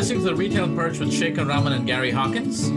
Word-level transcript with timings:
listening 0.00 0.20
to 0.20 0.24
the 0.30 0.34
Retail 0.34 0.74
Perch 0.74 0.98
with 0.98 1.12
Shekar 1.12 1.46
Raman 1.46 1.74
and 1.74 1.86
Gary 1.86 2.10
Hawkins. 2.10 2.70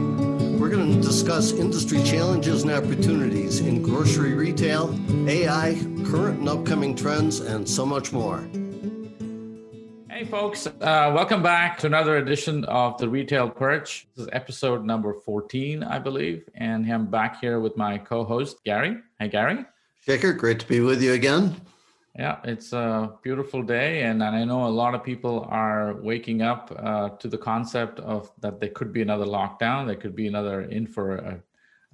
We're 0.60 0.68
going 0.68 0.94
to 0.94 1.02
discuss 1.02 1.54
industry 1.54 2.04
challenges 2.04 2.64
and 2.64 2.72
opportunities 2.74 3.62
in 3.62 3.82
grocery 3.82 4.34
retail, 4.34 4.94
AI, 5.26 5.76
current 6.04 6.40
and 6.40 6.50
upcoming 6.50 6.94
trends, 6.98 7.40
and 7.40 7.66
so 7.68 7.86
much 7.86 8.12
more. 8.12 8.46
Hey, 10.10 10.26
folks, 10.26 10.68
uh, 10.68 11.14
welcome 11.16 11.42
back 11.42 11.78
to 11.78 11.88
another 11.88 12.18
edition 12.18 12.66
of 12.66 12.98
the 12.98 13.08
Retail 13.08 13.50
Perch. 13.50 14.06
This 14.18 14.26
is 14.26 14.30
episode 14.34 14.84
number 14.84 15.14
14, 15.14 15.82
I 15.82 16.00
believe. 16.00 16.44
And 16.56 16.86
I'm 16.92 17.06
back 17.06 17.40
here 17.40 17.62
with 17.62 17.78
my 17.78 18.00
co 18.00 18.26
host, 18.26 18.58
Gary. 18.66 18.98
Hey, 19.18 19.30
Gary. 19.30 19.64
Shekar, 20.06 20.38
great 20.38 20.60
to 20.60 20.68
be 20.68 20.82
with 20.82 21.02
you 21.02 21.14
again. 21.14 21.56
Yeah, 22.18 22.40
it's 22.44 22.74
a 22.74 23.12
beautiful 23.24 23.64
day, 23.64 24.04
and, 24.04 24.24
I 24.24 24.44
know 24.44 24.68
a 24.68 24.70
lot 24.70 24.94
of 24.94 25.04
people 25.04 25.48
are 25.50 25.96
waking 25.96 26.44
up 26.44 26.72
uh, 26.78 27.10
to 27.10 27.28
the 27.28 27.40
concept 27.40 28.00
of 28.00 28.32
that 28.40 28.60
there 28.60 28.70
could 28.70 28.94
be 28.94 29.02
another 29.02 29.26
lockdown, 29.26 29.88
there 29.88 29.96
could 29.96 30.16
be 30.16 30.28
another 30.28 30.62
in 30.62 30.86
for 30.86 31.16
a, 31.16 31.44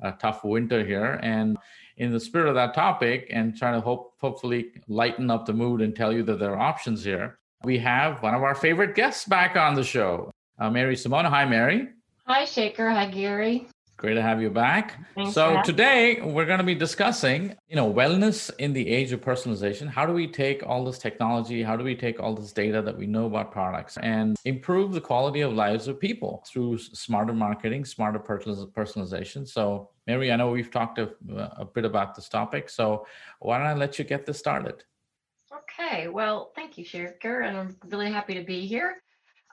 a, 0.02 0.12
tough 0.20 0.44
winter 0.44 0.86
here. 0.86 1.22
And 1.24 1.58
in 1.96 2.12
the 2.12 2.20
spirit 2.20 2.50
of 2.50 2.56
that 2.56 2.74
topic, 2.74 3.28
and 3.32 3.56
trying 3.56 3.76
to 3.76 3.82
hope 3.82 4.16
hopefully 4.20 4.72
lighten 4.90 5.32
up 5.32 5.46
the 5.46 5.54
mood 5.54 5.80
and 5.80 5.96
tell 5.96 6.12
you 6.12 6.24
that 6.24 6.38
there 6.38 6.52
are 6.52 6.60
options 6.60 7.02
here, 7.02 7.40
we 7.64 7.80
have 7.80 8.22
one 8.22 8.36
of 8.36 8.44
our 8.44 8.56
favorite 8.56 8.96
guests 8.96 9.24
back 9.24 9.56
on 9.56 9.74
the 9.74 9.84
show, 9.86 10.32
uh, 10.60 10.70
Mary 10.70 10.96
Scimone. 10.96 11.30
Hi, 11.30 11.46
Mary. 11.46 11.88
Hi, 12.26 12.44
Shekar. 12.44 12.92
Hi, 12.92 13.10
Gary. 13.10 13.68
Great 14.00 14.14
to 14.14 14.22
have 14.22 14.42
you 14.42 14.50
back. 14.50 14.98
Thanks 15.14 15.34
so 15.34 15.62
today 15.66 16.22
we're 16.22 16.46
going 16.46 16.60
to 16.60 16.64
be 16.64 16.74
discussing, 16.74 17.54
you 17.68 17.76
know, 17.76 17.92
wellness 17.94 18.50
in 18.58 18.72
the 18.72 18.88
age 18.88 19.12
of 19.12 19.20
personalization. 19.20 19.90
How 19.90 20.06
do 20.06 20.14
we 20.14 20.26
take 20.26 20.66
all 20.66 20.86
this 20.86 20.98
technology? 20.98 21.62
How 21.62 21.76
do 21.76 21.84
we 21.84 21.96
take 21.96 22.18
all 22.18 22.34
this 22.34 22.54
data 22.54 22.82
that 22.82 22.98
we 22.98 23.06
know 23.08 23.26
about 23.26 23.52
products 23.52 23.98
and 23.98 24.38
improve 24.46 24.94
the 24.94 25.02
quality 25.02 25.42
of 25.42 25.52
lives 25.52 25.90
of 25.90 26.00
people 26.00 26.46
through 26.48 26.78
smarter 26.78 27.34
marketing, 27.34 27.84
smarter 27.84 28.20
personalization? 28.20 29.46
So, 29.46 29.90
Mary, 30.08 30.32
I 30.32 30.38
know 30.38 30.50
we've 30.50 30.72
talked 30.72 30.98
a, 30.98 31.10
a 31.58 31.66
bit 31.66 31.84
about 31.84 32.16
this 32.16 32.30
topic. 32.30 32.70
So, 32.70 33.06
why 33.42 33.58
don't 33.58 33.68
I 33.68 33.74
let 33.74 34.00
you 34.00 34.06
get 34.06 34.26
this 34.26 34.40
started? 34.40 34.82
Okay. 35.54 36.08
Well, 36.08 36.54
thank 36.56 36.78
you, 36.78 36.86
Shekar, 36.86 37.46
and 37.46 37.58
I'm 37.58 37.76
really 37.90 38.10
happy 38.10 38.36
to 38.36 38.44
be 38.46 38.66
here. 38.66 39.04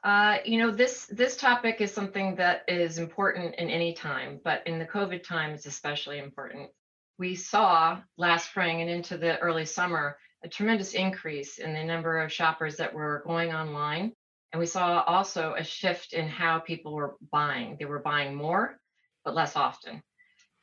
Uh, 0.07 0.39
you 0.45 0.57
know, 0.57 0.71
this 0.71 1.07
this 1.07 1.37
topic 1.37 1.81
is 1.81 1.93
something 1.93 2.37
that 2.37 2.62
is 2.69 2.99
important 2.99 3.57
in 3.57 3.69
any 3.69 3.93
time, 3.93 4.39
but 4.45 4.65
in 4.65 4.79
the 4.79 4.85
COVID 4.85 5.25
time, 5.25 5.51
it's 5.51 5.67
especially 5.67 6.21
important. 6.21 6.71
We 7.19 7.35
saw 7.35 8.01
last 8.17 8.51
spring 8.51 8.83
and 8.83 8.89
into 8.89 9.19
the 9.19 9.37
early 9.41 9.65
summer 9.65 10.17
a 10.45 10.49
tremendous 10.49 10.95
increase 10.95 11.59
in 11.59 11.75
the 11.75 11.83
number 11.83 12.21
of 12.21 12.33
shoppers 12.33 12.77
that 12.77 12.95
were 12.95 13.25
going 13.27 13.53
online. 13.53 14.12
And 14.53 14.61
we 14.61 14.67
saw 14.67 15.03
also 15.09 15.55
a 15.55 15.65
shift 15.65 16.12
in 16.12 16.29
how 16.29 16.61
people 16.61 16.95
were 16.95 17.17
buying. 17.33 17.77
They 17.77 17.84
were 17.84 17.99
buying 17.99 18.33
more, 18.33 18.79
but 19.25 19.34
less 19.34 19.57
often. 19.57 20.05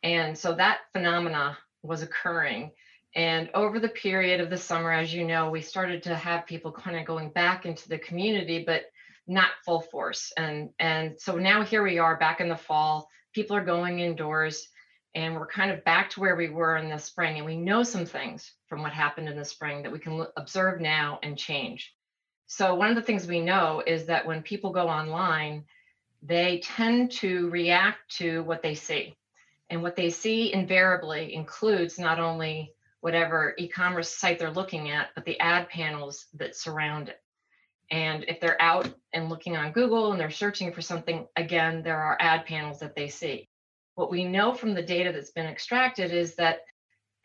And 0.04 0.38
so 0.38 0.54
that 0.54 0.84
phenomena 0.94 1.58
was 1.82 2.02
occurring. 2.02 2.72
And 3.14 3.50
over 3.54 3.82
the 3.82 3.90
period 3.90 4.40
of 4.40 4.50
the 4.50 4.58
summer, 4.58 4.94
as 4.94 5.14
you 5.14 5.26
know, 5.26 5.50
we 5.50 5.60
started 5.60 6.02
to 6.04 6.16
have 6.16 6.46
people 6.46 6.72
kind 6.72 6.96
of 6.96 7.06
going 7.06 7.30
back 7.32 7.66
into 7.66 7.90
the 7.90 8.00
community, 8.00 8.64
but 8.66 8.86
not 9.28 9.52
full 9.66 9.82
force. 9.82 10.32
And 10.38 10.70
and 10.80 11.20
so 11.20 11.38
now 11.38 11.64
here 11.64 11.84
we 11.84 12.00
are 12.00 12.18
back 12.18 12.42
in 12.42 12.50
the 12.50 12.56
fall. 12.56 13.08
People 13.34 13.56
are 13.56 13.64
going 13.64 14.00
indoors 14.00 14.68
and 15.16 15.36
we're 15.36 15.48
kind 15.48 15.72
of 15.72 15.84
back 15.84 16.10
to 16.12 16.20
where 16.20 16.36
we 16.36 16.50
were 16.50 16.78
in 16.78 16.90
the 16.90 16.98
spring 16.98 17.38
and 17.38 17.46
we 17.46 17.56
know 17.56 17.84
some 17.84 18.06
things 18.06 18.52
from 18.68 18.82
what 18.82 18.94
happened 18.94 19.30
in 19.30 19.38
the 19.38 19.46
spring 19.46 19.84
that 19.84 19.92
we 19.92 20.00
can 20.00 20.26
observe 20.38 20.82
now 20.82 21.20
and 21.22 21.38
change. 21.38 21.94
So 22.48 22.76
one 22.76 22.90
of 22.90 22.96
the 22.96 23.02
things 23.02 23.28
we 23.28 23.40
know 23.40 23.82
is 23.86 24.06
that 24.06 24.26
when 24.26 24.42
people 24.42 24.72
go 24.72 24.88
online, 24.88 25.66
they 26.22 26.62
tend 26.64 27.12
to 27.12 27.50
react 27.50 28.16
to 28.18 28.44
what 28.44 28.62
they 28.62 28.76
see. 28.76 29.16
And 29.70 29.82
what 29.82 29.96
they 29.96 30.10
see 30.10 30.54
invariably 30.54 31.34
includes 31.34 31.98
not 31.98 32.20
only 32.20 32.74
whatever 33.02 33.54
e-commerce 33.58 34.10
site 34.10 34.40
they're 34.40 34.52
looking 34.52 34.90
at, 34.90 35.10
but 35.16 35.26
the 35.26 35.40
ad 35.40 35.68
panels 35.70 36.28
that 36.36 36.56
surround 36.56 37.10
it. 37.10 37.23
And 37.92 38.26
if 38.28 38.40
they're 38.40 38.62
out 38.62 38.90
and 39.14 39.30
looking 39.30 39.56
on 39.56 39.72
Google 39.72 40.12
and 40.12 40.20
they're 40.20 40.32
searching 40.32 40.72
for 40.74 40.82
something, 40.82 41.28
again, 41.36 41.84
there 41.84 42.00
are 42.00 42.18
ad 42.20 42.46
panels 42.46 42.80
that 42.80 42.96
they 42.96 43.08
see. 43.08 43.50
What 43.96 44.10
we 44.10 44.24
know 44.24 44.54
from 44.54 44.74
the 44.74 44.82
data 44.82 45.12
that's 45.12 45.32
been 45.32 45.46
extracted 45.46 46.12
is 46.12 46.36
that 46.36 46.62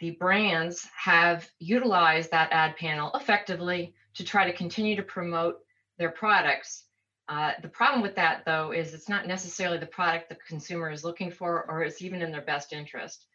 the 0.00 0.10
brands 0.12 0.86
have 0.96 1.48
utilized 1.58 2.30
that 2.30 2.52
ad 2.52 2.76
panel 2.76 3.10
effectively 3.14 3.94
to 4.14 4.24
try 4.24 4.44
to 4.44 4.56
continue 4.56 4.96
to 4.96 5.02
promote 5.02 5.58
their 5.98 6.10
products. 6.10 6.84
Uh, 7.28 7.52
the 7.62 7.68
problem 7.68 8.00
with 8.00 8.14
that, 8.16 8.42
though, 8.44 8.72
is 8.72 8.94
it's 8.94 9.08
not 9.08 9.26
necessarily 9.26 9.78
the 9.78 9.86
product 9.86 10.28
the 10.28 10.36
consumer 10.46 10.90
is 10.90 11.04
looking 11.04 11.30
for 11.30 11.68
or 11.70 11.82
it's 11.82 12.02
even 12.02 12.22
in 12.22 12.30
their 12.30 12.42
best 12.42 12.72
interest. 12.72 13.26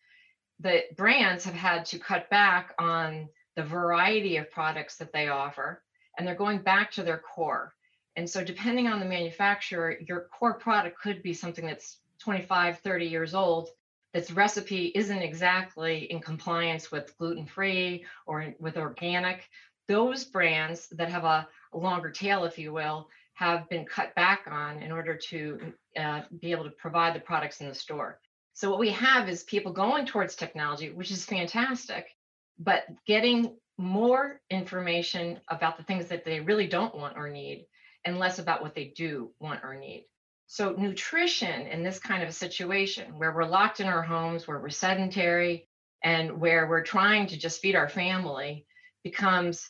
The 0.59 0.83
brands 0.95 1.45
have 1.45 1.53
had 1.53 1.85
to 1.85 1.99
cut 1.99 2.29
back 2.29 2.73
on 2.79 3.27
the 3.55 3.63
variety 3.63 4.37
of 4.37 4.51
products 4.51 4.97
that 4.97 5.13
they 5.13 5.27
offer 5.27 5.83
and 6.17 6.27
they're 6.27 6.35
going 6.35 6.59
back 6.59 6.91
to 6.91 7.03
their 7.03 7.19
core. 7.19 7.73
And 8.15 8.29
so, 8.29 8.43
depending 8.43 8.87
on 8.87 8.99
the 8.99 9.05
manufacturer, 9.05 9.97
your 10.07 10.27
core 10.37 10.53
product 10.53 10.99
could 10.99 11.23
be 11.23 11.33
something 11.33 11.65
that's 11.65 11.97
25, 12.19 12.79
30 12.79 13.05
years 13.05 13.33
old. 13.33 13.69
That's 14.13 14.31
recipe 14.31 14.91
isn't 14.93 15.17
exactly 15.17 16.11
in 16.11 16.21
compliance 16.21 16.91
with 16.91 17.17
gluten 17.17 17.47
free 17.47 18.05
or 18.27 18.53
with 18.59 18.77
organic. 18.77 19.49
Those 19.87 20.23
brands 20.23 20.87
that 20.89 21.09
have 21.09 21.23
a, 21.23 21.47
a, 21.73 21.77
longer 21.77 22.11
tail, 22.11 22.45
if 22.45 22.59
you 22.59 22.71
will, 22.71 23.09
have 23.33 23.67
been 23.69 23.85
cut 23.85 24.13
back 24.13 24.45
on 24.49 24.81
in 24.83 24.91
order 24.91 25.17
to 25.29 25.73
uh, 25.97 26.21
be 26.39 26.51
able 26.51 26.63
to 26.65 26.69
provide 26.69 27.15
the 27.15 27.19
products 27.19 27.59
in 27.59 27.67
the 27.67 27.73
store. 27.73 28.19
So, 28.53 28.69
what 28.69 28.79
we 28.79 28.91
have 28.91 29.27
is 29.27 29.43
people 29.43 29.73
going 29.73 30.05
towards 30.05 30.35
technology, 30.35 30.91
which 30.91 31.09
is 31.09 31.25
fantastic, 31.25 32.15
but 32.59 32.85
getting 33.07 33.55
more 33.77 34.41
information 34.49 35.39
about 35.47 35.77
the 35.77 35.83
things 35.83 36.07
that 36.07 36.25
they 36.25 36.39
really 36.39 36.67
don't 36.67 36.95
want 36.95 37.17
or 37.17 37.29
need 37.29 37.65
and 38.05 38.19
less 38.19 38.39
about 38.39 38.61
what 38.61 38.75
they 38.75 38.93
do 38.95 39.31
want 39.39 39.61
or 39.63 39.75
need. 39.75 40.05
So, 40.47 40.75
nutrition 40.77 41.67
in 41.67 41.83
this 41.83 41.99
kind 41.99 42.21
of 42.21 42.29
a 42.29 42.33
situation 42.33 43.17
where 43.17 43.33
we're 43.33 43.45
locked 43.45 43.79
in 43.79 43.87
our 43.87 44.03
homes, 44.03 44.47
where 44.47 44.59
we're 44.59 44.69
sedentary, 44.69 45.67
and 46.03 46.39
where 46.39 46.67
we're 46.67 46.83
trying 46.83 47.27
to 47.27 47.37
just 47.37 47.61
feed 47.61 47.75
our 47.75 47.89
family 47.89 48.65
becomes 49.03 49.69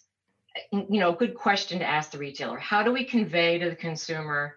eh, 0.56 0.84
you 0.90 1.00
know 1.00 1.13
a 1.13 1.16
good 1.16 1.36
question 1.36 1.80
to 1.80 1.86
ask 1.86 2.12
the 2.12 2.18
retailer 2.18 2.58
how 2.58 2.84
do 2.84 2.92
we 2.92 3.03
convey 3.03 3.59
to 3.59 3.69
the 3.69 3.75
consumer 3.75 4.56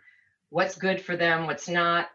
what's 0.50 0.76
good 0.76 1.00
for 1.00 1.16
them 1.16 1.46
what's 1.46 1.68
not 1.68 2.08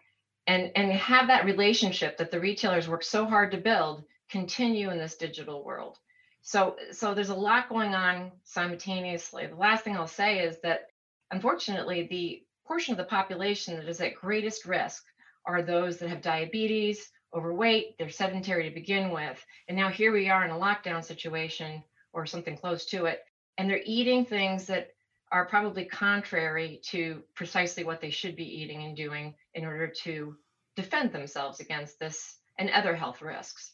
and 0.47 0.71
and 0.75 0.91
have 0.91 1.27
that 1.27 1.45
relationship 1.45 2.17
that 2.17 2.31
the 2.31 2.39
retailers 2.39 2.89
work 2.89 3.03
so 3.03 3.25
hard 3.25 3.51
to 3.51 3.57
build 3.57 4.03
continue 4.29 4.89
in 4.89 4.97
this 4.97 5.15
digital 5.15 5.63
world 5.63 5.97
so, 6.41 6.75
so 6.91 7.13
there's 7.13 7.29
a 7.29 7.35
lot 7.35 7.69
going 7.69 7.93
on 7.93 8.31
simultaneously. 8.43 9.47
The 9.47 9.55
last 9.55 9.83
thing 9.83 9.95
I'll 9.95 10.07
say 10.07 10.39
is 10.39 10.59
that 10.61 10.87
unfortunately, 11.31 12.07
the 12.09 12.43
portion 12.65 12.93
of 12.93 12.97
the 12.97 13.03
population 13.03 13.77
that 13.77 13.87
is 13.87 14.01
at 14.01 14.15
greatest 14.15 14.65
risk 14.65 15.03
are 15.45 15.61
those 15.61 15.97
that 15.97 16.09
have 16.09 16.21
diabetes, 16.21 17.09
overweight, 17.33 17.97
they're 17.97 18.09
sedentary 18.09 18.67
to 18.67 18.75
begin 18.75 19.11
with. 19.11 19.43
And 19.67 19.77
now 19.77 19.89
here 19.89 20.11
we 20.11 20.29
are 20.29 20.43
in 20.43 20.51
a 20.51 20.55
lockdown 20.55 21.03
situation 21.03 21.83
or 22.13 22.25
something 22.25 22.57
close 22.57 22.85
to 22.87 23.05
it, 23.05 23.23
and 23.57 23.69
they're 23.69 23.81
eating 23.85 24.25
things 24.25 24.65
that 24.67 24.89
are 25.31 25.45
probably 25.45 25.85
contrary 25.85 26.81
to 26.83 27.23
precisely 27.35 27.83
what 27.85 28.01
they 28.01 28.09
should 28.09 28.35
be 28.35 28.61
eating 28.61 28.83
and 28.83 28.97
doing 28.97 29.33
in 29.53 29.65
order 29.65 29.87
to 29.87 30.35
defend 30.75 31.11
themselves 31.11 31.59
against 31.61 31.99
this 31.99 32.37
and 32.57 32.69
other 32.69 32.95
health 32.95 33.21
risks. 33.21 33.71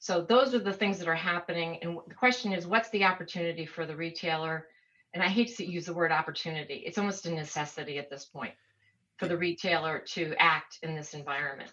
So 0.00 0.22
those 0.22 0.54
are 0.54 0.58
the 0.58 0.72
things 0.72 0.98
that 0.98 1.08
are 1.08 1.14
happening. 1.14 1.78
And 1.82 1.98
the 2.08 2.14
question 2.14 2.54
is, 2.54 2.66
what's 2.66 2.88
the 2.88 3.04
opportunity 3.04 3.66
for 3.66 3.84
the 3.84 3.94
retailer? 3.94 4.66
And 5.12 5.22
I 5.22 5.28
hate 5.28 5.54
to 5.58 5.64
use 5.64 5.86
the 5.86 5.92
word 5.92 6.10
opportunity. 6.10 6.82
It's 6.86 6.96
almost 6.96 7.26
a 7.26 7.30
necessity 7.30 7.98
at 7.98 8.08
this 8.08 8.24
point 8.24 8.54
for 9.18 9.28
the 9.28 9.36
retailer 9.36 9.98
to 9.98 10.34
act 10.38 10.78
in 10.82 10.94
this 10.96 11.12
environment. 11.12 11.70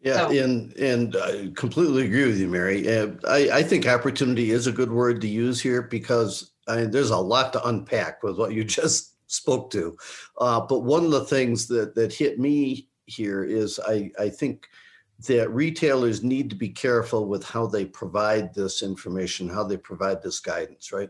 Yeah, 0.00 0.28
so, 0.28 0.30
and 0.30 0.76
and 0.76 1.16
I 1.16 1.50
completely 1.54 2.06
agree 2.06 2.26
with 2.26 2.38
you, 2.38 2.48
Mary. 2.48 2.86
Uh, 2.86 3.12
I, 3.26 3.48
I 3.58 3.62
think 3.62 3.86
opportunity 3.86 4.50
is 4.50 4.66
a 4.66 4.72
good 4.72 4.90
word 4.90 5.20
to 5.20 5.28
use 5.28 5.60
here 5.60 5.82
because 5.82 6.50
I 6.68 6.76
mean, 6.76 6.90
there's 6.90 7.10
a 7.10 7.16
lot 7.16 7.52
to 7.54 7.66
unpack 7.66 8.22
with 8.22 8.36
what 8.38 8.52
you 8.52 8.64
just 8.80 9.14
spoke 9.30 9.70
to. 9.70 9.96
Uh, 10.38 10.60
but 10.60 10.80
one 10.80 11.04
of 11.04 11.12
the 11.12 11.24
things 11.24 11.66
that 11.68 11.94
that 11.94 12.12
hit 12.12 12.40
me 12.40 12.88
here 13.06 13.44
is 13.44 13.78
I 13.86 14.10
I 14.18 14.28
think 14.28 14.68
that 15.20 15.50
retailers 15.50 16.22
need 16.22 16.50
to 16.50 16.56
be 16.56 16.68
careful 16.68 17.26
with 17.26 17.42
how 17.42 17.66
they 17.66 17.86
provide 17.86 18.52
this 18.52 18.82
information, 18.82 19.48
how 19.48 19.64
they 19.64 19.76
provide 19.76 20.22
this 20.22 20.40
guidance, 20.40 20.92
right? 20.92 21.08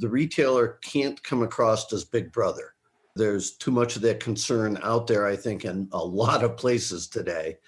The 0.00 0.08
retailer 0.08 0.78
can't 0.82 1.22
come 1.22 1.42
across 1.42 1.92
as 1.92 2.04
big 2.04 2.32
brother. 2.32 2.74
There's 3.14 3.52
too 3.52 3.70
much 3.70 3.96
of 3.96 4.02
that 4.02 4.20
concern 4.20 4.78
out 4.82 5.06
there, 5.06 5.26
I 5.26 5.36
think, 5.36 5.64
in 5.64 5.88
a 5.92 6.04
lot 6.04 6.42
of 6.42 6.56
places 6.56 7.06
today. 7.06 7.58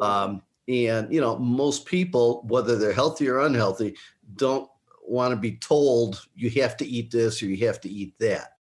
Um, 0.00 0.42
and, 0.68 1.12
you 1.12 1.20
know, 1.20 1.38
most 1.38 1.84
people, 1.86 2.44
whether 2.48 2.76
they're 2.76 2.92
healthy 2.92 3.28
or 3.28 3.40
unhealthy, 3.40 3.96
don't 4.36 4.68
want 5.06 5.32
to 5.32 5.36
be 5.36 5.56
told 5.56 6.26
you 6.34 6.48
have 6.62 6.76
to 6.78 6.86
eat 6.86 7.10
this 7.10 7.42
or 7.42 7.46
you 7.46 7.66
have 7.66 7.80
to 7.82 7.90
eat 7.90 8.14
that. 8.18 8.56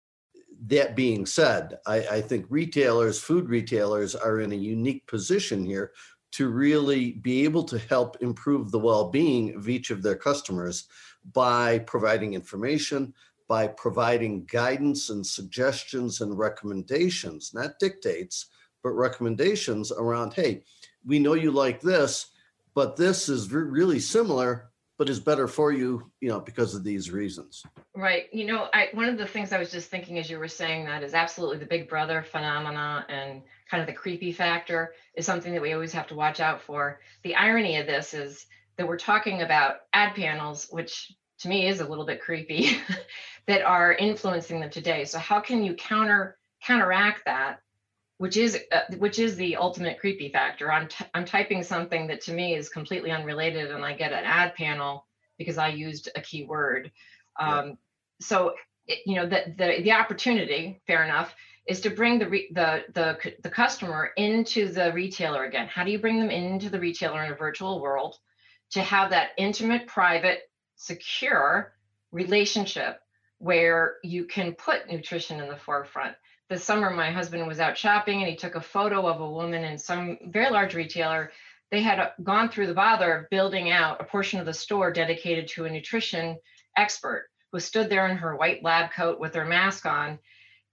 that 0.67 0.95
being 0.95 1.25
said, 1.25 1.77
I, 1.85 1.97
I 2.07 2.21
think 2.21 2.45
retailers, 2.49 3.19
food 3.19 3.49
retailers, 3.49 4.15
are 4.15 4.41
in 4.41 4.51
a 4.51 4.55
unique 4.55 5.07
position 5.07 5.65
here 5.65 5.91
to 6.31 6.49
really 6.49 7.13
be 7.13 7.43
able 7.43 7.63
to 7.63 7.79
help 7.79 8.17
improve 8.21 8.71
the 8.71 8.79
well-being 8.79 9.55
of 9.55 9.67
each 9.67 9.89
of 9.89 10.01
their 10.03 10.15
customers 10.15 10.85
by 11.33 11.79
providing 11.79 12.33
information, 12.33 13.13
by 13.47 13.67
providing 13.67 14.45
guidance 14.45 15.09
and 15.09 15.25
suggestions 15.25 16.21
and 16.21 16.37
recommendations, 16.37 17.51
not 17.53 17.79
dictates, 17.79 18.47
but 18.83 18.91
recommendations 18.91 19.91
around, 19.91 20.33
hey, 20.33 20.63
we 21.05 21.19
know 21.19 21.33
you 21.33 21.51
like 21.51 21.81
this, 21.81 22.27
but 22.75 22.95
this 22.95 23.27
is 23.27 23.51
re- 23.51 23.63
really 23.63 23.99
similar, 23.99 24.68
but 24.99 25.09
is 25.09 25.19
better 25.21 25.47
for 25.47 25.71
you, 25.71 26.11
you 26.19 26.27
know, 26.27 26.41
because 26.41 26.75
of 26.75 26.83
these 26.83 27.09
reasons. 27.09 27.63
Right. 27.95 28.25
You 28.33 28.45
know, 28.45 28.67
I 28.73 28.89
one 28.93 29.07
of 29.07 29.17
the 29.17 29.25
things 29.25 29.53
I 29.53 29.57
was 29.57 29.71
just 29.71 29.89
thinking 29.89 30.19
as 30.19 30.29
you 30.29 30.37
were 30.37 30.49
saying 30.49 30.85
that 30.85 31.03
is 31.03 31.13
absolutely 31.13 31.57
the 31.57 31.65
big 31.65 31.87
brother 31.87 32.21
phenomena 32.21 33.05
and 33.07 33.41
kind 33.71 33.79
of 33.79 33.87
the 33.87 33.93
creepy 33.93 34.33
factor 34.33 34.93
is 35.15 35.25
something 35.25 35.53
that 35.53 35.61
we 35.61 35.71
always 35.71 35.93
have 35.93 36.07
to 36.07 36.15
watch 36.15 36.41
out 36.41 36.61
for. 36.61 36.99
The 37.23 37.35
irony 37.35 37.77
of 37.77 37.87
this 37.87 38.13
is 38.13 38.45
that 38.77 38.87
we're 38.87 38.97
talking 38.97 39.41
about 39.41 39.77
ad 39.93 40.15
panels, 40.15 40.67
which 40.69 41.13
to 41.39 41.47
me 41.47 41.69
is 41.69 41.79
a 41.79 41.87
little 41.87 42.05
bit 42.05 42.21
creepy, 42.21 42.77
that 43.47 43.61
are 43.61 43.93
influencing 43.93 44.59
them 44.59 44.69
today. 44.69 45.05
So 45.05 45.17
how 45.17 45.39
can 45.39 45.63
you 45.63 45.75
counter 45.75 46.37
counteract 46.61 47.23
that 47.23 47.59
which 48.19 48.35
is 48.35 48.59
uh, 48.73 48.81
which 48.97 49.17
is 49.17 49.37
the 49.37 49.55
ultimate 49.55 49.97
creepy 49.97 50.29
factor. 50.29 50.69
I'm 50.71 50.89
t- 50.89 51.05
I'm 51.13 51.23
typing 51.23 51.63
something 51.63 52.05
that 52.07 52.19
to 52.21 52.33
me 52.33 52.53
is 52.53 52.67
completely 52.67 53.11
unrelated, 53.11 53.71
and 53.71 53.83
I 53.83 53.93
get 53.93 54.11
an 54.11 54.25
ad 54.25 54.53
panel 54.55 55.07
because 55.37 55.57
I 55.57 55.69
used 55.69 56.09
a 56.15 56.21
keyword. 56.21 56.91
Um, 57.39 57.67
yeah. 57.67 57.73
So 58.19 58.55
it, 58.87 58.99
you 59.05 59.15
know 59.15 59.25
the, 59.25 59.55
the 59.57 59.81
the 59.83 59.93
opportunity, 59.93 60.81
fair 60.85 61.05
enough, 61.05 61.33
is 61.65 61.79
to 61.81 61.89
bring 61.89 62.19
the 62.19 62.27
re- 62.27 62.51
the 62.53 62.83
the 62.93 63.17
the 63.41 63.49
customer 63.49 64.11
into 64.17 64.67
the 64.67 64.91
retailer 64.91 65.45
again. 65.45 65.67
How 65.67 65.85
do 65.85 65.91
you 65.91 65.99
bring 65.99 66.19
them 66.19 66.29
into 66.29 66.69
the 66.69 66.79
retailer 66.79 67.23
in 67.23 67.31
a 67.31 67.35
virtual 67.35 67.79
world 67.79 68.17
to 68.71 68.81
have 68.81 69.11
that 69.11 69.29
intimate, 69.37 69.87
private, 69.87 70.41
secure 70.75 71.73
relationship 72.11 72.99
where 73.37 73.95
you 74.03 74.25
can 74.25 74.51
put 74.55 74.89
nutrition 74.89 75.39
in 75.39 75.47
the 75.47 75.55
forefront? 75.55 76.17
This 76.49 76.63
summer 76.63 76.89
my 76.89 77.11
husband 77.11 77.47
was 77.47 77.59
out 77.59 77.77
shopping 77.77 78.21
and 78.21 78.29
he 78.29 78.35
took 78.35 78.55
a 78.55 78.61
photo 78.61 79.07
of 79.07 79.21
a 79.21 79.29
woman 79.29 79.63
in 79.63 79.77
some 79.77 80.17
very 80.27 80.49
large 80.49 80.73
retailer. 80.73 81.31
They 81.69 81.81
had 81.81 82.13
gone 82.23 82.49
through 82.49 82.67
the 82.67 82.73
bother 82.73 83.13
of 83.13 83.29
building 83.29 83.69
out 83.69 84.01
a 84.01 84.03
portion 84.03 84.39
of 84.39 84.47
the 84.47 84.53
store 84.53 84.91
dedicated 84.91 85.47
to 85.49 85.65
a 85.65 85.69
nutrition 85.69 86.37
expert 86.75 87.29
who 87.51 87.59
stood 87.59 87.89
there 87.89 88.07
in 88.07 88.17
her 88.17 88.35
white 88.35 88.63
lab 88.63 88.91
coat 88.91 89.19
with 89.19 89.35
her 89.35 89.45
mask 89.45 89.85
on. 89.85 90.17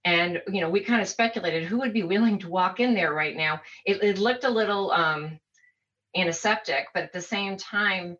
And 0.03 0.41
you 0.51 0.61
know 0.61 0.69
we 0.69 0.79
kind 0.79 1.01
of 1.01 1.07
speculated 1.07 1.63
who 1.63 1.79
would 1.79 1.93
be 1.93 2.03
willing 2.03 2.39
to 2.39 2.49
walk 2.49 2.79
in 2.79 2.95
there 2.95 3.13
right 3.13 3.35
now. 3.35 3.61
It, 3.85 4.01
it 4.01 4.17
looked 4.17 4.45
a 4.45 4.49
little 4.49 4.91
um, 4.91 5.39
antiseptic 6.15 6.87
but 6.93 7.03
at 7.03 7.13
the 7.13 7.21
same 7.21 7.55
time 7.55 8.17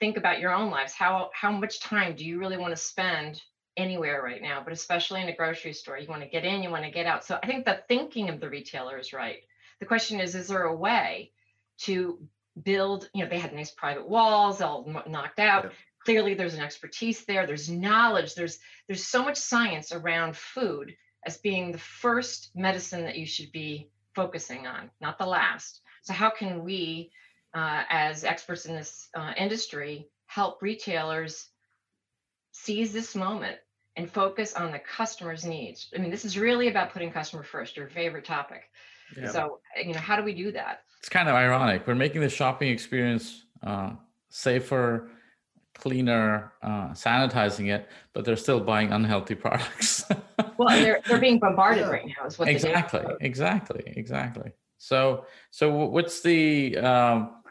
think 0.00 0.18
about 0.18 0.40
your 0.40 0.52
own 0.52 0.70
lives. 0.70 0.92
How 0.92 1.30
how 1.32 1.50
much 1.50 1.80
time 1.80 2.14
do 2.14 2.26
you 2.26 2.38
really 2.38 2.58
want 2.58 2.72
to 2.72 2.82
spend 2.82 3.40
anywhere 3.76 4.22
right 4.22 4.42
now, 4.42 4.62
but 4.62 4.72
especially 4.72 5.22
in 5.22 5.28
a 5.28 5.36
grocery 5.36 5.72
store. 5.72 5.98
You 5.98 6.08
want 6.08 6.22
to 6.22 6.28
get 6.28 6.44
in, 6.44 6.62
you 6.62 6.70
want 6.70 6.84
to 6.84 6.90
get 6.90 7.06
out. 7.06 7.24
So 7.24 7.38
I 7.42 7.46
think 7.46 7.64
the 7.64 7.82
thinking 7.88 8.28
of 8.28 8.40
the 8.40 8.48
retailer 8.48 8.98
is 8.98 9.12
right. 9.12 9.38
The 9.80 9.86
question 9.86 10.20
is, 10.20 10.34
is 10.34 10.48
there 10.48 10.64
a 10.64 10.76
way 10.76 11.32
to 11.82 12.18
build, 12.62 13.08
you 13.14 13.24
know, 13.24 13.30
they 13.30 13.38
had 13.38 13.52
nice 13.52 13.72
private 13.72 14.08
walls, 14.08 14.60
all 14.60 14.86
knocked 15.08 15.40
out. 15.40 15.64
Yeah. 15.64 15.70
Clearly 16.04 16.34
there's 16.34 16.54
an 16.54 16.60
expertise 16.60 17.24
there. 17.24 17.46
There's 17.46 17.70
knowledge. 17.70 18.34
There's 18.34 18.58
there's 18.86 19.06
so 19.06 19.24
much 19.24 19.36
science 19.36 19.90
around 19.90 20.36
food 20.36 20.94
as 21.26 21.38
being 21.38 21.72
the 21.72 21.78
first 21.78 22.50
medicine 22.54 23.04
that 23.04 23.16
you 23.16 23.26
should 23.26 23.50
be 23.52 23.88
focusing 24.14 24.66
on, 24.66 24.90
not 25.00 25.18
the 25.18 25.26
last. 25.26 25.80
So 26.02 26.12
how 26.12 26.28
can 26.28 26.62
we, 26.62 27.10
uh, 27.54 27.84
as 27.88 28.24
experts 28.24 28.66
in 28.66 28.74
this 28.74 29.08
uh, 29.16 29.32
industry, 29.38 30.08
help 30.26 30.60
retailers 30.60 31.48
seize 32.52 32.92
this 32.92 33.14
moment 33.14 33.56
and 33.96 34.10
focus 34.10 34.54
on 34.54 34.72
the 34.72 34.78
customer's 34.78 35.44
needs. 35.44 35.88
I 35.94 35.98
mean, 35.98 36.10
this 36.10 36.24
is 36.24 36.38
really 36.38 36.68
about 36.68 36.92
putting 36.92 37.12
customer 37.12 37.42
first, 37.42 37.76
your 37.76 37.88
favorite 37.88 38.24
topic. 38.24 38.62
Yeah. 39.16 39.30
So, 39.30 39.60
you 39.76 39.92
know, 39.92 40.00
how 40.00 40.16
do 40.16 40.22
we 40.24 40.34
do 40.34 40.50
that? 40.52 40.80
It's 40.98 41.08
kind 41.08 41.28
of 41.28 41.34
ironic. 41.34 41.86
We're 41.86 41.94
making 41.94 42.22
the 42.22 42.28
shopping 42.28 42.70
experience 42.70 43.44
uh, 43.62 43.92
safer, 44.30 45.10
cleaner, 45.74 46.52
uh, 46.62 46.88
sanitizing 46.90 47.72
it, 47.72 47.88
but 48.12 48.24
they're 48.24 48.36
still 48.36 48.60
buying 48.60 48.92
unhealthy 48.92 49.34
products. 49.44 50.04
well, 50.56 50.68
they're 50.70 51.00
they're 51.06 51.20
being 51.20 51.38
bombarded 51.38 51.86
right 51.88 52.06
now. 52.06 52.26
Is 52.26 52.38
what 52.38 52.48
exactly, 52.48 53.04
exactly, 53.20 53.82
exactly. 53.86 54.52
So, 54.78 55.24
so 55.50 55.70
what's 55.86 56.20
the 56.20 56.76
um, 56.78 57.42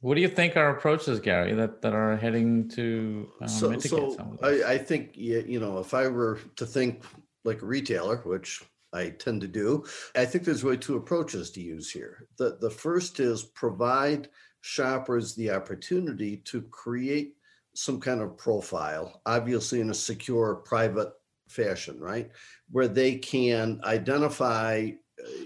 what 0.00 0.14
do 0.14 0.20
you 0.20 0.28
think 0.28 0.56
our 0.56 0.70
approaches, 0.70 1.18
Gary, 1.18 1.54
that, 1.54 1.82
that 1.82 1.92
are 1.92 2.16
heading 2.16 2.68
to 2.70 3.28
uh, 3.42 3.46
so, 3.46 3.70
mitigate 3.70 3.90
so 3.90 4.16
some 4.16 4.32
of 4.32 4.40
this? 4.40 4.64
I, 4.64 4.72
I 4.72 4.78
think 4.78 5.16
you 5.16 5.58
know 5.58 5.78
if 5.78 5.94
I 5.94 6.06
were 6.08 6.38
to 6.56 6.66
think 6.66 7.04
like 7.44 7.62
a 7.62 7.66
retailer, 7.66 8.18
which 8.18 8.62
I 8.92 9.10
tend 9.10 9.40
to 9.40 9.48
do, 9.48 9.84
I 10.14 10.24
think 10.24 10.44
there's 10.44 10.64
really 10.64 10.78
two 10.78 10.96
approaches 10.96 11.50
to 11.52 11.60
use 11.60 11.90
here. 11.90 12.28
The 12.36 12.58
the 12.60 12.70
first 12.70 13.18
is 13.18 13.42
provide 13.42 14.28
shoppers 14.60 15.34
the 15.34 15.50
opportunity 15.50 16.38
to 16.38 16.62
create 16.62 17.34
some 17.74 18.00
kind 18.00 18.20
of 18.20 18.36
profile, 18.36 19.20
obviously 19.26 19.80
in 19.80 19.90
a 19.90 19.94
secure, 19.94 20.56
private 20.56 21.12
fashion, 21.48 21.98
right? 22.00 22.30
Where 22.70 22.88
they 22.88 23.16
can 23.16 23.80
identify 23.84 24.90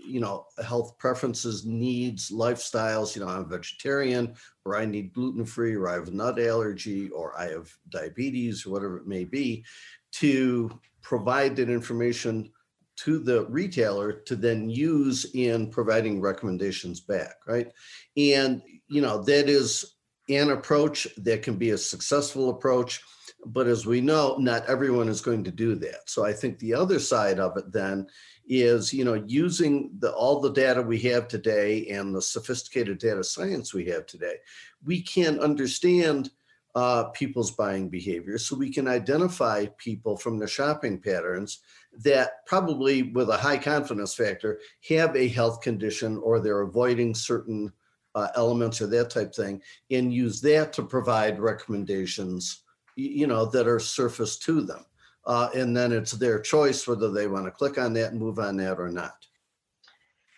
you 0.07 0.21
know, 0.21 0.47
health 0.65 0.99
preferences, 0.99 1.65
needs, 1.65 2.31
lifestyles. 2.31 3.15
You 3.15 3.23
know, 3.23 3.29
I'm 3.29 3.49
vegetarian, 3.49 4.35
or 4.65 4.77
I 4.77 4.85
need 4.85 5.13
gluten 5.13 5.45
free, 5.45 5.75
or 5.75 5.89
I 5.89 5.95
have 5.95 6.09
a 6.09 6.11
nut 6.11 6.39
allergy, 6.39 7.09
or 7.11 7.39
I 7.39 7.49
have 7.51 7.73
diabetes, 7.89 8.67
or 8.67 8.71
whatever 8.71 8.99
it 8.99 9.07
may 9.07 9.25
be, 9.25 9.65
to 10.13 10.79
provide 11.01 11.57
that 11.57 11.71
information 11.71 12.51
to 12.95 13.19
the 13.19 13.47
retailer 13.47 14.13
to 14.13 14.37
then 14.37 14.69
use 14.69 15.25
in 15.35 15.71
providing 15.71 16.21
recommendations 16.21 17.01
back, 17.01 17.37
right? 17.47 17.73
And, 18.17 18.63
you 18.89 19.01
know, 19.01 19.23
that 19.25 19.49
is 19.49 19.95
an 20.29 20.51
approach 20.51 21.09
that 21.17 21.43
can 21.43 21.57
be 21.57 21.71
a 21.71 21.79
successful 21.79 22.51
approach. 22.51 23.01
But 23.45 23.67
as 23.67 23.87
we 23.87 24.01
know, 24.01 24.37
not 24.39 24.67
everyone 24.67 25.09
is 25.09 25.21
going 25.21 25.43
to 25.45 25.51
do 25.51 25.75
that. 25.77 26.09
So 26.09 26.25
I 26.25 26.33
think 26.33 26.59
the 26.59 26.75
other 26.75 27.01
side 27.01 27.41
of 27.41 27.57
it 27.57 27.73
then 27.73 28.07
is 28.49 28.93
you 28.93 29.05
know 29.05 29.15
using 29.27 29.91
the 29.99 30.13
all 30.13 30.41
the 30.41 30.53
data 30.53 30.83
we 30.83 30.99
have 30.99 31.29
today 31.29 31.87
and 31.89 32.15
the 32.15 32.23
sophisticated 32.23 32.99
data 32.99 33.23
science 33.23 33.73
we 33.73 33.85
have 33.85 34.05
today 34.07 34.37
we 34.85 35.01
can 35.01 35.39
understand 35.39 36.31
uh, 36.75 37.05
people's 37.11 37.51
buying 37.51 37.89
behavior. 37.89 38.39
So 38.39 38.57
we 38.57 38.71
can 38.71 38.89
identify 38.89 39.67
people 39.77 40.17
from 40.17 40.39
their 40.39 40.49
shopping 40.49 40.99
patterns 40.99 41.61
that 42.03 42.47
probably 42.47 43.03
with 43.03 43.29
a 43.29 43.37
high 43.37 43.59
confidence 43.59 44.15
factor 44.15 44.59
have 44.89 45.15
a 45.15 45.29
health 45.29 45.61
condition 45.61 46.19
or 46.19 46.41
they're 46.41 46.63
avoiding 46.63 47.15
certain 47.15 47.73
uh, 48.15 48.29
elements 48.35 48.81
or 48.81 48.87
that 48.87 49.11
type 49.11 49.35
thing 49.35 49.61
and 49.91 50.13
use 50.13 50.41
that 50.41 50.73
to 50.73 50.83
provide 50.83 51.41
recommendations 51.41 52.63
you 52.95 53.27
know 53.27 53.47
that 53.47 53.67
are 53.67 53.79
surfaced 53.79 54.43
to 54.43 54.61
them 54.61 54.85
uh, 55.25 55.51
and 55.55 55.77
then 55.77 55.93
it's 55.93 56.13
their 56.13 56.41
choice 56.41 56.87
whether 56.87 57.11
they 57.11 57.27
want 57.27 57.45
to 57.45 57.51
click 57.51 57.79
on 57.79 57.93
that 57.95 58.13
and 58.13 58.21
move 58.21 58.39
on 58.39 58.57
that 58.57 58.79
or 58.79 58.89
not. 58.89 59.27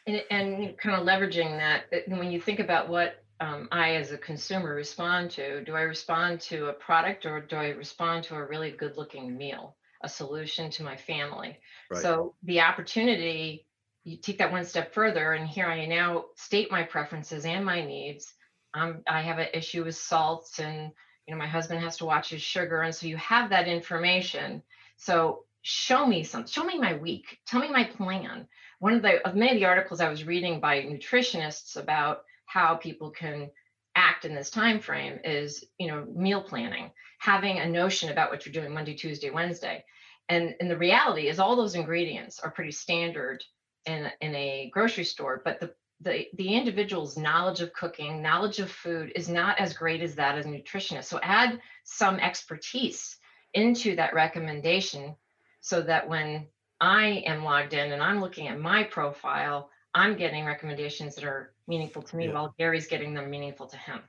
And, 0.07 0.23
and 0.31 0.79
kind 0.79 0.97
of 0.97 1.07
leveraging 1.07 1.57
that, 1.59 2.09
when 2.09 2.31
you 2.31 2.41
think 2.41 2.61
about 2.61 2.89
what 2.89 3.25
um, 3.41 3.69
I, 3.73 3.97
as 3.97 4.13
a 4.13 4.19
consumer, 4.19 4.75
respond 4.75 5.31
to, 5.33 5.65
do 5.65 5.75
I 5.75 5.83
respond 5.83 6.41
to 6.43 6.67
a 6.67 6.73
product 6.73 7.25
or 7.25 7.41
do 7.41 7.57
I 7.57 7.69
respond 7.71 8.25
to 8.25 8.37
a 8.37 8.45
really 8.45 8.71
good 8.71 8.97
looking 8.97 9.37
meal, 9.37 9.77
a 10.03 10.09
solution 10.09 10.71
to 10.73 10.83
my 10.83 10.97
family? 10.97 11.59
Right. 11.91 12.03
So 12.03 12.35
the 12.43 12.61
opportunity, 12.61 13.67
you 14.05 14.19
take 14.19 14.39
that 14.39 14.53
one 14.53 14.65
step 14.65 14.93
further, 14.93 15.33
and 15.33 15.49
here 15.49 15.67
I 15.67 15.87
now 15.87 16.27
state 16.37 16.71
my 16.71 16.83
preferences 16.83 17.47
and 17.47 17.65
my 17.65 17.85
needs. 17.85 18.35
Um, 18.75 19.03
I 19.09 19.23
have 19.23 19.39
an 19.39 19.49
issue 19.55 19.85
with 19.85 19.97
salts 19.97 20.59
and 20.59 20.93
you 21.27 21.35
know 21.35 21.39
my 21.39 21.47
husband 21.47 21.81
has 21.81 21.97
to 21.99 22.05
watch 22.05 22.31
his 22.31 22.43
sugar 22.43 22.83
and 22.83 22.95
so 22.95 23.07
you 23.07 23.17
have 23.17 23.51
that 23.51 23.69
information 23.69 24.63
so 24.97 25.45
show 25.63 26.07
me 26.07 26.25
some, 26.25 26.47
show 26.47 26.65
me 26.65 26.79
my 26.79 26.95
week, 26.95 27.39
tell 27.47 27.61
me 27.61 27.69
my 27.69 27.85
plan. 27.85 28.47
One 28.79 28.95
of 28.95 29.03
the 29.03 29.27
of 29.27 29.35
many 29.35 29.53
of 29.53 29.59
the 29.59 29.67
articles 29.67 30.01
I 30.01 30.09
was 30.09 30.25
reading 30.25 30.61
by 30.61 30.83
nutritionists 30.83 31.77
about 31.77 32.23
how 32.47 32.77
people 32.77 33.11
can 33.11 33.51
act 33.97 34.25
in 34.25 34.35
this 34.35 34.51
time 34.51 34.81
frame 34.81 35.19
is 35.25 35.65
you 35.79 35.87
know 35.87 36.05
meal 36.15 36.43
planning 36.43 36.91
having 37.19 37.59
a 37.61 37.67
notion 37.67 38.11
about 38.11 38.29
what 38.29 38.45
you're 38.45 38.53
doing 38.53 38.75
monday 38.75 38.95
tuesday 38.95 39.31
wednesday. 39.31 39.85
And 40.29 40.55
and 40.61 40.71
the 40.71 40.79
reality 40.79 41.29
is 41.29 41.39
all 41.39 41.57
those 41.57 41.75
ingredients 41.75 42.41
are 42.41 42.51
pretty 42.51 42.73
standard 42.73 43.43
in 43.87 44.11
in 44.21 44.35
a 44.35 44.71
grocery 44.73 45.05
store 45.05 45.41
but 45.45 45.61
the 45.61 45.73
the 46.01 46.27
the 46.35 46.55
individual's 46.55 47.17
knowledge 47.17 47.61
of 47.61 47.73
cooking 47.73 48.23
knowledge 48.23 48.59
of 48.59 48.71
food 48.71 49.13
is 49.15 49.29
not 49.29 49.59
as 49.59 49.73
great 49.75 50.03
as 50.03 50.15
that 50.17 50.37
as 50.37 50.45
a 50.45 50.49
nutritionist. 50.49 51.05
So 51.05 51.19
add 51.23 51.61
some 51.85 52.19
expertise 52.19 53.17
into 53.55 53.97
that 53.97 54.15
recommendation 54.15 55.15
so 55.61 55.81
that 55.83 56.09
when 56.09 56.47
I 56.81 57.23
am 57.27 57.45
logged 57.45 57.73
in 57.73 57.93
and 57.93 58.03
I'm 58.03 58.21
looking 58.21 58.49
at 58.49 58.61
my 58.61 58.83
profile, 58.85 59.71
I'm 59.95 60.17
getting 60.17 60.45
recommendations 60.45 61.15
that 61.15 61.25
are 61.25 61.55
meaningful 61.69 62.03
to 62.03 62.17
me 62.17 62.27
Yeah. 62.27 62.35
while 62.35 62.55
Gary's 62.59 62.87
getting 62.87 63.15
them 63.15 63.31
meaningful 63.31 63.67
to 63.69 63.77
him 63.77 64.01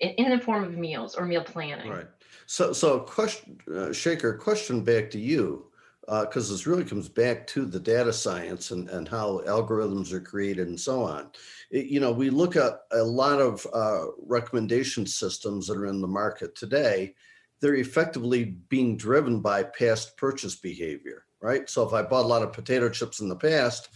in, 0.00 0.10
in 0.10 0.30
the 0.30 0.42
form 0.42 0.64
of 0.64 0.76
meals 0.76 1.14
or 1.14 1.26
meal 1.26 1.44
planning. 1.44 1.90
Right. 1.90 2.08
So, 2.46 2.72
so 2.72 3.00
question, 3.00 3.58
uh, 3.68 3.92
Shekar, 3.92 4.38
question 4.38 4.82
back 4.82 5.10
to 5.10 5.18
you, 5.18 5.66
because 6.06 6.48
this 6.48 6.66
really 6.66 6.84
comes 6.84 7.08
back 7.08 7.46
to 7.48 7.66
the 7.66 7.80
data 7.80 8.12
science 8.12 8.70
and, 8.70 8.88
and 8.88 9.08
how 9.08 9.40
algorithms 9.46 10.12
are 10.12 10.20
created 10.20 10.68
and 10.68 10.78
so 10.80 11.02
on. 11.02 11.30
It- 11.70 11.86
you 11.86 12.00
know, 12.00 12.12
we 12.12 12.30
look 12.30 12.56
at 12.56 12.80
a 12.92 13.02
lot 13.02 13.40
of 13.40 13.66
uh, 13.74 14.06
recommendation 14.22 15.06
systems 15.06 15.66
that 15.66 15.76
are 15.76 15.86
in 15.86 16.00
the 16.00 16.08
market 16.08 16.54
today. 16.54 17.14
They're 17.60 17.76
effectively 17.76 18.56
being 18.68 18.96
driven 18.96 19.40
by 19.40 19.62
past 19.62 20.16
purchase 20.16 20.56
behavior, 20.56 21.24
right? 21.40 21.68
So 21.68 21.82
if 21.82 21.92
I 21.92 22.02
bought 22.02 22.24
a 22.24 22.28
lot 22.28 22.42
of 22.42 22.52
potato 22.52 22.88
chips 22.88 23.20
in 23.20 23.28
the 23.28 23.36
past, 23.36 23.88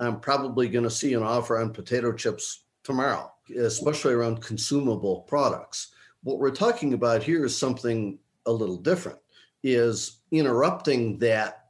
I'm 0.00 0.20
probably 0.20 0.68
going 0.68 0.84
to 0.84 0.90
see 0.90 1.14
an 1.14 1.22
offer 1.22 1.58
on 1.58 1.72
potato 1.72 2.12
chips 2.12 2.64
tomorrow, 2.82 3.32
especially 3.56 4.14
around 4.14 4.42
consumable 4.42 5.20
products 5.22 5.92
what 6.24 6.38
we're 6.38 6.50
talking 6.50 6.94
about 6.94 7.22
here 7.22 7.44
is 7.44 7.56
something 7.56 8.18
a 8.46 8.52
little 8.52 8.78
different 8.78 9.18
is 9.62 10.22
interrupting 10.32 11.18
that 11.18 11.66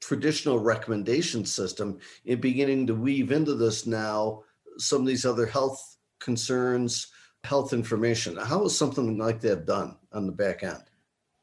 traditional 0.00 0.58
recommendation 0.58 1.44
system 1.44 1.98
and 2.26 2.40
beginning 2.40 2.86
to 2.86 2.94
weave 2.94 3.32
into 3.32 3.54
this 3.54 3.86
now 3.86 4.42
some 4.76 5.00
of 5.00 5.06
these 5.06 5.24
other 5.26 5.46
health 5.46 5.96
concerns 6.20 7.08
health 7.44 7.72
information 7.72 8.36
how 8.36 8.64
is 8.64 8.76
something 8.76 9.18
like 9.18 9.40
that 9.40 9.66
done 9.66 9.96
on 10.12 10.26
the 10.26 10.32
back 10.32 10.62
end 10.62 10.82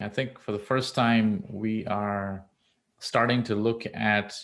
I 0.02 0.08
think 0.08 0.38
for 0.38 0.52
the 0.52 0.58
first 0.58 0.94
time, 0.94 1.44
we 1.48 1.86
are 1.86 2.44
starting 2.98 3.42
to 3.44 3.54
look 3.54 3.84
at, 3.94 4.38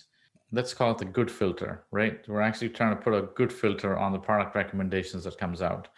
let's 0.53 0.75
call 0.75 0.93
it 0.93 0.99
the 0.99 1.05
good 1.05 1.31
filter, 1.31 1.85
right? 1.91 2.27
We're 2.29 2.41
actually 2.41 2.71
trying 2.71 2.97
to 2.97 3.03
put 3.03 3.15
a 3.15 3.23
good 3.35 3.53
filter 3.53 3.97
on 3.99 4.12
the 4.12 4.19
product 4.19 4.55
recommendations 4.55 5.25
that 5.25 5.38
comes 5.38 5.62
out. 5.62 5.88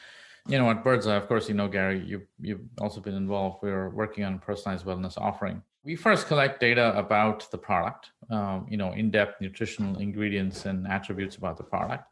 You 0.48 0.58
know, 0.58 0.70
at 0.70 0.82
Birdzi, 0.82 1.16
of 1.16 1.28
course, 1.28 1.48
you 1.48 1.54
know, 1.54 1.68
Gary, 1.68 2.02
you, 2.04 2.22
you've 2.40 2.62
also 2.80 3.00
been 3.00 3.14
involved. 3.14 3.58
We're 3.62 3.90
working 3.90 4.24
on 4.24 4.38
personalized 4.38 4.86
wellness 4.86 5.18
offering. 5.18 5.62
We 5.84 5.96
first 5.96 6.26
collect 6.26 6.60
data 6.60 6.96
about 6.98 7.50
the 7.50 7.58
product, 7.58 8.10
um, 8.30 8.66
you 8.68 8.76
know, 8.76 8.92
in-depth 8.92 9.40
nutritional 9.40 9.98
ingredients 9.98 10.66
and 10.66 10.86
attributes 10.86 11.36
about 11.36 11.56
the 11.56 11.62
product. 11.62 12.04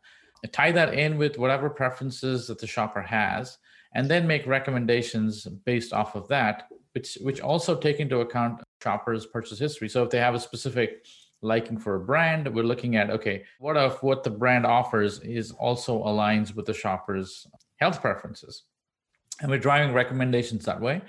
Tie 0.53 0.73
that 0.73 0.95
in 0.95 1.19
with 1.19 1.39
whatever 1.39 1.69
preferences 1.69 2.47
that 2.47 2.59
the 2.59 2.67
shopper 2.67 3.03
has, 3.03 3.59
and 3.95 4.11
then 4.11 4.27
make 4.27 4.47
recommendations 4.47 5.45
based 5.65 5.93
off 5.93 6.15
of 6.15 6.29
that 6.29 6.69
which 6.95 7.19
which 7.21 7.41
also 7.41 7.77
take 7.77 8.01
into 8.01 8.21
account 8.21 8.63
shoppers 8.83 9.27
purchase 9.27 9.59
history. 9.59 9.89
So 9.89 10.03
if 10.03 10.11
they 10.11 10.19
have 10.19 10.35
a 10.35 10.41
specific 10.41 11.05
liking 11.41 11.79
for 11.79 11.95
a 11.97 12.01
brand 12.01 12.53
we're 12.53 12.65
looking 12.65 12.97
at 12.97 13.11
okay 13.11 13.45
what 13.61 13.77
if 13.77 14.03
what 14.03 14.25
the 14.25 14.31
brand 14.31 14.67
offers 14.67 15.21
is 15.21 15.53
also 15.53 16.03
aligns 16.05 16.55
with 16.55 16.67
the 16.67 16.75
shopper's 16.75 17.47
health 17.77 18.01
preferences 18.01 18.65
and 19.41 19.51
we're 19.51 19.59
driving 19.59 19.93
recommendations 19.93 20.65
that 20.65 20.81
way. 20.81 21.01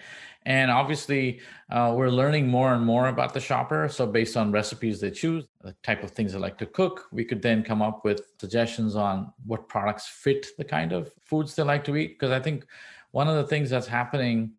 And 0.46 0.72
obviously 0.72 1.42
uh, 1.70 1.94
we're 1.96 2.10
learning 2.10 2.48
more 2.48 2.74
and 2.74 2.86
more 2.86 3.10
about 3.10 3.34
the 3.34 3.40
shopper. 3.40 3.90
So 3.90 4.08
based 4.08 4.38
on 4.38 4.52
recipes 4.52 5.00
they 5.02 5.12
choose 5.12 5.46
the 5.62 5.76
type 5.84 6.04
of 6.04 6.12
things 6.12 6.34
they 6.34 6.40
like 6.40 6.58
to 6.60 6.66
cook 6.66 7.08
we 7.12 7.26
could 7.26 7.42
then 7.42 7.64
come 7.64 7.82
up 7.82 8.06
with 8.06 8.22
suggestions 8.40 8.96
on 8.96 9.34
what 9.46 9.68
products 9.68 10.08
fit 10.08 10.48
the 10.58 10.64
kind 10.64 10.94
of 10.94 11.12
foods 11.22 11.56
they 11.56 11.64
like 11.64 11.84
to 11.86 11.96
eat. 11.98 12.18
Because 12.18 12.32
i 12.32 12.40
think 12.40 12.66
one 13.12 13.28
of 13.28 13.36
the 13.36 13.44
things 13.44 13.70
that's 13.70 13.88
happening 13.88 14.52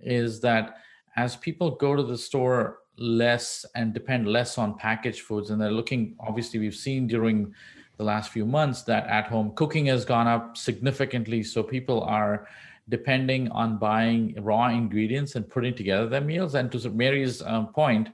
is 0.00 0.40
that 0.40 0.78
as 1.16 1.36
people 1.36 1.70
go 1.70 1.94
to 1.94 2.02
the 2.02 2.18
store 2.18 2.80
less 2.96 3.64
and 3.76 3.94
depend 3.94 4.26
less 4.26 4.58
on 4.58 4.76
packaged 4.76 5.20
foods 5.20 5.50
and 5.50 5.60
they're 5.60 5.70
looking 5.70 6.16
obviously 6.18 6.58
we've 6.58 6.74
seen 6.74 7.06
during 7.06 7.54
the 7.98 8.04
last 8.04 8.30
few 8.30 8.46
months 8.46 8.82
that 8.82 9.06
at 9.08 9.26
home 9.26 9.52
cooking 9.54 9.86
has 9.86 10.04
gone 10.04 10.26
up 10.26 10.56
significantly. 10.56 11.42
So 11.42 11.62
people 11.62 12.02
are 12.04 12.48
depending 12.88 13.48
on 13.50 13.78
buying 13.78 14.34
raw 14.40 14.68
ingredients 14.68 15.34
and 15.36 15.48
putting 15.48 15.74
together 15.74 16.08
their 16.08 16.20
meals. 16.20 16.54
And 16.54 16.70
to 16.72 16.90
mary's 16.90 17.42
um, 17.42 17.68
point 17.68 18.08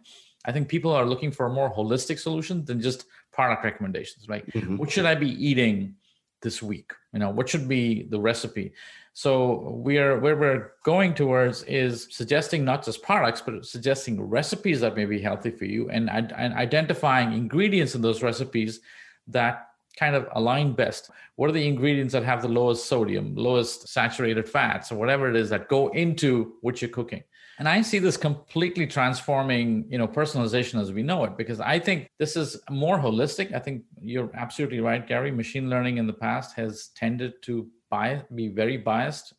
i 0.46 0.52
think 0.52 0.68
people 0.68 0.92
are 0.92 1.06
looking 1.06 1.30
for 1.30 1.46
a 1.46 1.52
more 1.58 1.70
holistic 1.72 2.18
solution 2.18 2.64
than 2.64 2.80
just 2.80 3.06
product 3.32 3.64
recommendations 3.64 4.28
like 4.28 4.44
Mhm. 4.46 4.78
what 4.78 4.90
should 4.90 5.06
i 5.06 5.14
be 5.14 5.30
eating 5.48 5.94
this 6.42 6.62
week? 6.62 6.92
You 7.12 7.18
know 7.20 7.30
what 7.30 7.48
should 7.48 7.66
be 7.66 8.04
the 8.14 8.20
recipe? 8.20 8.72
So 9.14 9.32
we 9.86 9.96
are 9.98 10.18
where 10.20 10.36
we're 10.36 10.72
going 10.84 11.14
towards 11.14 11.62
is 11.64 12.06
suggesting 12.10 12.64
not 12.64 12.84
just 12.84 13.02
products 13.02 13.40
but 13.40 13.64
suggesting 13.64 14.20
recipes 14.20 14.80
that 14.80 14.94
may 14.96 15.06
be 15.06 15.20
healthy 15.20 15.50
for 15.50 15.64
you 15.64 15.88
and, 15.90 16.10
and 16.10 16.52
identifying 16.54 17.32
ingredients 17.32 17.94
in 17.94 18.02
those 18.02 18.22
recipes 18.22 18.80
that 19.28 19.68
kind 19.96 20.14
of 20.16 20.26
align 20.32 20.72
best 20.72 21.10
what 21.36 21.48
are 21.48 21.52
the 21.52 21.66
ingredients 21.66 22.12
that 22.12 22.24
have 22.24 22.42
the 22.42 22.48
lowest 22.48 22.86
sodium 22.86 23.34
lowest 23.34 23.88
saturated 23.88 24.48
fats 24.48 24.90
or 24.90 24.96
whatever 24.96 25.28
it 25.30 25.36
is 25.36 25.48
that 25.50 25.68
go 25.68 25.88
into 25.88 26.54
what 26.62 26.80
you're 26.82 26.90
cooking? 26.90 27.22
And 27.58 27.68
i 27.68 27.82
see 27.82 28.00
this 28.00 28.16
completely 28.16 28.86
transforming 28.86 29.86
you 29.88 29.98
know 29.98 30.08
personalization 30.08 30.80
as 30.80 30.92
we 30.92 31.02
know 31.04 31.24
it 31.24 31.36
because 31.36 31.60
i 31.60 31.78
think 31.78 32.08
this 32.18 32.36
is 32.36 32.56
more 32.70 32.98
holistic. 32.98 33.54
I 33.54 33.60
think 33.60 33.84
you're 34.00 34.30
absolutely 34.34 34.80
right 34.80 35.06
gary. 35.06 35.30
Machine 35.30 35.70
learning 35.70 35.98
in 35.98 36.06
the 36.08 36.12
past 36.26 36.56
has 36.56 36.88
tended 36.96 37.40
to 37.42 37.68
bias, 37.90 38.24
be 38.34 38.48
very 38.48 38.76
biased 38.76 39.34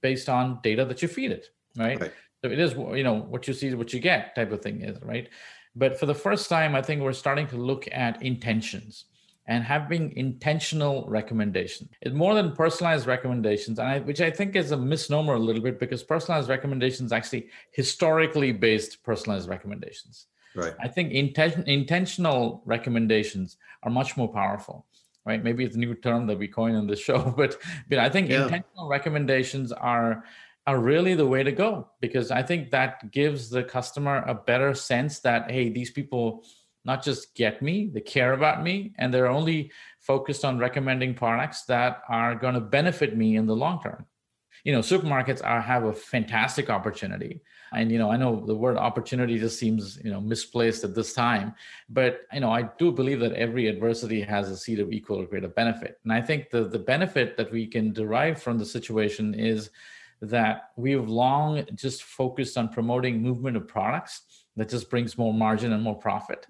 based 0.00 0.28
on 0.30 0.60
data 0.62 0.84
that 0.86 1.02
you 1.02 1.08
feed 1.08 1.30
it 1.30 1.48
right, 1.76 2.00
Right. 2.00 2.12
so 2.42 2.50
it 2.50 2.58
is 2.58 2.72
you 2.72 3.04
know 3.04 3.16
what 3.32 3.46
you 3.48 3.52
see 3.54 3.66
is 3.68 3.76
what 3.76 3.92
you 3.92 4.00
get 4.00 4.34
type 4.34 4.52
of 4.52 4.62
thing 4.62 4.80
is 4.82 4.96
right? 5.02 5.28
But 5.76 6.00
for 6.00 6.06
the 6.06 6.14
first 6.26 6.48
time 6.48 6.74
i 6.74 6.82
think 6.82 7.02
we're 7.02 7.12
starting 7.24 7.46
to 7.48 7.56
look 7.56 7.84
at 7.92 8.22
intentions 8.22 9.04
and 9.46 9.64
having 9.64 10.16
intentional 10.16 11.04
recommendation. 11.08 11.88
It's 12.02 12.14
more 12.14 12.34
than 12.34 12.52
personalized 12.54 13.06
recommendations, 13.06 13.78
and 13.78 13.88
I, 13.88 13.98
which 14.00 14.20
I 14.20 14.30
think 14.30 14.54
is 14.54 14.70
a 14.70 14.76
misnomer 14.76 15.34
a 15.34 15.38
little 15.38 15.62
bit 15.62 15.80
because 15.80 16.02
personalized 16.02 16.48
recommendations 16.48 17.12
actually 17.12 17.48
historically 17.72 18.52
based 18.52 19.02
personalized 19.02 19.48
recommendations. 19.48 20.26
right 20.54 20.74
I 20.80 20.88
think 20.88 21.12
inten- 21.12 21.66
intentional 21.66 22.62
recommendations 22.64 23.56
are 23.82 23.90
much 23.90 24.16
more 24.16 24.28
powerful, 24.28 24.86
right? 25.24 25.42
Maybe 25.42 25.64
it's 25.64 25.76
a 25.76 25.78
new 25.78 25.94
term 25.94 26.26
that 26.26 26.38
we 26.38 26.48
coin 26.48 26.74
on 26.74 26.86
the 26.86 26.96
show, 27.06 27.34
but 27.36 27.56
but 27.88 27.98
I 27.98 28.08
think 28.08 28.30
Yeah. 28.30 28.44
intentional 28.44 28.88
recommendations 28.88 29.72
are 29.72 30.24
are 30.66 30.78
really 30.78 31.14
the 31.14 31.26
way 31.26 31.42
to 31.42 31.52
go 31.52 31.88
because 32.00 32.30
I 32.30 32.42
think 32.42 32.70
that 32.70 33.10
gives 33.10 33.48
the 33.50 33.64
customer 33.64 34.22
a 34.26 34.34
better 34.34 34.74
sense 34.74 35.20
that 35.20 35.50
hey, 35.50 35.70
these 35.70 35.90
people 35.90 36.44
not 36.84 37.04
just 37.04 37.34
get 37.34 37.60
me, 37.60 37.90
they 37.92 38.00
care 38.00 38.32
about 38.32 38.62
me, 38.62 38.92
and 38.98 39.12
they're 39.12 39.26
only 39.26 39.70
focused 39.98 40.44
on 40.44 40.58
recommending 40.58 41.14
products 41.14 41.64
that 41.64 42.02
are 42.08 42.34
going 42.34 42.54
to 42.54 42.60
benefit 42.60 43.16
me 43.16 43.36
in 43.36 43.46
the 43.46 43.56
long 43.56 43.80
term. 43.82 44.06
You 44.64 44.72
know, 44.72 44.80
supermarkets 44.80 45.44
are 45.44 45.60
have 45.60 45.84
a 45.84 45.92
fantastic 45.92 46.70
opportunity. 46.70 47.40
And 47.72 47.90
you 47.92 47.98
know 47.98 48.10
i 48.10 48.16
know 48.16 48.44
the 48.44 48.54
word 48.54 48.76
opportunity 48.76 49.38
just 49.38 49.58
seems 49.58 50.00
you 50.02 50.10
know 50.10 50.20
misplaced 50.20 50.82
at 50.84 50.94
this 50.94 51.12
time. 51.12 51.54
But 51.88 52.22
you 52.32 52.40
know 52.40 52.50
i 52.50 52.62
do 52.62 52.90
believe 52.90 53.20
that 53.20 53.32
every 53.34 53.68
adversity 53.68 54.20
has 54.22 54.50
a 54.50 54.56
seed 54.56 54.80
of 54.80 54.92
equal 54.92 55.20
or 55.20 55.26
greater 55.26 55.48
benefit. 55.48 56.00
And 56.02 56.12
i 56.12 56.20
think 56.20 56.50
the 56.50 56.64
the 56.64 56.78
benefit 56.78 57.36
that 57.36 57.52
we 57.52 57.66
can 57.66 57.92
derive 57.92 58.42
from 58.42 58.58
the 58.58 58.66
situation 58.66 59.34
is 59.34 59.70
that 60.22 60.70
we've 60.76 61.08
long 61.08 61.64
just 61.74 62.02
focused 62.02 62.58
on 62.58 62.68
promoting 62.68 63.22
movement 63.22 63.56
of 63.56 63.66
products 63.66 64.44
that 64.56 64.68
just 64.68 64.90
brings 64.90 65.16
more 65.16 65.32
margin 65.32 65.72
and 65.72 65.82
more 65.82 65.98
profit 65.98 66.46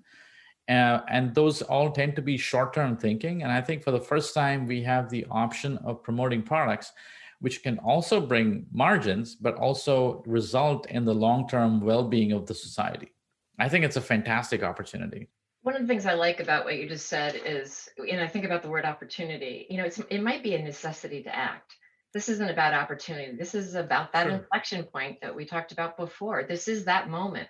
uh, 0.71 1.03
and 1.09 1.35
those 1.35 1.61
all 1.63 1.91
tend 1.91 2.17
to 2.17 2.23
be 2.23 2.37
short-term 2.37 2.97
thinking 2.97 3.43
and 3.43 3.53
i 3.53 3.61
think 3.61 3.83
for 3.83 3.91
the 3.91 4.01
first 4.01 4.35
time 4.35 4.67
we 4.67 4.83
have 4.83 5.11
the 5.11 5.27
option 5.31 5.77
of 5.79 6.03
promoting 6.03 6.43
products 6.43 6.93
which 7.41 7.63
can 7.63 7.79
also 7.79 8.21
bring 8.21 8.67
margins, 8.71 9.35
but 9.35 9.55
also 9.57 10.23
result 10.27 10.87
in 10.91 11.05
the 11.05 11.15
long 11.15 11.49
term 11.49 11.81
well 11.81 12.05
being 12.05 12.33
of 12.33 12.47
the 12.47 12.55
society. 12.55 13.13
I 13.59 13.69
think 13.69 13.85
it's 13.85 13.97
a 13.97 14.01
fantastic 14.01 14.63
opportunity. 14.63 15.29
One 15.63 15.75
of 15.75 15.83
the 15.83 15.89
things 15.89 16.07
I 16.07 16.15
like 16.15 16.41
about 16.41 16.65
what 16.65 16.77
you 16.77 16.89
just 16.89 17.09
said 17.09 17.39
is, 17.45 17.89
and 17.99 18.21
I 18.21 18.27
think 18.27 18.47
about 18.47 18.63
the 18.63 18.71
word 18.71 18.87
opportunity, 18.87 19.67
you 19.69 19.77
know, 19.77 19.85
it's, 19.85 19.99
it 19.99 20.23
might 20.23 20.43
be 20.43 20.55
a 20.55 20.63
necessity 20.63 21.23
to 21.25 21.35
act. 21.35 21.75
This 22.15 22.29
isn't 22.31 22.49
about 22.49 22.73
opportunity. 22.73 23.37
This 23.37 23.55
is 23.55 23.75
about 23.75 24.13
that 24.13 24.27
Sure. 24.27 24.37
inflection 24.37 24.85
point 24.85 25.21
that 25.21 25.35
we 25.35 25.45
talked 25.45 25.73
about 25.73 25.97
before. 25.99 26.45
This 26.45 26.67
is 26.67 26.87
that 26.87 27.11
moment 27.11 27.49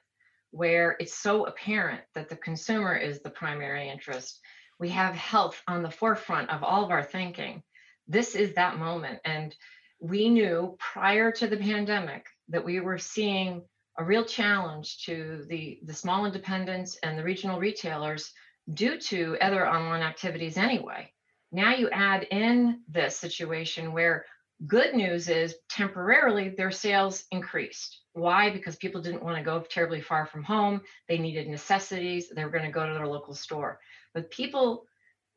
where 0.50 0.97
it's 0.99 1.14
so 1.14 1.45
apparent 1.47 2.02
that 2.14 2.28
the 2.28 2.37
consumer 2.37 2.97
is 2.97 3.23
the 3.23 3.30
primary 3.30 3.88
interest. 3.88 4.40
We 4.78 4.88
have 4.90 5.14
health 5.14 5.61
on 5.69 5.83
the 5.83 5.90
forefront 5.90 6.50
of 6.50 6.62
all 6.62 6.85
of 6.85 6.90
our 6.90 7.02
thinking. 7.02 7.62
This 8.09 8.35
is 8.35 8.54
that 8.54 8.78
moment. 8.78 9.21
And 9.25 9.54
we 10.00 10.28
knew 10.30 10.76
prior 10.78 11.30
to 11.33 11.47
the 11.47 11.57
pandemic 11.57 12.26
that 12.49 12.64
we 12.64 12.80
were 12.80 12.99
seeing 12.99 13.62
a 13.99 14.04
real 14.04 14.25
challenge 14.25 15.04
to 15.04 15.45
the, 15.49 15.78
the 15.85 15.95
small 15.95 16.25
independents 16.25 16.99
and 17.02 17.19
the 17.19 17.25
regional 17.25 17.61
retailers 17.61 18.33
due 18.73 18.99
to 18.99 19.37
other 19.40 19.69
online 19.69 20.02
activities 20.02 20.57
anyway. 20.57 21.12
Now 21.52 21.75
you 21.75 21.90
add 21.90 22.25
in 22.30 22.80
this 22.88 23.16
situation 23.16 23.92
where 23.92 24.25
good 24.66 24.95
news 24.95 25.28
is 25.28 25.54
temporarily 25.69 26.50
their 26.50 26.71
sales 26.71 27.25
increased 27.30 28.00
Why? 28.21 28.50
Because 28.50 28.77
people 28.77 29.00
didn't 29.00 29.23
want 29.23 29.39
to 29.39 29.43
go 29.43 29.61
terribly 29.61 30.00
far 30.00 30.27
from 30.27 30.43
home. 30.43 30.83
They 31.09 31.19
needed 31.19 31.49
necessities. 31.49 32.29
They 32.29 32.45
were 32.45 32.50
going 32.50 32.65
to 32.65 32.71
go 32.71 32.87
to 32.87 32.95
their 32.95 33.07
local 33.07 33.35
store. 33.35 33.81
But 34.15 34.31
people 34.31 34.85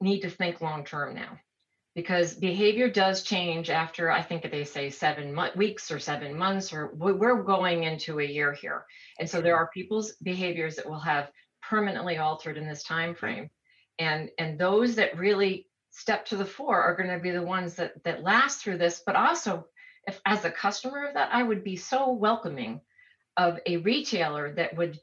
need 0.02 0.22
to 0.22 0.30
think 0.30 0.62
long 0.62 0.84
term 0.84 1.16
now 1.16 1.40
because 1.96 2.34
behavior 2.34 2.90
does 2.90 3.24
change 3.24 3.70
after 3.70 4.10
I 4.10 4.22
think 4.22 4.50
they 4.50 4.64
say 4.64 4.90
seven 4.90 5.34
mo- 5.34 5.52
weeks 5.56 5.92
or 5.92 6.00
seven 6.00 6.38
months, 6.38 6.74
or 6.74 6.92
we're 6.94 7.44
going 7.44 7.84
into 7.84 8.20
a 8.20 8.26
year 8.26 8.52
here. 8.54 8.86
And 9.20 9.30
so 9.30 9.42
there 9.42 9.56
are 9.56 9.70
people's 9.74 10.14
behaviors 10.24 10.76
that 10.76 10.90
will 10.90 11.00
have 11.00 11.30
permanently 11.62 12.18
altered 12.18 12.58
in 12.58 12.68
this 12.68 12.84
time 12.84 13.14
frame. 13.14 13.50
And, 14.00 14.32
and 14.40 14.60
those 14.60 14.96
that 14.96 15.18
really 15.18 15.68
step 15.92 16.26
to 16.26 16.36
the 16.36 16.46
fore 16.46 16.82
are 16.82 16.96
going 16.96 17.12
to 17.16 17.20
be 17.20 17.30
the 17.30 17.44
ones 17.44 17.76
that, 17.76 18.04
that 18.04 18.24
last 18.24 18.62
through 18.62 18.80
this, 18.80 19.04
but 19.06 19.16
also 19.16 19.68
if 20.08 20.20
as 20.26 20.46
a 20.46 20.52
customer 20.52 21.08
of 21.08 21.14
that, 21.16 21.30
I 21.32 21.44
would 21.44 21.64
be 21.64 21.76
so 21.76 22.12
welcoming 22.12 22.82
of 23.38 23.60
a 23.66 23.78
retailer 23.78 24.54
that 24.54 24.76
would 24.78 25.00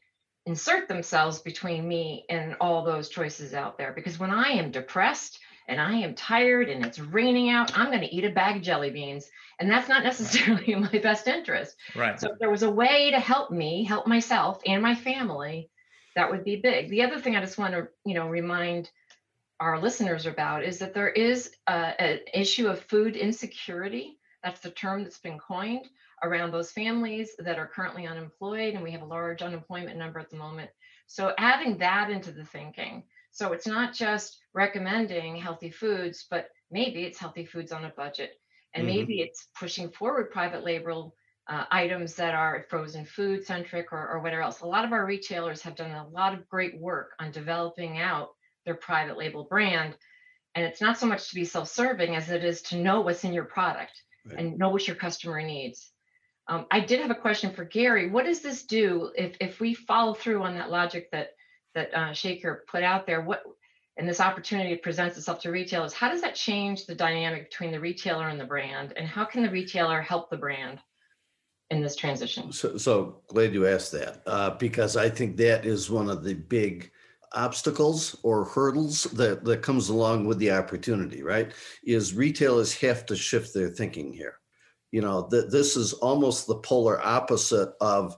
insert 0.46 0.88
themselves 0.88 1.40
between 1.40 1.86
me 1.86 2.24
and 2.28 2.56
all 2.60 2.84
those 2.84 3.08
choices 3.08 3.54
out 3.54 3.78
there. 3.78 3.92
Because 3.92 4.18
when 4.18 4.30
I 4.30 4.50
am 4.50 4.70
depressed 4.70 5.38
and 5.68 5.80
I 5.80 5.94
am 5.94 6.14
tired 6.14 6.68
and 6.68 6.84
it's 6.84 6.98
raining 6.98 7.50
out, 7.50 7.76
I'm 7.78 7.88
going 7.88 8.00
to 8.00 8.14
eat 8.14 8.24
a 8.24 8.30
bag 8.30 8.56
of 8.56 8.62
jelly 8.62 8.90
beans. 8.90 9.30
And 9.58 9.70
that's 9.70 9.88
not 9.88 10.02
necessarily 10.02 10.72
in 10.72 10.80
my 10.80 10.98
best 10.98 11.28
interest. 11.28 11.76
Right. 11.94 12.18
So 12.18 12.32
if 12.32 12.38
there 12.38 12.50
was 12.50 12.62
a 12.62 12.70
way 12.70 13.10
to 13.10 13.20
help 13.20 13.50
me, 13.50 13.84
help 13.84 14.06
myself 14.06 14.60
and 14.66 14.82
my 14.82 14.94
family, 14.94 15.70
that 16.16 16.30
would 16.30 16.44
be 16.44 16.56
big. 16.56 16.90
The 16.90 17.02
other 17.02 17.20
thing 17.20 17.36
I 17.36 17.40
just 17.40 17.58
want 17.58 17.74
to, 17.74 17.88
you 18.04 18.14
know, 18.14 18.28
remind 18.28 18.90
our 19.60 19.78
listeners 19.78 20.26
about 20.26 20.64
is 20.64 20.78
that 20.78 20.94
there 20.94 21.10
is 21.10 21.50
an 21.66 22.20
issue 22.32 22.68
of 22.68 22.80
food 22.80 23.14
insecurity. 23.14 24.18
That's 24.42 24.60
the 24.60 24.70
term 24.70 25.02
that's 25.02 25.18
been 25.18 25.38
coined 25.38 25.86
around 26.22 26.50
those 26.50 26.72
families 26.72 27.32
that 27.38 27.58
are 27.58 27.66
currently 27.66 28.06
unemployed, 28.06 28.74
and 28.74 28.82
we 28.82 28.92
have 28.92 29.02
a 29.02 29.06
large 29.06 29.42
unemployment 29.42 29.98
number 29.98 30.18
at 30.18 30.30
the 30.30 30.36
moment. 30.36 30.70
So 31.06 31.34
adding 31.38 31.78
that 31.78 32.10
into 32.10 32.32
the 32.32 32.44
thinking. 32.44 33.04
So 33.32 33.52
it's 33.52 33.66
not 33.66 33.94
just 33.94 34.38
recommending 34.54 35.36
healthy 35.36 35.70
foods, 35.70 36.26
but 36.30 36.48
maybe 36.70 37.04
it's 37.04 37.18
healthy 37.18 37.44
foods 37.44 37.72
on 37.72 37.84
a 37.84 37.90
budget. 37.90 38.32
And 38.74 38.86
mm-hmm. 38.86 38.96
maybe 38.96 39.20
it's 39.20 39.48
pushing 39.58 39.90
forward 39.90 40.30
private 40.30 40.64
label 40.64 41.14
uh, 41.48 41.64
items 41.70 42.14
that 42.14 42.34
are 42.34 42.66
frozen 42.68 43.04
food 43.04 43.44
centric 43.44 43.92
or, 43.92 44.08
or 44.08 44.20
whatever 44.20 44.42
else. 44.42 44.60
A 44.60 44.66
lot 44.66 44.84
of 44.84 44.92
our 44.92 45.04
retailers 45.04 45.62
have 45.62 45.74
done 45.74 45.90
a 45.90 46.08
lot 46.08 46.32
of 46.32 46.48
great 46.48 46.78
work 46.78 47.12
on 47.18 47.32
developing 47.32 47.98
out 47.98 48.30
their 48.64 48.74
private 48.74 49.18
label 49.18 49.44
brand. 49.44 49.96
And 50.54 50.64
it's 50.64 50.80
not 50.80 50.98
so 50.98 51.06
much 51.06 51.28
to 51.28 51.34
be 51.34 51.44
self 51.44 51.68
serving 51.68 52.14
as 52.14 52.30
it 52.30 52.44
is 52.44 52.62
to 52.62 52.76
know 52.76 53.00
what's 53.00 53.24
in 53.24 53.32
your 53.32 53.44
product 53.44 54.00
right. 54.26 54.38
and 54.38 54.58
know 54.58 54.70
what 54.70 54.86
your 54.86 54.96
customer 54.96 55.42
needs. 55.42 55.90
Um, 56.48 56.66
I 56.70 56.80
did 56.80 57.00
have 57.00 57.10
a 57.10 57.14
question 57.14 57.52
for 57.52 57.64
Gary. 57.64 58.10
What 58.10 58.24
does 58.24 58.40
this 58.40 58.64
do 58.64 59.12
if, 59.16 59.36
if 59.40 59.60
we 59.60 59.74
follow 59.74 60.14
through 60.14 60.42
on 60.42 60.54
that 60.56 60.70
logic 60.70 61.10
that 61.12 61.30
that 61.74 61.94
uh, 61.94 62.10
Shekar 62.10 62.66
put 62.66 62.82
out 62.82 63.06
there? 63.06 63.20
What 63.20 63.42
and 63.96 64.08
this 64.08 64.20
opportunity 64.20 64.76
presents 64.76 65.18
itself 65.18 65.40
to 65.40 65.50
retailers? 65.50 65.92
How 65.92 66.08
does 66.08 66.22
that 66.22 66.34
change 66.34 66.86
the 66.86 66.94
dynamic 66.94 67.50
between 67.50 67.70
the 67.70 67.78
retailer 67.78 68.28
and 68.28 68.40
the 68.40 68.44
brand? 68.44 68.94
And 68.96 69.06
how 69.06 69.24
can 69.24 69.42
the 69.42 69.50
retailer 69.50 70.00
help 70.00 70.30
the 70.30 70.38
brand 70.38 70.80
in 71.70 71.82
this 71.82 71.96
transition? 71.96 72.50
So, 72.50 72.78
so 72.78 73.20
glad 73.28 73.52
you 73.52 73.66
asked 73.66 73.92
that 73.92 74.22
uh, 74.26 74.50
because 74.50 74.96
I 74.96 75.10
think 75.10 75.36
that 75.36 75.66
is 75.66 75.90
one 75.90 76.08
of 76.08 76.24
the 76.24 76.34
big 76.34 76.90
obstacles 77.32 78.16
or 78.22 78.44
hurdles 78.44 79.04
that, 79.04 79.44
that 79.44 79.62
comes 79.62 79.88
along 79.88 80.26
with 80.26 80.38
the 80.38 80.50
opportunity, 80.50 81.22
right? 81.22 81.52
Is 81.84 82.14
retailers 82.14 82.74
have 82.80 83.06
to 83.06 83.16
shift 83.16 83.54
their 83.54 83.68
thinking 83.68 84.12
here. 84.12 84.36
You 84.90 85.02
know, 85.02 85.28
that 85.30 85.50
this 85.52 85.76
is 85.76 85.92
almost 85.92 86.46
the 86.46 86.58
polar 86.58 87.00
opposite 87.04 87.70
of 87.80 88.16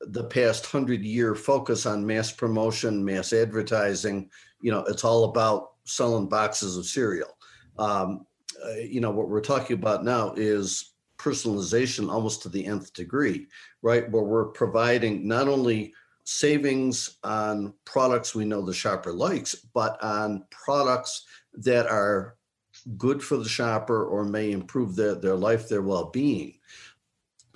the 0.00 0.24
past 0.24 0.66
hundred 0.66 1.02
year 1.02 1.34
focus 1.34 1.86
on 1.86 2.06
mass 2.06 2.32
promotion, 2.32 3.04
mass 3.04 3.32
advertising. 3.32 4.30
You 4.60 4.70
know, 4.70 4.80
it's 4.84 5.04
all 5.04 5.24
about 5.24 5.72
selling 5.84 6.28
boxes 6.28 6.76
of 6.76 6.86
cereal. 6.86 7.36
Um, 7.78 8.26
uh, 8.64 8.76
you 8.76 9.00
know, 9.00 9.10
what 9.10 9.28
we're 9.28 9.40
talking 9.40 9.74
about 9.74 10.04
now 10.04 10.32
is 10.36 10.94
personalization 11.18 12.10
almost 12.10 12.42
to 12.42 12.48
the 12.48 12.64
nth 12.64 12.92
degree, 12.92 13.46
right? 13.82 14.10
Where 14.10 14.22
we're 14.22 14.46
providing 14.46 15.26
not 15.26 15.48
only 15.48 15.92
savings 16.24 17.18
on 17.22 17.74
products 17.84 18.34
we 18.34 18.44
know 18.44 18.62
the 18.62 18.74
shopper 18.74 19.12
likes, 19.12 19.54
but 19.54 20.02
on 20.02 20.44
products 20.50 21.24
that 21.54 21.86
are 21.86 22.36
good 22.96 23.22
for 23.22 23.36
the 23.36 23.48
shopper 23.48 24.06
or 24.06 24.24
may 24.24 24.50
improve 24.50 24.96
their, 24.96 25.14
their 25.14 25.36
life, 25.36 25.68
their 25.68 25.82
well-being. 25.82 26.54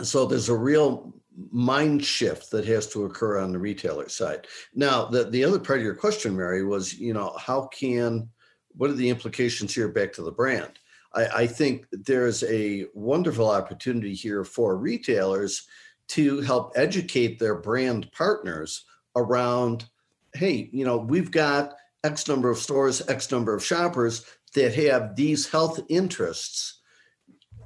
So 0.02 0.26
there's 0.26 0.48
a 0.48 0.56
real 0.56 1.14
mind 1.50 2.04
shift 2.04 2.50
that 2.50 2.64
has 2.66 2.86
to 2.88 3.04
occur 3.04 3.38
on 3.38 3.52
the 3.52 3.58
retailer 3.58 4.08
side. 4.08 4.46
Now, 4.74 5.06
the, 5.06 5.24
the 5.24 5.44
other 5.44 5.58
part 5.58 5.78
of 5.78 5.84
your 5.84 5.94
question, 5.94 6.36
Mary, 6.36 6.64
was, 6.64 6.98
you 6.98 7.14
know, 7.14 7.34
how 7.38 7.66
can, 7.68 8.28
what 8.72 8.90
are 8.90 8.94
the 8.94 9.08
implications 9.08 9.74
here 9.74 9.88
back 9.88 10.12
to 10.14 10.22
the 10.22 10.32
brand? 10.32 10.78
I, 11.14 11.26
I 11.26 11.46
think 11.46 11.86
there's 11.90 12.44
a 12.44 12.86
wonderful 12.94 13.50
opportunity 13.50 14.14
here 14.14 14.44
for 14.44 14.76
retailers 14.76 15.66
to 16.08 16.40
help 16.40 16.72
educate 16.76 17.38
their 17.38 17.56
brand 17.56 18.10
partners 18.12 18.84
around 19.16 19.88
hey, 20.34 20.68
you 20.72 20.84
know, 20.84 20.98
we've 20.98 21.30
got 21.30 21.74
X 22.04 22.28
number 22.28 22.50
of 22.50 22.58
stores, 22.58 23.06
X 23.08 23.30
number 23.32 23.54
of 23.54 23.64
shoppers 23.64 24.24
that 24.54 24.74
have 24.74 25.16
these 25.16 25.48
health 25.48 25.80
interests. 25.88 26.80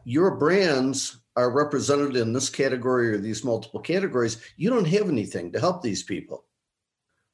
Your 0.05 0.37
brands 0.37 1.19
are 1.37 1.51
represented 1.51 2.17
in 2.17 2.33
this 2.33 2.49
category 2.49 3.13
or 3.13 3.19
these 3.19 3.45
multiple 3.45 3.81
categories. 3.81 4.39
You 4.57 4.71
don't 4.71 4.87
have 4.87 5.09
anything 5.09 5.53
to 5.53 5.61
help 5.61 5.83
these 5.83 6.03
people, 6.03 6.45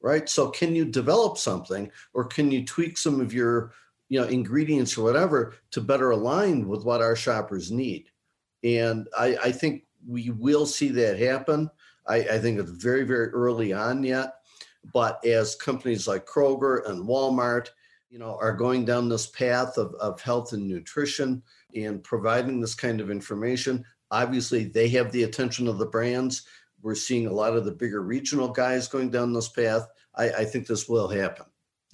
right? 0.01 0.29
So, 0.29 0.49
can 0.49 0.75
you 0.75 0.85
develop 0.85 1.38
something 1.38 1.90
or 2.14 2.25
can 2.25 2.51
you 2.51 2.64
tweak 2.64 2.99
some 2.99 3.21
of 3.21 3.33
your 3.33 3.73
you 4.09 4.21
know 4.21 4.27
ingredients 4.27 4.97
or 4.97 5.05
whatever 5.05 5.55
to 5.71 5.81
better 5.81 6.11
align 6.11 6.66
with 6.66 6.85
what 6.85 7.03
our 7.03 7.16
shoppers 7.16 7.71
need 7.71 8.09
and 8.64 9.09
i, 9.16 9.37
I 9.44 9.53
think 9.53 9.85
we 10.06 10.30
will 10.30 10.66
see 10.66 10.88
that 10.90 11.18
happen. 11.18 11.70
I, 12.06 12.16
I 12.16 12.38
think 12.38 12.58
it's 12.58 12.70
very, 12.70 13.04
very 13.04 13.28
early 13.28 13.72
on 13.72 14.02
yet. 14.02 14.34
But 14.92 15.24
as 15.24 15.54
companies 15.56 16.08
like 16.08 16.26
Kroger 16.26 16.88
and 16.88 17.06
Walmart, 17.06 17.68
you 18.11 18.18
know, 18.18 18.38
are 18.40 18.54
going 18.54 18.84
down 18.84 19.08
this 19.08 19.26
path 19.26 19.76
of, 19.76 19.94
of 19.94 20.20
health 20.20 20.52
and 20.52 20.66
nutrition 20.66 21.42
and 21.74 22.02
providing 22.02 22.61
this 22.61 22.74
kind 22.74 23.00
of 23.00 23.11
information, 23.11 23.84
obviously 24.11 24.64
they 24.64 24.88
have 24.88 25.12
the 25.12 25.24
attention 25.24 25.68
of 25.68 25.78
the 25.78 25.87
brands. 25.87 26.46
We're 26.80 26.94
seeing 26.94 27.26
a 27.26 27.32
lot 27.32 27.56
of 27.56 27.64
the 27.64 27.72
bigger 27.72 28.02
regional 28.02 28.48
guys 28.48 28.88
going 28.88 29.11
down 29.11 29.32
this 29.32 29.48
path. 29.48 29.87
I, 30.14 30.30
I 30.30 30.44
think 30.44 30.66
this 30.66 30.88
will 30.88 31.08
happen. 31.08 31.46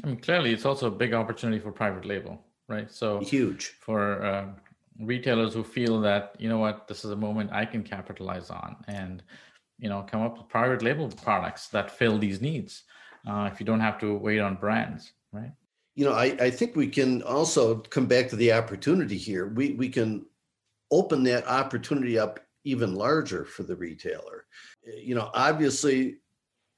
I 0.03 0.09
mean, 0.09 0.19
clearly, 0.19 0.53
it's 0.53 0.67
also 0.67 0.89
a 0.89 0.91
big 0.91 1.15
opportunity 1.15 1.61
for 1.61 1.73
private 1.73 2.05
label, 2.05 2.45
right? 2.69 2.91
So 2.91 3.21
huge 3.21 3.77
for 3.81 4.23
uh, 4.23 4.47
retailers 5.01 5.55
who 5.55 5.65
feel 5.65 6.01
that 6.01 6.35
you 6.39 6.49
know 6.49 6.59
what 6.59 6.87
this 6.87 7.05
is 7.05 7.11
a 7.11 7.17
moment 7.17 7.51
i 7.53 7.65
can 7.65 7.83
capitalize 7.83 8.49
on 8.49 8.77
and 8.87 9.25
you 9.79 9.89
know 9.89 10.07
come 10.09 10.23
up 10.23 10.39
with 10.39 10.49
private 10.49 10.83
label 10.83 11.09
products 11.23 11.69
that 11.69 11.91
fill 11.91 12.17
these 12.17 12.41
needs 12.41 12.85
uh, 13.27 13.49
if 13.53 13.59
you 13.59 13.67
don't 13.67 13.81
have 13.81 13.99
to 13.99 14.17
wait 14.17 14.39
on 14.39 14.55
brands 14.55 15.13
right? 15.35 15.53
You 15.97 16.07
know 16.07 16.13
I, 16.13 16.37
I 16.41 16.51
think 16.51 16.75
we 16.75 16.87
can 16.87 17.23
also 17.23 17.77
come 17.77 18.07
back 18.07 18.29
to 18.29 18.37
the 18.37 18.53
opportunity 18.53 19.19
here. 19.19 19.49
We 19.49 19.73
we 19.73 19.89
can 19.89 20.25
open 20.91 21.23
that 21.25 21.47
opportunity 21.47 22.19
up 22.19 22.41
even 22.65 22.95
larger 22.95 23.45
for 23.45 23.65
the 23.65 23.77
retailer. 23.77 24.47
You 24.87 25.15
know 25.17 25.31
obviously 25.35 26.17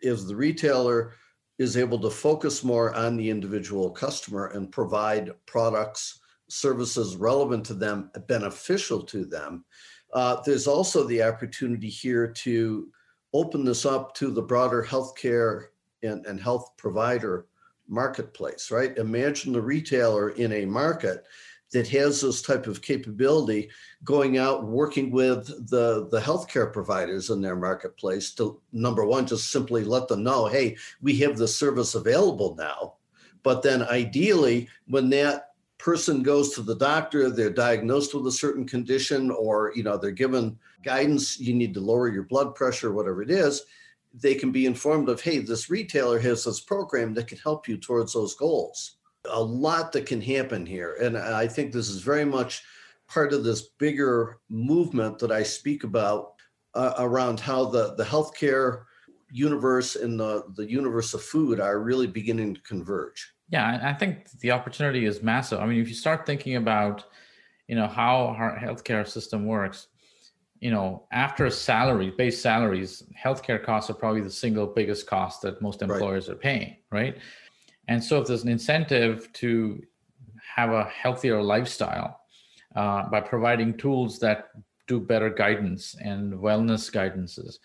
if 0.00 0.26
the 0.26 0.36
retailer 0.36 1.12
is 1.58 1.76
able 1.76 1.98
to 2.00 2.10
focus 2.10 2.62
more 2.62 2.94
on 2.94 3.16
the 3.16 3.30
individual 3.30 3.90
customer 3.90 4.48
and 4.48 4.70
provide 4.70 5.32
products 5.46 6.20
services 6.48 7.16
relevant 7.16 7.64
to 7.66 7.74
them, 7.74 8.10
beneficial 8.26 9.02
to 9.02 9.24
them. 9.24 9.64
Uh, 10.12 10.40
there's 10.44 10.66
also 10.66 11.04
the 11.04 11.22
opportunity 11.22 11.88
here 11.88 12.28
to 12.28 12.88
open 13.32 13.64
this 13.64 13.84
up 13.84 14.14
to 14.14 14.30
the 14.30 14.42
broader 14.42 14.82
healthcare 14.82 15.66
and, 16.02 16.24
and 16.26 16.40
health 16.40 16.72
provider 16.76 17.46
marketplace, 17.88 18.70
right? 18.70 18.96
Imagine 18.98 19.52
the 19.52 19.60
retailer 19.60 20.30
in 20.30 20.52
a 20.52 20.64
market 20.64 21.24
that 21.72 21.88
has 21.88 22.20
this 22.20 22.42
type 22.42 22.66
of 22.66 22.80
capability 22.80 23.68
going 24.04 24.38
out 24.38 24.64
working 24.64 25.10
with 25.10 25.46
the 25.68 26.08
the 26.10 26.20
healthcare 26.20 26.72
providers 26.72 27.30
in 27.30 27.40
their 27.40 27.56
marketplace 27.56 28.32
to 28.32 28.60
number 28.72 29.04
one 29.04 29.26
just 29.26 29.50
simply 29.50 29.82
let 29.82 30.06
them 30.06 30.22
know 30.22 30.46
hey 30.46 30.76
we 31.02 31.16
have 31.16 31.36
the 31.36 31.48
service 31.48 31.94
available 31.96 32.54
now 32.56 32.94
but 33.42 33.62
then 33.62 33.82
ideally 33.82 34.68
when 34.86 35.10
that 35.10 35.55
person 35.78 36.22
goes 36.22 36.54
to 36.54 36.62
the 36.62 36.76
doctor, 36.76 37.30
they're 37.30 37.50
diagnosed 37.50 38.14
with 38.14 38.26
a 38.26 38.32
certain 38.32 38.66
condition, 38.66 39.30
or 39.30 39.72
you 39.74 39.82
know, 39.82 39.96
they're 39.96 40.10
given 40.10 40.58
guidance, 40.82 41.38
you 41.38 41.54
need 41.54 41.74
to 41.74 41.80
lower 41.80 42.08
your 42.08 42.22
blood 42.22 42.54
pressure, 42.54 42.92
whatever 42.92 43.22
it 43.22 43.30
is, 43.30 43.64
they 44.14 44.34
can 44.34 44.50
be 44.50 44.66
informed 44.66 45.08
of, 45.08 45.20
hey, 45.20 45.38
this 45.38 45.68
retailer 45.68 46.18
has 46.18 46.44
this 46.44 46.60
program 46.60 47.12
that 47.14 47.26
can 47.26 47.38
help 47.38 47.68
you 47.68 47.76
towards 47.76 48.12
those 48.12 48.34
goals. 48.34 48.96
A 49.28 49.42
lot 49.42 49.92
that 49.92 50.06
can 50.06 50.20
happen 50.20 50.64
here. 50.64 50.96
And 51.02 51.18
I 51.18 51.46
think 51.46 51.72
this 51.72 51.88
is 51.88 52.00
very 52.00 52.24
much 52.24 52.62
part 53.08 53.32
of 53.32 53.44
this 53.44 53.62
bigger 53.78 54.38
movement 54.48 55.18
that 55.18 55.32
I 55.32 55.42
speak 55.42 55.84
about 55.84 56.34
uh, 56.74 56.94
around 56.98 57.40
how 57.40 57.66
the, 57.66 57.94
the 57.94 58.04
healthcare 58.04 58.84
universe 59.30 59.96
and 59.96 60.18
the, 60.18 60.44
the 60.54 60.70
universe 60.70 61.12
of 61.14 61.22
food 61.22 61.60
are 61.60 61.80
really 61.80 62.06
beginning 62.06 62.54
to 62.54 62.60
converge. 62.62 63.34
Yeah, 63.48 63.80
I 63.82 63.92
think 63.92 64.30
the 64.40 64.50
opportunity 64.50 65.04
is 65.04 65.22
massive. 65.22 65.60
I 65.60 65.66
mean, 65.66 65.80
if 65.80 65.88
you 65.88 65.94
start 65.94 66.26
thinking 66.26 66.56
about, 66.56 67.04
you 67.68 67.76
know, 67.76 67.86
how 67.86 68.34
our 68.38 68.58
healthcare 68.58 69.06
system 69.06 69.46
works, 69.46 69.86
you 70.60 70.70
know, 70.70 71.06
after 71.12 71.48
salary, 71.50 72.10
base 72.10 72.40
salaries, 72.40 73.04
healthcare 73.24 73.62
costs 73.62 73.88
are 73.90 73.94
probably 73.94 74.22
the 74.22 74.30
single 74.30 74.66
biggest 74.66 75.06
cost 75.06 75.42
that 75.42 75.62
most 75.62 75.82
employers 75.82 76.28
right. 76.28 76.34
are 76.34 76.38
paying, 76.38 76.76
right? 76.90 77.18
And 77.88 78.02
so, 78.02 78.20
if 78.20 78.26
there's 78.26 78.42
an 78.42 78.48
incentive 78.48 79.32
to 79.34 79.80
have 80.56 80.72
a 80.72 80.84
healthier 80.84 81.40
lifestyle 81.40 82.20
uh, 82.74 83.08
by 83.08 83.20
providing 83.20 83.76
tools 83.76 84.18
that 84.20 84.48
do 84.88 84.98
better 84.98 85.30
guidance 85.30 85.94
and 86.00 86.32
wellness 86.32 86.90
guidances, 86.90 87.58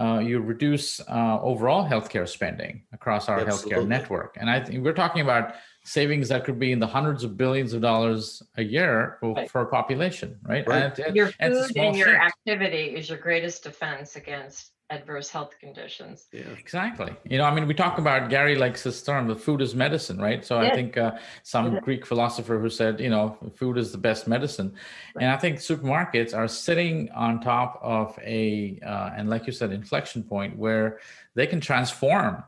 uh, 0.00 0.18
you 0.18 0.40
reduce 0.40 1.00
uh, 1.00 1.38
overall 1.40 1.88
healthcare 1.88 2.28
spending 2.28 2.82
across 2.92 3.28
our 3.28 3.40
Absolutely. 3.40 3.72
healthcare 3.72 3.86
network. 3.86 4.36
And 4.40 4.50
I 4.50 4.60
think 4.60 4.84
we're 4.84 4.92
talking 4.92 5.22
about 5.22 5.54
savings 5.84 6.28
that 6.28 6.44
could 6.44 6.58
be 6.58 6.72
in 6.72 6.80
the 6.80 6.86
hundreds 6.86 7.22
of 7.24 7.36
billions 7.36 7.74
of 7.74 7.82
dollars 7.82 8.42
a 8.56 8.64
year 8.64 9.18
for, 9.20 9.34
right. 9.34 9.50
for 9.50 9.60
a 9.60 9.66
population, 9.66 10.38
right? 10.42 10.66
right. 10.66 10.98
And, 10.98 11.14
your 11.14 11.28
food 11.28 11.76
and 11.76 11.96
your 11.96 12.16
activity 12.16 12.96
is 12.96 13.08
your 13.08 13.18
greatest 13.18 13.62
defense 13.62 14.16
against 14.16 14.72
adverse 14.90 15.30
health 15.30 15.54
conditions. 15.58 16.26
Yeah, 16.32 16.42
exactly. 16.58 17.14
You 17.24 17.38
know, 17.38 17.44
I 17.44 17.54
mean, 17.54 17.66
we 17.66 17.74
talk 17.74 17.98
about 17.98 18.28
Gary 18.28 18.54
likes 18.54 18.82
this 18.82 19.02
term, 19.02 19.26
the 19.26 19.34
food 19.34 19.62
is 19.62 19.74
medicine, 19.74 20.18
right? 20.18 20.44
So 20.44 20.60
yeah. 20.60 20.68
I 20.68 20.74
think 20.74 20.96
uh, 20.96 21.12
some 21.42 21.78
Greek 21.80 22.04
philosopher 22.04 22.58
who 22.58 22.68
said, 22.68 23.00
you 23.00 23.08
know, 23.08 23.36
food 23.56 23.78
is 23.78 23.92
the 23.92 23.98
best 23.98 24.28
medicine, 24.28 24.74
right. 25.14 25.22
and 25.22 25.30
I 25.32 25.36
think 25.36 25.58
supermarkets 25.58 26.36
are 26.36 26.48
sitting 26.48 27.10
on 27.12 27.40
top 27.40 27.78
of 27.82 28.18
a, 28.22 28.78
uh, 28.84 29.10
and 29.16 29.30
like 29.30 29.46
you 29.46 29.52
said, 29.52 29.72
inflection 29.72 30.22
point 30.22 30.56
where 30.56 31.00
they 31.34 31.46
can 31.46 31.60
transform, 31.60 32.44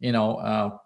you 0.00 0.12
know, 0.12 0.36
uh, 0.36 0.78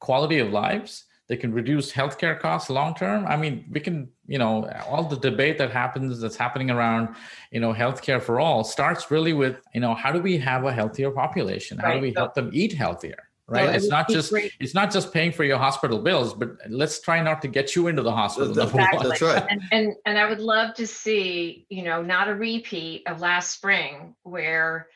quality 0.00 0.38
of 0.38 0.50
lives 0.50 1.04
they 1.28 1.36
can 1.36 1.52
reduce 1.52 1.92
healthcare 1.92 2.38
costs 2.38 2.70
long 2.70 2.94
term 2.94 3.26
i 3.26 3.36
mean 3.36 3.64
we 3.70 3.80
can 3.80 4.08
you 4.26 4.38
know 4.38 4.68
all 4.88 5.04
the 5.04 5.16
debate 5.16 5.58
that 5.58 5.70
happens 5.70 6.20
that's 6.20 6.36
happening 6.36 6.70
around 6.70 7.14
you 7.50 7.60
know 7.60 7.72
healthcare 7.72 8.20
for 8.20 8.40
all 8.40 8.64
starts 8.64 9.10
really 9.10 9.32
with 9.32 9.56
you 9.74 9.80
know 9.80 9.94
how 9.94 10.12
do 10.12 10.20
we 10.20 10.36
have 10.38 10.64
a 10.64 10.72
healthier 10.72 11.10
population 11.10 11.78
how 11.78 11.88
right. 11.88 11.94
do 11.94 12.00
we 12.00 12.12
help 12.16 12.34
them 12.34 12.50
eat 12.52 12.72
healthier 12.72 13.28
right 13.48 13.74
it's 13.74 13.88
not 13.88 14.08
just 14.08 14.30
great. 14.30 14.52
it's 14.58 14.74
not 14.74 14.90
just 14.90 15.12
paying 15.12 15.30
for 15.30 15.44
your 15.44 15.58
hospital 15.58 15.98
bills 15.98 16.34
but 16.34 16.56
let's 16.68 17.00
try 17.00 17.20
not 17.20 17.40
to 17.40 17.48
get 17.48 17.76
you 17.76 17.86
into 17.86 18.02
the 18.02 18.12
hospital 18.12 18.50
exactly. 18.50 19.08
that's 19.08 19.22
right 19.22 19.46
and, 19.48 19.62
and 19.70 19.94
and 20.04 20.18
i 20.18 20.28
would 20.28 20.40
love 20.40 20.74
to 20.74 20.86
see 20.86 21.64
you 21.68 21.82
know 21.82 22.02
not 22.02 22.28
a 22.28 22.34
repeat 22.34 23.02
of 23.06 23.20
last 23.20 23.52
spring 23.52 24.14
where 24.24 24.88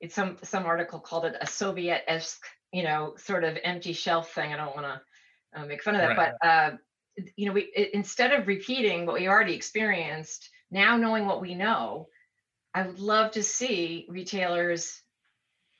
it's 0.00 0.16
some 0.16 0.36
some 0.42 0.66
article 0.66 0.98
called 0.98 1.24
it 1.24 1.36
a 1.40 1.46
soviet-esque 1.46 2.44
you 2.72 2.82
know 2.82 3.14
sort 3.16 3.44
of 3.44 3.56
empty 3.62 3.92
shelf 3.92 4.32
thing 4.34 4.52
i 4.52 4.56
don't 4.56 4.74
want 4.74 4.86
to 4.86 5.00
uh, 5.54 5.66
make 5.66 5.82
fun 5.82 5.94
of 5.94 6.00
that. 6.00 6.16
Right. 6.16 6.32
But 6.40 6.46
uh, 6.46 6.76
you 7.36 7.46
know, 7.46 7.52
we 7.52 7.90
instead 7.92 8.32
of 8.32 8.46
repeating 8.46 9.06
what 9.06 9.14
we 9.14 9.28
already 9.28 9.54
experienced, 9.54 10.50
now 10.70 10.96
knowing 10.96 11.26
what 11.26 11.40
we 11.40 11.54
know, 11.54 12.08
I 12.74 12.86
would 12.86 12.98
love 12.98 13.32
to 13.32 13.42
see 13.42 14.06
retailers 14.08 15.02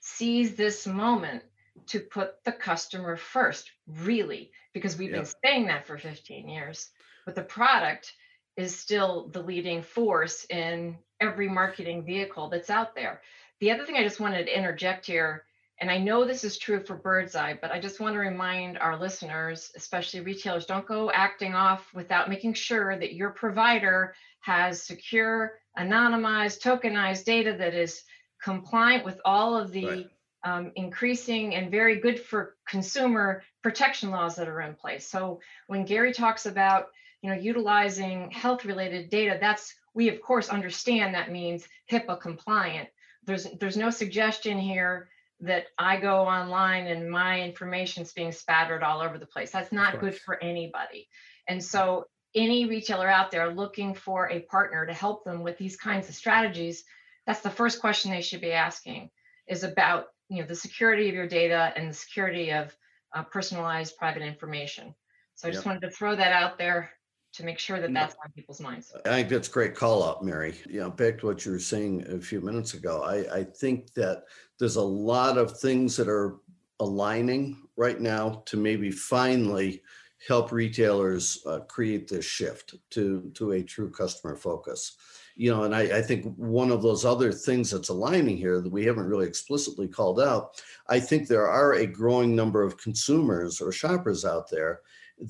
seize 0.00 0.54
this 0.54 0.86
moment 0.86 1.42
to 1.86 2.00
put 2.00 2.42
the 2.44 2.52
customer 2.52 3.16
first, 3.16 3.70
really, 3.86 4.50
because 4.74 4.98
we've 4.98 5.12
been 5.12 5.26
saying 5.44 5.66
that 5.66 5.86
for 5.86 5.96
15 5.96 6.48
years. 6.48 6.90
But 7.24 7.34
the 7.34 7.42
product 7.42 8.12
is 8.56 8.78
still 8.78 9.28
the 9.28 9.42
leading 9.42 9.82
force 9.82 10.44
in 10.50 10.98
every 11.20 11.48
marketing 11.48 12.04
vehicle 12.04 12.48
that's 12.48 12.68
out 12.68 12.94
there. 12.94 13.22
The 13.60 13.70
other 13.70 13.86
thing 13.86 13.96
I 13.96 14.02
just 14.02 14.20
wanted 14.20 14.44
to 14.44 14.56
interject 14.56 15.06
here 15.06 15.44
and 15.82 15.90
I 15.90 15.98
know 15.98 16.24
this 16.24 16.44
is 16.44 16.58
true 16.58 16.78
for 16.78 16.96
Birdzi, 16.96 17.60
but 17.60 17.72
I 17.72 17.80
just 17.80 17.98
want 17.98 18.14
to 18.14 18.20
remind 18.20 18.78
our 18.78 18.96
listeners, 18.96 19.72
especially 19.74 20.20
retailers, 20.20 20.64
don't 20.64 20.86
go 20.86 21.10
acting 21.10 21.56
off 21.56 21.92
without 21.92 22.28
making 22.28 22.54
sure 22.54 22.96
that 22.96 23.14
your 23.14 23.30
provider 23.30 24.14
has 24.42 24.80
secure, 24.80 25.58
anonymized, 25.76 26.62
tokenized 26.62 27.24
data 27.24 27.56
that 27.58 27.74
is 27.74 28.04
compliant 28.40 29.04
with 29.04 29.20
all 29.24 29.58
of 29.58 29.72
the 29.72 29.86
right. 29.86 30.10
um, 30.44 30.70
increasing 30.76 31.56
and 31.56 31.68
very 31.72 31.98
good 31.98 32.20
for 32.20 32.54
consumer 32.64 33.42
protection 33.64 34.12
laws 34.12 34.36
that 34.36 34.46
are 34.46 34.60
in 34.60 34.74
place. 34.74 35.08
So 35.08 35.40
when 35.66 35.84
Gary 35.84 36.12
talks 36.12 36.46
about 36.46 36.90
you 37.22 37.30
know 37.30 37.36
utilizing 37.36 38.30
health 38.30 38.64
related 38.64 39.10
data, 39.10 39.36
that's 39.40 39.74
we 39.94 40.08
of 40.08 40.22
course 40.22 40.48
understand 40.48 41.12
that 41.16 41.32
means 41.32 41.66
HIPAA 41.90 42.20
compliant. 42.20 42.88
There's 43.24 43.48
there's 43.58 43.76
no 43.76 43.90
suggestion 43.90 44.58
here 44.58 45.08
that 45.42 45.66
I 45.76 45.98
go 45.98 46.20
online 46.20 46.86
and 46.86 47.10
my 47.10 47.40
information's 47.40 48.12
being 48.12 48.32
spattered 48.32 48.82
all 48.82 49.00
over 49.00 49.18
the 49.18 49.26
place. 49.26 49.50
That's 49.50 49.72
not 49.72 50.00
good 50.00 50.16
for 50.16 50.42
anybody. 50.42 51.08
And 51.48 51.62
so 51.62 52.06
any 52.34 52.66
retailer 52.66 53.08
out 53.08 53.30
there 53.30 53.52
looking 53.52 53.94
for 53.94 54.30
a 54.30 54.40
partner 54.40 54.86
to 54.86 54.94
help 54.94 55.24
them 55.24 55.42
with 55.42 55.58
these 55.58 55.76
kinds 55.76 56.08
of 56.08 56.14
strategies, 56.14 56.84
that's 57.26 57.40
the 57.40 57.50
first 57.50 57.80
question 57.80 58.10
they 58.10 58.22
should 58.22 58.40
be 58.40 58.52
asking 58.52 59.10
is 59.48 59.64
about 59.64 60.06
you 60.28 60.40
know 60.40 60.46
the 60.46 60.54
security 60.54 61.08
of 61.08 61.14
your 61.14 61.26
data 61.26 61.72
and 61.76 61.90
the 61.90 61.94
security 61.94 62.52
of 62.52 62.74
uh, 63.14 63.24
personalized 63.24 63.96
private 63.98 64.22
information. 64.22 64.94
So 65.34 65.48
I 65.48 65.50
just 65.50 65.66
yep. 65.66 65.74
wanted 65.74 65.88
to 65.88 65.90
throw 65.90 66.14
that 66.14 66.32
out 66.32 66.56
there 66.56 66.90
to 67.32 67.44
make 67.44 67.58
sure 67.58 67.80
that 67.80 67.92
that's 67.92 68.14
on 68.24 68.30
people's 68.32 68.60
minds. 68.60 68.92
I 69.06 69.08
think 69.08 69.28
that's 69.28 69.48
a 69.48 69.52
great 69.52 69.74
call 69.74 70.04
out, 70.04 70.24
Mary. 70.24 70.54
You 70.68 70.80
know, 70.80 70.90
back 70.90 71.18
to 71.18 71.26
what 71.26 71.44
you 71.44 71.52
were 71.52 71.58
saying 71.58 72.06
a 72.08 72.20
few 72.20 72.40
minutes 72.40 72.74
ago. 72.74 73.02
I, 73.02 73.38
I 73.38 73.44
think 73.44 73.94
that 73.94 74.24
there's 74.58 74.76
a 74.76 74.82
lot 74.82 75.38
of 75.38 75.58
things 75.58 75.96
that 75.96 76.08
are 76.08 76.36
aligning 76.80 77.62
right 77.76 78.00
now 78.00 78.42
to 78.46 78.56
maybe 78.56 78.90
finally 78.90 79.82
help 80.26 80.52
retailers 80.52 81.42
uh, 81.46 81.60
create 81.60 82.08
this 82.08 82.24
shift 82.24 82.74
to 82.90 83.30
to 83.34 83.52
a 83.52 83.62
true 83.62 83.90
customer 83.90 84.36
focus 84.36 84.96
you 85.34 85.50
know 85.50 85.64
and 85.64 85.74
I, 85.74 85.98
I, 85.98 86.02
think 86.02 86.34
one 86.36 86.70
of 86.70 86.82
those 86.82 87.04
other 87.04 87.32
things 87.32 87.70
that's 87.70 87.88
aligning 87.88 88.36
here 88.36 88.60
that 88.60 88.70
we 88.70 88.84
haven't 88.84 89.08
really 89.08 89.26
explicitly 89.26 89.88
called 89.88 90.20
out 90.20 90.62
i 90.88 91.00
think 91.00 91.26
there 91.26 91.48
are 91.48 91.74
a 91.74 91.86
growing 91.86 92.36
number 92.36 92.62
of 92.62 92.78
consumers 92.78 93.60
or 93.60 93.72
shoppers 93.72 94.24
out 94.24 94.50
there 94.50 94.80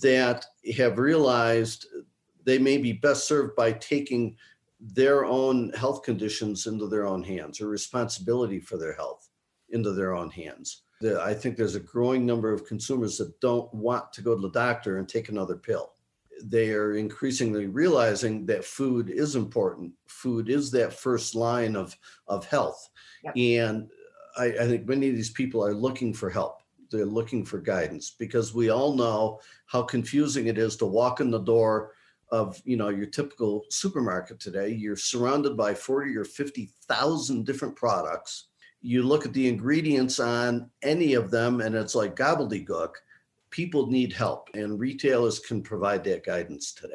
that 0.01 0.47
have 0.77 0.99
realized 0.99 1.87
they 2.45 2.59
may 2.59 2.79
be 2.79 2.93
best 2.93 3.27
served 3.27 3.55
by 3.57 3.73
taking 3.73 4.37
their 4.81 5.25
own 5.25 5.71
health 5.75 6.03
conditions 6.03 6.67
into 6.67 6.89
their 6.89 7.07
own 7.07 7.23
hands 7.23 7.61
or 7.61 7.69
responsibility 7.69 8.59
for 8.59 8.77
their 8.77 8.95
health 8.95 9.29
into 9.71 9.93
their 9.93 10.15
own 10.15 10.31
hands. 10.31 10.83
I 11.21 11.35
think 11.35 11.57
there's 11.57 11.75
a 11.75 11.81
growing 11.81 12.25
number 12.25 12.53
of 12.53 12.65
consumers 12.65 13.19
that 13.19 13.41
don't 13.41 13.73
want 13.75 14.13
to 14.13 14.23
go 14.23 14.35
to 14.35 14.41
the 14.41 14.51
doctor 14.51 14.99
and 14.99 15.09
take 15.09 15.29
another 15.29 15.57
pill. 15.57 15.95
They 16.45 16.73
are 16.73 16.95
increasingly 16.95 17.67
realizing 17.67 18.47
that 18.47 18.65
food 18.65 19.11
is 19.11 19.35
important. 19.35 19.93
Food 20.07 20.49
is 20.49 20.71
that 20.73 20.93
first 20.93 21.35
line 21.35 21.75
of, 21.75 21.97
of 22.29 22.47
health. 22.47 22.89
Yep. 23.25 23.37
And 23.37 23.91
I, 24.37 24.45
I 24.47 24.67
think 24.69 24.87
many 24.87 25.09
of 25.09 25.17
these 25.17 25.31
people 25.31 25.65
are 25.65 25.75
looking 25.75 26.15
for 26.15 26.31
help 26.31 26.62
they're 26.93 27.07
looking 27.07 27.45
for 27.45 27.59
guidance 27.59 28.15
because 28.19 28.55
we 28.55 28.71
all 28.71 28.95
know 28.95 29.41
how 29.67 29.83
confusing 29.83 30.47
it 30.47 30.59
is 30.59 30.77
to 30.77 30.87
walk 30.87 31.21
in 31.21 31.31
the 31.31 31.41
door 31.41 31.93
of 32.33 32.61
you 32.65 32.77
know 32.77 32.89
your 32.89 33.07
typical 33.07 33.65
supermarket 33.69 34.41
today. 34.41 34.71
You're 34.71 34.97
surrounded 34.97 35.57
by 35.57 35.75
40 35.75 36.17
or 36.17 36.25
50,000 36.25 37.45
different 37.45 37.77
products. 37.77 38.49
You 38.81 39.05
look 39.05 39.25
at 39.27 39.33
the 39.33 39.47
ingredients 39.47 40.19
on 40.19 40.71
any 40.83 41.15
of 41.15 41.31
them 41.31 41.61
and 41.61 41.75
it's 41.75 41.95
like 41.95 42.17
gobbledygook. 42.17 42.95
People 43.51 43.87
need 43.87 44.13
help 44.13 44.49
and 44.55 44.81
retailers 44.81 45.39
can 45.39 45.63
provide 45.63 46.03
that 46.05 46.25
guidance 46.25 46.73
today. 46.73 46.95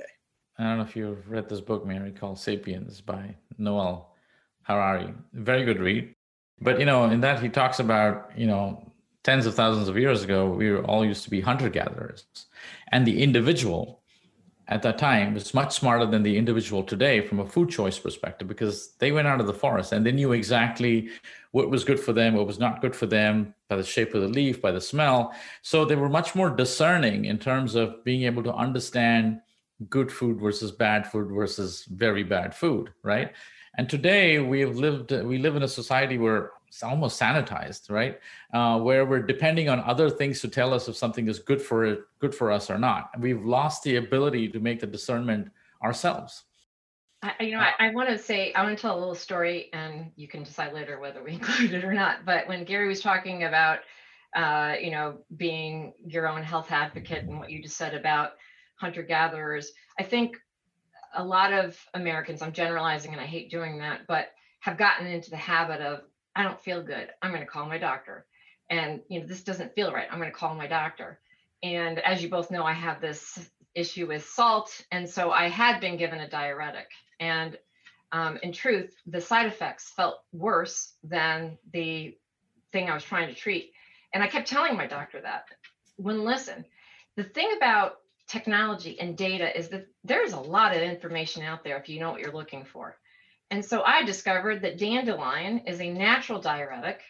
I 0.58 0.64
don't 0.64 0.78
know 0.80 0.84
if 0.84 0.96
you've 0.96 1.30
read 1.30 1.48
this 1.48 1.62
book 1.62 1.86
mary 1.86 2.12
called 2.12 2.40
sapiens 2.40 3.00
by 3.00 3.36
noel 3.60 4.16
harari. 4.64 5.14
Very 5.34 5.64
good 5.64 5.80
read. 5.80 6.14
But 6.60 6.80
you 6.80 6.88
know 6.88 7.06
in 7.06 7.22
that 7.22 7.42
he 7.42 7.50
talks 7.50 7.80
about 7.80 8.32
you 8.36 8.48
know 8.48 8.92
tens 9.28 9.46
of 9.46 9.54
thousands 9.54 9.90
of 9.90 9.98
years 9.98 10.24
ago, 10.24 10.50
we 10.50 10.72
were 10.72 10.86
all 10.86 11.04
used 11.04 11.26
to 11.26 11.30
be 11.30 11.42
hunter 11.42 11.68
gatherers. 11.68 12.24
And 12.94 13.06
the 13.06 13.22
individual 13.22 14.00
at 14.70 14.82
that 14.84 14.98
time 14.98 15.34
was 15.34 15.54
much 15.54 15.76
smarter 15.76 16.06
than 16.06 16.24
the 16.24 16.38
individual 16.38 16.82
today 16.82 17.20
from 17.20 17.42
a 17.42 17.46
food 17.46 17.70
choice 17.70 18.00
perspective 18.00 18.48
because 18.48 18.94
they 19.00 19.12
went 19.12 19.28
out 19.28 19.42
of 19.42 19.48
the 19.48 19.54
forest 19.54 19.92
and 19.92 20.06
they 20.06 20.14
knew 20.14 20.32
exactly 20.32 21.10
what 21.52 21.70
was 21.70 21.84
good 21.84 22.00
for 22.00 22.14
them, 22.14 22.36
what 22.36 22.48
was 22.48 22.58
not 22.58 22.80
good 22.80 22.96
for 22.96 23.06
them 23.06 23.54
by 23.68 23.76
the 23.76 23.84
shape 23.84 24.14
of 24.14 24.22
the 24.22 24.30
leaf, 24.30 24.62
by 24.62 24.72
the 24.72 24.80
smell. 24.80 25.34
So 25.62 25.84
they 25.84 25.98
were 25.98 26.08
much 26.08 26.34
more 26.34 26.50
discerning 26.50 27.26
in 27.26 27.38
terms 27.38 27.76
of 27.76 28.06
being 28.06 28.24
able 28.24 28.44
to 28.44 28.54
understand 28.54 29.42
good 29.90 30.10
food 30.10 30.40
versus 30.40 30.72
bad 30.72 31.06
food 31.06 31.30
versus 31.30 31.84
very 31.92 32.24
bad 32.24 32.56
food, 32.56 32.94
right? 33.04 33.34
And 33.78 33.90
today 33.90 34.40
we 34.40 34.62
have 34.62 34.78
lived, 34.78 35.12
we 35.12 35.38
live 35.38 35.58
in 35.58 35.64
a 35.64 35.68
society 35.68 36.18
where 36.18 36.52
almost 36.84 37.20
sanitized, 37.20 37.90
right? 37.90 38.20
Uh, 38.54 38.80
where 38.80 39.06
we're 39.06 39.22
depending 39.22 39.70
on 39.70 39.80
other 39.82 40.10
things 40.10 40.42
to 40.42 40.48
tell 40.48 40.74
us 40.74 40.88
if 40.88 40.96
something 40.96 41.28
is 41.28 41.40
good 41.40 41.62
for 41.62 41.86
it, 41.86 42.02
good 42.20 42.34
for 42.34 42.52
us 42.52 42.70
or 42.70 42.78
not. 42.78 43.10
We've 43.20 43.44
lost 43.44 43.84
the 43.84 43.96
ability 43.98 44.50
to 44.50 44.60
make 44.60 44.80
the 44.80 44.88
discernment 44.88 45.50
ourselves. 45.84 46.44
I, 47.24 47.34
you 47.40 47.52
know, 47.52 47.60
I, 47.60 47.74
I 47.80 47.94
want 47.94 48.10
to 48.10 48.18
say, 48.18 48.54
I 48.54 48.64
want 48.64 48.78
to 48.78 48.82
tell 48.82 48.98
a 48.98 49.00
little 49.00 49.16
story 49.16 49.70
and 49.74 50.12
you 50.16 50.28
can 50.28 50.44
decide 50.44 50.74
later 50.74 51.00
whether 51.00 51.24
we 51.24 51.32
include 51.34 51.74
it 51.74 51.84
or 51.84 51.94
not. 51.94 52.26
But 52.26 52.48
when 52.48 52.64
Gary 52.64 52.88
was 52.88 53.02
talking 53.02 53.44
about, 53.44 53.80
uh, 54.36 54.76
you 54.80 54.92
know, 54.92 55.20
being 55.36 55.94
your 56.06 56.28
own 56.28 56.44
health 56.44 56.72
advocate 56.72 57.24
and 57.24 57.40
what 57.40 57.50
you 57.50 57.62
just 57.62 57.78
said 57.78 57.94
about 57.94 58.34
hunter 58.76 59.02
gatherers, 59.02 59.72
I 59.98 60.04
think 60.04 60.38
a 61.16 61.24
lot 61.24 61.54
of 61.54 61.80
Americans, 61.94 62.42
I'm 62.42 62.52
generalizing 62.52 63.14
and 63.14 63.22
I 63.22 63.26
hate 63.26 63.50
doing 63.50 63.80
that, 63.80 64.02
but 64.08 64.28
have 64.60 64.78
gotten 64.78 65.08
into 65.08 65.30
the 65.30 65.38
habit 65.38 65.82
of, 65.82 66.02
I 66.38 66.44
don't 66.44 66.62
feel 66.62 66.84
good. 66.84 67.10
I'm 67.22 67.32
going 67.32 67.42
to 67.42 67.50
call 67.50 67.66
my 67.66 67.80
doctor. 67.80 68.26
And, 68.70 69.02
you 69.10 69.20
know, 69.20 69.26
this 69.26 69.44
doesn't 69.44 69.74
feel 69.74 69.92
right. 69.92 70.08
I'm 70.10 70.20
going 70.20 70.32
to 70.32 70.38
call 70.38 70.54
my 70.54 70.68
doctor. 70.68 71.20
And 71.64 71.98
as 72.00 72.22
you 72.22 72.30
both 72.30 72.52
know, 72.52 72.64
I 72.64 72.74
have 72.74 73.02
this 73.02 73.50
issue 73.74 74.08
with 74.08 74.24
salt. 74.24 74.70
And 74.92 75.10
so 75.10 75.32
I 75.32 75.50
had 75.50 75.82
been 75.82 75.98
given 75.98 76.20
a 76.20 76.30
diuretic. 76.30 76.90
And 77.20 77.58
um, 78.12 78.38
in 78.44 78.52
truth, 78.54 78.94
the 79.08 79.20
side 79.20 79.48
effects 79.48 79.92
felt 79.96 80.20
worse 80.32 80.94
than 81.04 81.58
the 81.74 82.16
thing 82.72 82.88
I 82.88 82.94
was 82.94 83.04
trying 83.04 83.30
to 83.30 83.36
treat. 83.36 83.72
And 84.14 84.22
I 84.22 84.28
kept 84.28 84.48
telling 84.48 84.78
my 84.78 84.86
doctor 84.86 85.20
that. 85.22 85.46
When 85.96 86.24
listen, 86.24 86.66
the 87.16 87.24
thing 87.24 87.52
about 87.58 87.96
technology 88.28 89.00
and 89.00 89.18
data 89.18 89.58
is 89.58 89.70
that 89.70 89.88
there's 90.04 90.34
a 90.34 90.40
lot 90.40 90.76
of 90.76 90.84
information 90.84 91.42
out 91.42 91.64
there 91.64 91.78
if 91.78 91.90
you 91.90 92.00
know 92.00 92.12
what 92.12 92.22
you're 92.22 92.32
looking 92.32 92.64
for. 92.64 92.96
And 93.50 93.64
so 93.64 93.82
I 93.84 94.04
discovered 94.04 94.62
that 94.62 94.78
dandelion 94.78 95.60
is 95.60 95.80
a 95.80 95.90
natural 95.90 96.40
diuretic. 96.40 97.02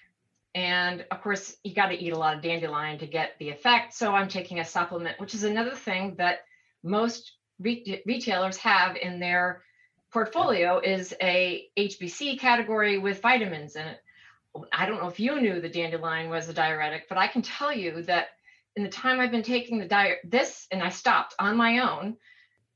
And 0.53 1.05
of 1.11 1.21
course, 1.21 1.55
you 1.63 1.73
got 1.73 1.87
to 1.87 1.97
eat 1.97 2.13
a 2.13 2.17
lot 2.17 2.35
of 2.35 2.41
dandelion 2.41 2.99
to 2.99 3.07
get 3.07 3.35
the 3.39 3.49
effect. 3.49 3.93
So 3.93 4.13
I'm 4.13 4.27
taking 4.27 4.59
a 4.59 4.65
supplement, 4.65 5.19
which 5.19 5.33
is 5.33 5.43
another 5.43 5.75
thing 5.75 6.15
that 6.17 6.39
most 6.83 7.33
re- 7.59 8.01
retailers 8.05 8.57
have 8.57 8.95
in 8.95 9.19
their 9.19 9.63
portfolio 10.11 10.79
is 10.79 11.13
a 11.21 11.67
HBC 11.77 12.39
category 12.39 12.97
with 12.97 13.21
vitamins 13.21 13.75
in 13.75 13.87
it. 13.87 13.99
I 14.71 14.85
don't 14.85 15.01
know 15.01 15.09
if 15.09 15.19
you 15.19 15.39
knew 15.39 15.59
the 15.59 15.69
dandelion 15.69 16.29
was 16.29 16.49
a 16.49 16.53
diuretic, 16.53 17.07
but 17.09 17.17
I 17.17 17.27
can 17.27 17.41
tell 17.41 17.71
you 17.71 18.01
that 18.03 18.29
in 18.75 18.83
the 18.83 18.89
time 18.89 19.19
I've 19.19 19.31
been 19.31 19.43
taking 19.43 19.79
the 19.79 19.87
diet, 19.87 20.19
this, 20.23 20.67
and 20.71 20.81
I 20.81 20.89
stopped 20.89 21.35
on 21.39 21.57
my 21.57 21.79
own, 21.79 22.17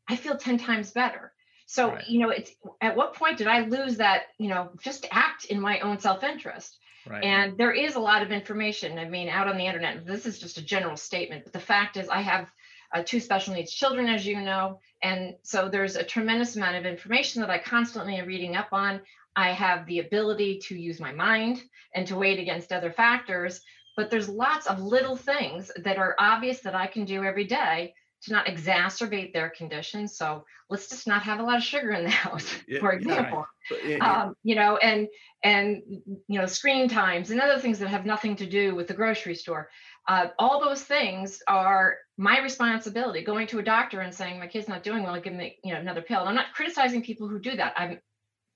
I 0.08 0.15
feel 0.15 0.38
10 0.38 0.58
times 0.58 0.91
better. 0.91 1.32
So, 1.71 1.93
right. 1.93 2.05
you 2.05 2.19
know, 2.19 2.31
it's 2.31 2.51
at 2.81 2.97
what 2.97 3.13
point 3.13 3.38
did 3.38 3.47
I 3.47 3.62
lose 3.62 3.95
that, 3.95 4.23
you 4.38 4.49
know, 4.49 4.71
just 4.81 5.07
act 5.10 5.45
in 5.45 5.57
my 5.57 5.79
own 5.79 5.99
self 5.99 6.21
interest? 6.21 6.77
Right. 7.07 7.23
And 7.23 7.57
there 7.57 7.71
is 7.71 7.95
a 7.95 7.99
lot 7.99 8.23
of 8.23 8.29
information. 8.29 8.99
I 8.99 9.07
mean, 9.07 9.29
out 9.29 9.47
on 9.47 9.55
the 9.55 9.65
internet, 9.65 10.05
this 10.05 10.25
is 10.25 10.38
just 10.38 10.57
a 10.57 10.62
general 10.62 10.97
statement, 10.97 11.45
but 11.45 11.53
the 11.53 11.62
fact 11.62 11.95
is, 11.95 12.10
I 12.10 12.19
have 12.23 12.49
uh, 12.93 13.03
two 13.05 13.21
special 13.21 13.53
needs 13.53 13.71
children, 13.71 14.10
as 14.10 14.25
you 14.25 14.41
know. 14.41 14.81
And 15.01 15.36
so 15.43 15.69
there's 15.69 15.95
a 15.95 16.03
tremendous 16.03 16.57
amount 16.57 16.75
of 16.75 16.86
information 16.86 17.39
that 17.39 17.49
I 17.49 17.57
constantly 17.57 18.17
am 18.17 18.27
reading 18.27 18.57
up 18.57 18.73
on. 18.73 18.99
I 19.38 19.51
have 19.53 19.86
the 19.86 19.99
ability 19.99 20.60
to 20.67 20.77
use 20.77 20.99
my 20.99 21.13
mind 21.13 21.63
and 21.95 22.05
to 22.07 22.17
weigh 22.17 22.34
it 22.34 22.39
against 22.39 22.73
other 22.73 22.91
factors 22.91 23.62
but 23.97 24.10
there's 24.10 24.29
lots 24.29 24.67
of 24.67 24.79
little 24.79 25.17
things 25.17 25.69
that 25.84 25.97
are 25.97 26.15
obvious 26.17 26.62
that 26.62 26.75
I 26.75 26.88
can 26.88 27.05
do 27.05 27.23
every 27.23 27.43
day 27.43 27.93
to 28.23 28.31
not 28.31 28.45
exacerbate 28.45 29.34
their 29.34 29.49
conditions. 29.49 30.15
So 30.15 30.45
let's 30.69 30.89
just 30.89 31.07
not 31.07 31.23
have 31.23 31.39
a 31.39 31.43
lot 31.43 31.57
of 31.57 31.63
sugar 31.63 31.91
in 31.91 32.03
the 32.03 32.10
house, 32.25 32.47
for 32.79 32.91
example. 32.91 33.45
Yeah. 33.86 33.97
Um, 33.97 34.36
you 34.43 34.55
know, 34.55 34.77
and 34.77 35.07
and 35.43 35.81
you 36.27 36.39
know, 36.39 36.45
screen 36.45 36.88
times 36.88 37.31
and 37.31 37.41
other 37.41 37.60
things 37.60 37.79
that 37.79 37.89
have 37.89 38.05
nothing 38.05 38.36
to 38.38 38.45
do 38.45 38.75
with 38.75 38.88
the 38.88 38.93
grocery 38.93 39.36
store. 39.36 39.69
Uh, 40.07 40.27
all 40.39 40.63
those 40.63 40.81
things 40.81 41.41
are 41.47 41.97
my 42.17 42.39
responsibility. 42.41 43.23
Going 43.23 43.47
to 43.47 43.60
a 43.60 43.63
doctor 43.63 44.01
and 44.01 44.13
saying 44.13 44.39
my 44.39 44.47
kid's 44.47 44.67
not 44.67 44.84
doing 44.84 45.03
well, 45.03 45.19
give 45.19 45.34
me 45.34 45.57
you 45.63 45.73
know 45.73 45.79
another 45.79 46.01
pill. 46.01 46.19
And 46.19 46.29
I'm 46.29 46.36
not 46.36 46.53
criticizing 46.53 47.01
people 47.01 47.27
who 47.27 47.39
do 47.39 47.55
that. 47.55 47.73
I'm, 47.75 47.99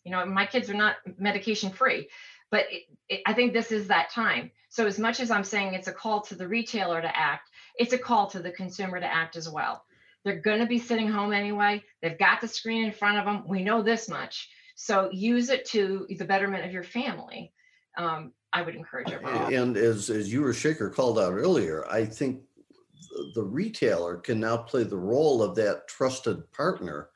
you 0.03 0.11
know, 0.11 0.25
my 0.25 0.45
kids 0.45 0.69
are 0.69 0.75
not 0.75 0.95
medication 1.17 1.71
free, 1.71 2.09
but 2.51 2.65
it, 2.69 2.83
it, 3.09 3.21
I 3.25 3.33
think 3.33 3.53
this 3.53 3.71
is 3.71 3.87
that 3.87 4.11
time. 4.11 4.51
So 4.69 4.85
as 4.85 4.99
much 4.99 5.19
as 5.19 5.31
I'm 5.31 5.43
saying 5.43 5.73
it's 5.73 5.87
a 5.87 5.93
call 5.93 6.21
to 6.23 6.35
the 6.35 6.47
retailer 6.47 7.01
to 7.01 7.17
act, 7.17 7.49
it's 7.77 7.93
a 7.93 7.97
call 7.97 8.27
to 8.27 8.39
the 8.39 8.51
consumer 8.51 8.99
to 8.99 9.05
act 9.05 9.35
as 9.35 9.49
well. 9.49 9.83
They're 10.23 10.41
going 10.41 10.59
to 10.59 10.65
be 10.65 10.79
sitting 10.79 11.07
home 11.07 11.33
anyway. 11.33 11.83
They've 12.01 12.17
got 12.17 12.41
the 12.41 12.47
screen 12.47 12.85
in 12.85 12.91
front 12.91 13.17
of 13.17 13.25
them. 13.25 13.43
We 13.47 13.63
know 13.63 13.81
this 13.81 14.09
much. 14.09 14.49
So 14.75 15.09
use 15.11 15.49
it 15.49 15.65
to 15.65 16.07
the 16.09 16.25
betterment 16.25 16.65
of 16.65 16.71
your 16.71 16.83
family. 16.83 17.53
Um, 17.97 18.33
I 18.51 18.61
would 18.61 18.75
encourage 18.75 19.11
everyone. 19.11 19.53
And 19.53 19.77
as, 19.77 20.09
as 20.09 20.31
you 20.31 20.43
or 20.43 20.53
Shekar 20.53 20.93
called 20.93 21.19
out 21.19 21.33
earlier, 21.33 21.85
I 21.89 22.05
think 22.05 22.41
the 23.33 23.43
retailer 23.43 24.17
can 24.17 24.39
now 24.39 24.57
play 24.57 24.83
the 24.83 24.97
role 24.97 25.41
of 25.41 25.55
that 25.55 25.87
trusted 25.87 26.51
partner 26.51 27.09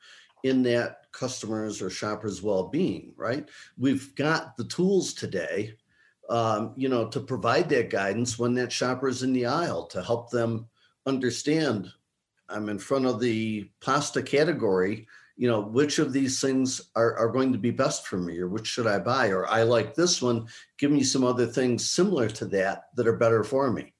in 0.44 0.62
that 0.62 1.12
customers 1.12 1.82
or 1.82 1.90
shoppers 1.90 2.40
well-being 2.40 3.12
right 3.16 3.48
we've 3.76 4.14
got 4.14 4.56
the 4.56 4.64
tools 4.64 5.12
today 5.12 5.74
um, 6.30 6.72
you 6.76 6.88
know 6.88 7.06
to 7.08 7.20
provide 7.20 7.68
that 7.68 7.90
guidance 7.90 8.38
when 8.38 8.54
that 8.54 8.72
shopper 8.72 9.08
is 9.08 9.22
in 9.22 9.32
the 9.32 9.46
aisle 9.46 9.84
to 9.86 10.02
help 10.02 10.30
them 10.30 10.66
understand 11.06 11.90
i'm 12.48 12.68
in 12.68 12.78
front 12.78 13.04
of 13.04 13.20
the 13.20 13.68
pasta 13.80 14.22
category 14.22 15.06
you 15.36 15.48
know 15.48 15.62
which 15.62 15.98
of 15.98 16.12
these 16.12 16.40
things 16.40 16.90
are, 16.94 17.16
are 17.16 17.28
going 17.28 17.50
to 17.50 17.58
be 17.58 17.70
best 17.70 18.06
for 18.06 18.18
me 18.18 18.38
or 18.38 18.48
which 18.48 18.66
should 18.66 18.86
i 18.86 18.98
buy? 18.98 19.28
Or 19.28 19.46
i 19.48 19.62
like 19.62 19.94
this 19.94 20.20
one 20.20 20.46
give 20.78 20.90
me 20.90 21.02
some 21.02 21.24
other 21.24 21.46
things 21.46 21.90
similar 21.90 22.28
to 22.28 22.44
that 22.46 22.84
that 22.94 23.08
are 23.08 23.16
better 23.16 23.42
for 23.42 23.70
me. 23.72 23.94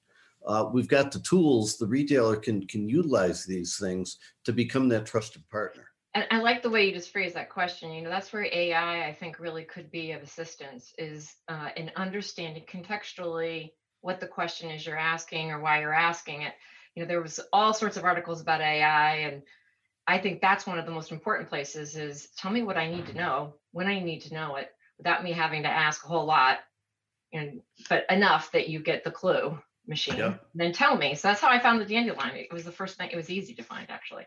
Uh, 0.45 0.69
we've 0.71 0.87
got 0.87 1.11
the 1.11 1.19
tools 1.19 1.77
the 1.77 1.87
retailer 1.87 2.35
can 2.35 2.65
can 2.67 2.87
utilize 2.87 3.43
these 3.43 3.77
things 3.77 4.17
to 4.43 4.53
become 4.53 4.87
that 4.89 5.07
trusted 5.07 5.47
partner 5.49 5.90
and 6.13 6.25
I 6.29 6.39
like 6.39 6.61
the 6.61 6.69
way 6.69 6.85
you 6.85 6.93
just 6.93 7.11
phrased 7.11 7.35
that 7.35 7.49
question. 7.49 7.91
You 7.91 8.01
know, 8.01 8.09
that's 8.09 8.33
where 8.33 8.43
AI, 8.43 9.07
I 9.07 9.13
think, 9.13 9.39
really 9.39 9.63
could 9.63 9.89
be 9.91 10.11
of 10.11 10.21
assistance 10.21 10.93
is 10.97 11.33
uh, 11.47 11.69
in 11.77 11.91
understanding 11.95 12.63
contextually 12.69 13.71
what 14.01 14.19
the 14.19 14.27
question 14.27 14.69
is 14.69 14.85
you're 14.85 14.97
asking 14.97 15.51
or 15.51 15.59
why 15.59 15.79
you're 15.79 15.93
asking 15.93 16.41
it. 16.41 16.53
You 16.95 17.03
know, 17.03 17.07
there 17.07 17.21
was 17.21 17.39
all 17.53 17.73
sorts 17.73 17.95
of 17.95 18.03
articles 18.03 18.41
about 18.41 18.59
AI, 18.59 19.17
and 19.17 19.41
I 20.05 20.17
think 20.17 20.41
that's 20.41 20.67
one 20.67 20.77
of 20.77 20.85
the 20.85 20.91
most 20.91 21.11
important 21.11 21.47
places 21.47 21.95
is 21.95 22.27
tell 22.37 22.51
me 22.51 22.63
what 22.63 22.77
I 22.77 22.91
need 22.91 23.05
to 23.07 23.15
know 23.15 23.53
when 23.71 23.87
I 23.87 23.99
need 23.99 24.21
to 24.23 24.33
know 24.33 24.57
it 24.57 24.69
without 24.97 25.23
me 25.23 25.31
having 25.31 25.63
to 25.63 25.69
ask 25.69 26.03
a 26.03 26.09
whole 26.09 26.25
lot, 26.25 26.59
and 27.31 27.61
but 27.87 28.05
enough 28.09 28.51
that 28.51 28.67
you 28.67 28.79
get 28.79 29.05
the 29.05 29.11
clue 29.11 29.57
machine. 29.87 30.17
Yeah. 30.17 30.33
Then 30.53 30.73
tell 30.73 30.97
me. 30.97 31.15
So 31.15 31.29
that's 31.29 31.39
how 31.39 31.49
I 31.49 31.59
found 31.59 31.79
the 31.79 31.85
dandelion. 31.85 32.35
It 32.35 32.51
was 32.51 32.65
the 32.65 32.71
first 32.71 32.97
thing. 32.97 33.09
It 33.11 33.15
was 33.15 33.29
easy 33.29 33.53
to 33.53 33.63
find 33.63 33.89
actually. 33.89 34.25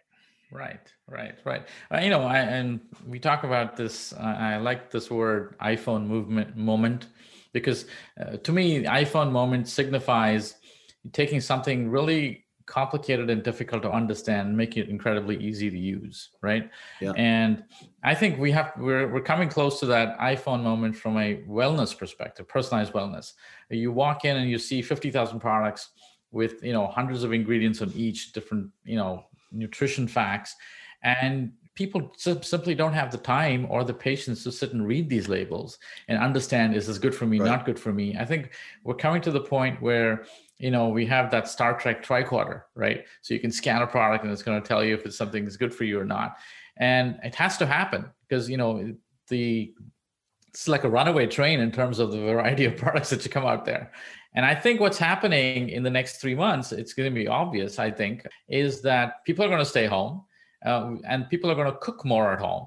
Right, 0.54 0.92
right, 1.08 1.34
right. 1.44 1.66
Uh, 1.92 1.98
you 1.98 2.10
know, 2.10 2.22
I, 2.22 2.38
and 2.38 2.80
we 3.08 3.18
talk 3.18 3.42
about 3.42 3.76
this. 3.76 4.12
Uh, 4.12 4.36
I 4.38 4.56
like 4.58 4.88
this 4.88 5.10
word 5.10 5.56
iPhone 5.58 6.06
movement 6.06 6.56
moment 6.56 7.08
because 7.52 7.86
uh, 8.20 8.36
to 8.36 8.52
me, 8.52 8.84
iPhone 8.84 9.32
moment 9.32 9.68
signifies 9.68 10.54
taking 11.12 11.40
something 11.40 11.90
really 11.90 12.44
complicated 12.66 13.30
and 13.30 13.42
difficult 13.42 13.82
to 13.82 13.90
understand 13.90 14.48
and 14.48 14.56
make 14.56 14.76
it 14.76 14.88
incredibly 14.88 15.36
easy 15.36 15.68
to 15.68 15.78
use 15.78 16.30
right 16.40 16.70
yeah. 16.98 17.12
and 17.18 17.62
i 18.02 18.14
think 18.14 18.38
we 18.38 18.50
have 18.50 18.72
we're, 18.78 19.06
we're 19.12 19.20
coming 19.20 19.50
close 19.50 19.78
to 19.78 19.84
that 19.84 20.18
iphone 20.20 20.62
moment 20.62 20.96
from 20.96 21.18
a 21.18 21.42
wellness 21.46 21.96
perspective 21.96 22.48
personalized 22.48 22.94
wellness 22.94 23.34
you 23.68 23.92
walk 23.92 24.24
in 24.24 24.38
and 24.38 24.48
you 24.48 24.58
see 24.58 24.80
50000 24.80 25.38
products 25.40 25.90
with 26.30 26.64
you 26.64 26.72
know 26.72 26.86
hundreds 26.86 27.22
of 27.22 27.34
ingredients 27.34 27.82
on 27.82 27.92
each 27.94 28.32
different 28.32 28.70
you 28.82 28.96
know 28.96 29.26
nutrition 29.54 30.08
facts 30.08 30.54
and 31.02 31.52
people 31.74 32.12
simply 32.16 32.74
don't 32.74 32.92
have 32.92 33.10
the 33.10 33.18
time 33.18 33.66
or 33.68 33.82
the 33.82 33.92
patience 33.92 34.44
to 34.44 34.52
sit 34.52 34.72
and 34.72 34.86
read 34.86 35.08
these 35.08 35.28
labels 35.28 35.78
and 36.08 36.18
understand 36.18 36.74
is 36.74 36.86
this 36.86 36.98
good 36.98 37.14
for 37.14 37.26
me 37.26 37.40
right. 37.40 37.46
not 37.46 37.66
good 37.66 37.78
for 37.78 37.92
me? 37.92 38.16
I 38.18 38.24
think 38.24 38.52
we're 38.84 38.94
coming 38.94 39.20
to 39.22 39.30
the 39.30 39.40
point 39.40 39.82
where 39.82 40.24
you 40.58 40.70
know 40.70 40.88
we 40.88 41.04
have 41.06 41.30
that 41.32 41.48
star 41.48 41.78
trek 41.78 42.04
tricorder 42.04 42.62
right? 42.74 43.04
So 43.22 43.34
you 43.34 43.40
can 43.40 43.50
scan 43.50 43.82
a 43.82 43.86
product 43.86 44.24
and 44.24 44.32
it's 44.32 44.42
going 44.42 44.60
to 44.60 44.66
tell 44.66 44.84
you 44.84 44.94
if 44.94 45.04
it's 45.04 45.16
something 45.16 45.44
that's 45.44 45.56
good 45.56 45.74
for 45.74 45.84
you 45.84 45.98
or 45.98 46.04
not. 46.04 46.36
And 46.76 47.18
it 47.22 47.34
has 47.34 47.56
to 47.58 47.66
happen 47.66 48.04
because 48.28 48.48
you 48.48 48.56
know 48.56 48.94
the 49.28 49.74
it's 50.48 50.68
like 50.68 50.84
a 50.84 50.88
runaway 50.88 51.26
train 51.26 51.58
in 51.58 51.72
terms 51.72 51.98
of 51.98 52.12
the 52.12 52.18
variety 52.18 52.64
of 52.64 52.76
products 52.84 53.10
that 53.10 53.24
you 53.24 53.30
come 53.30 53.46
out 53.46 53.64
there 53.64 53.92
and 54.34 54.44
I 54.44 54.54
think 54.54 54.80
what's 54.80 54.98
happening 54.98 55.68
in 55.68 55.82
the 55.82 55.90
next 55.90 56.20
three 56.20 56.34
months, 56.34 56.72
it's 56.72 56.92
going 56.92 57.08
to 57.10 57.14
be 57.14 57.28
obvious, 57.28 57.78
I 57.78 57.90
think, 57.90 58.26
is 58.48 58.82
that 58.82 59.24
people 59.24 59.44
are 59.44 59.48
going 59.48 59.60
to 59.60 59.64
stay 59.64 59.86
home 59.86 60.24
uh, 60.64 60.94
and 61.06 61.28
people 61.28 61.50
are 61.50 61.54
going 61.54 61.70
to 61.70 61.78
cook 61.78 62.04
more 62.04 62.32
at 62.32 62.40
home. 62.40 62.66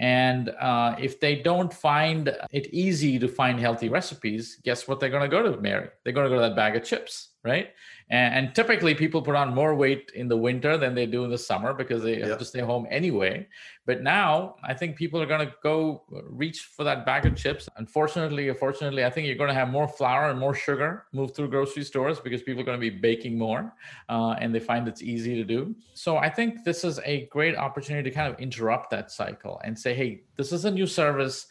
And 0.00 0.50
uh, 0.60 0.94
if 0.98 1.18
they 1.18 1.36
don't 1.36 1.72
find 1.72 2.36
it 2.52 2.68
easy 2.72 3.18
to 3.18 3.28
find 3.28 3.58
healthy 3.58 3.88
recipes, 3.88 4.58
guess 4.64 4.86
what 4.86 5.00
they're 5.00 5.10
going 5.10 5.28
to 5.28 5.36
go 5.36 5.42
to, 5.42 5.60
Mary? 5.60 5.88
They're 6.04 6.12
going 6.12 6.30
to 6.30 6.30
go 6.30 6.40
to 6.40 6.48
that 6.48 6.56
bag 6.56 6.76
of 6.76 6.84
chips, 6.84 7.30
right? 7.44 7.70
And, 8.10 8.34
and, 8.34 8.54
typically 8.54 8.94
people 8.94 9.20
put 9.20 9.34
on 9.34 9.54
more 9.54 9.74
weight 9.74 10.12
in 10.14 10.28
the 10.28 10.36
winter 10.36 10.76
than 10.76 10.94
they 10.94 11.06
do 11.06 11.24
in 11.24 11.30
the 11.30 11.38
summer 11.38 11.74
because 11.74 12.02
they 12.02 12.18
yep. 12.18 12.28
have 12.28 12.38
to 12.38 12.44
stay 12.44 12.60
home 12.60 12.86
anyway. 12.90 13.46
But 13.84 14.02
now 14.02 14.56
I 14.62 14.74
think 14.74 14.96
people 14.96 15.20
are 15.20 15.26
going 15.26 15.46
to 15.46 15.54
go 15.62 16.04
reach 16.10 16.60
for 16.60 16.84
that 16.84 17.04
bag 17.04 17.26
of 17.26 17.36
chips. 17.36 17.68
Unfortunately, 17.76 18.48
unfortunately, 18.48 19.04
I 19.04 19.10
think 19.10 19.26
you're 19.26 19.36
going 19.36 19.48
to 19.48 19.54
have 19.54 19.68
more 19.68 19.86
flour 19.86 20.30
and 20.30 20.38
more 20.38 20.54
sugar 20.54 21.04
move 21.12 21.34
through 21.34 21.48
grocery 21.48 21.84
stores 21.84 22.18
because 22.18 22.42
people 22.42 22.62
are 22.62 22.66
going 22.66 22.80
to 22.80 22.90
be 22.90 22.96
baking 22.96 23.38
more 23.38 23.72
uh, 24.08 24.36
and 24.40 24.54
they 24.54 24.60
find 24.60 24.88
it's 24.88 25.02
easy 25.02 25.34
to 25.34 25.44
do. 25.44 25.74
So 25.94 26.16
I 26.16 26.30
think 26.30 26.64
this 26.64 26.84
is 26.84 27.00
a 27.04 27.26
great 27.26 27.56
opportunity 27.56 28.08
to 28.08 28.14
kind 28.14 28.32
of 28.32 28.40
interrupt 28.40 28.90
that 28.90 29.10
cycle 29.10 29.60
and 29.64 29.78
say, 29.78 29.94
hey, 29.94 30.22
this 30.36 30.52
is 30.52 30.64
a 30.64 30.70
new 30.70 30.86
service 30.86 31.46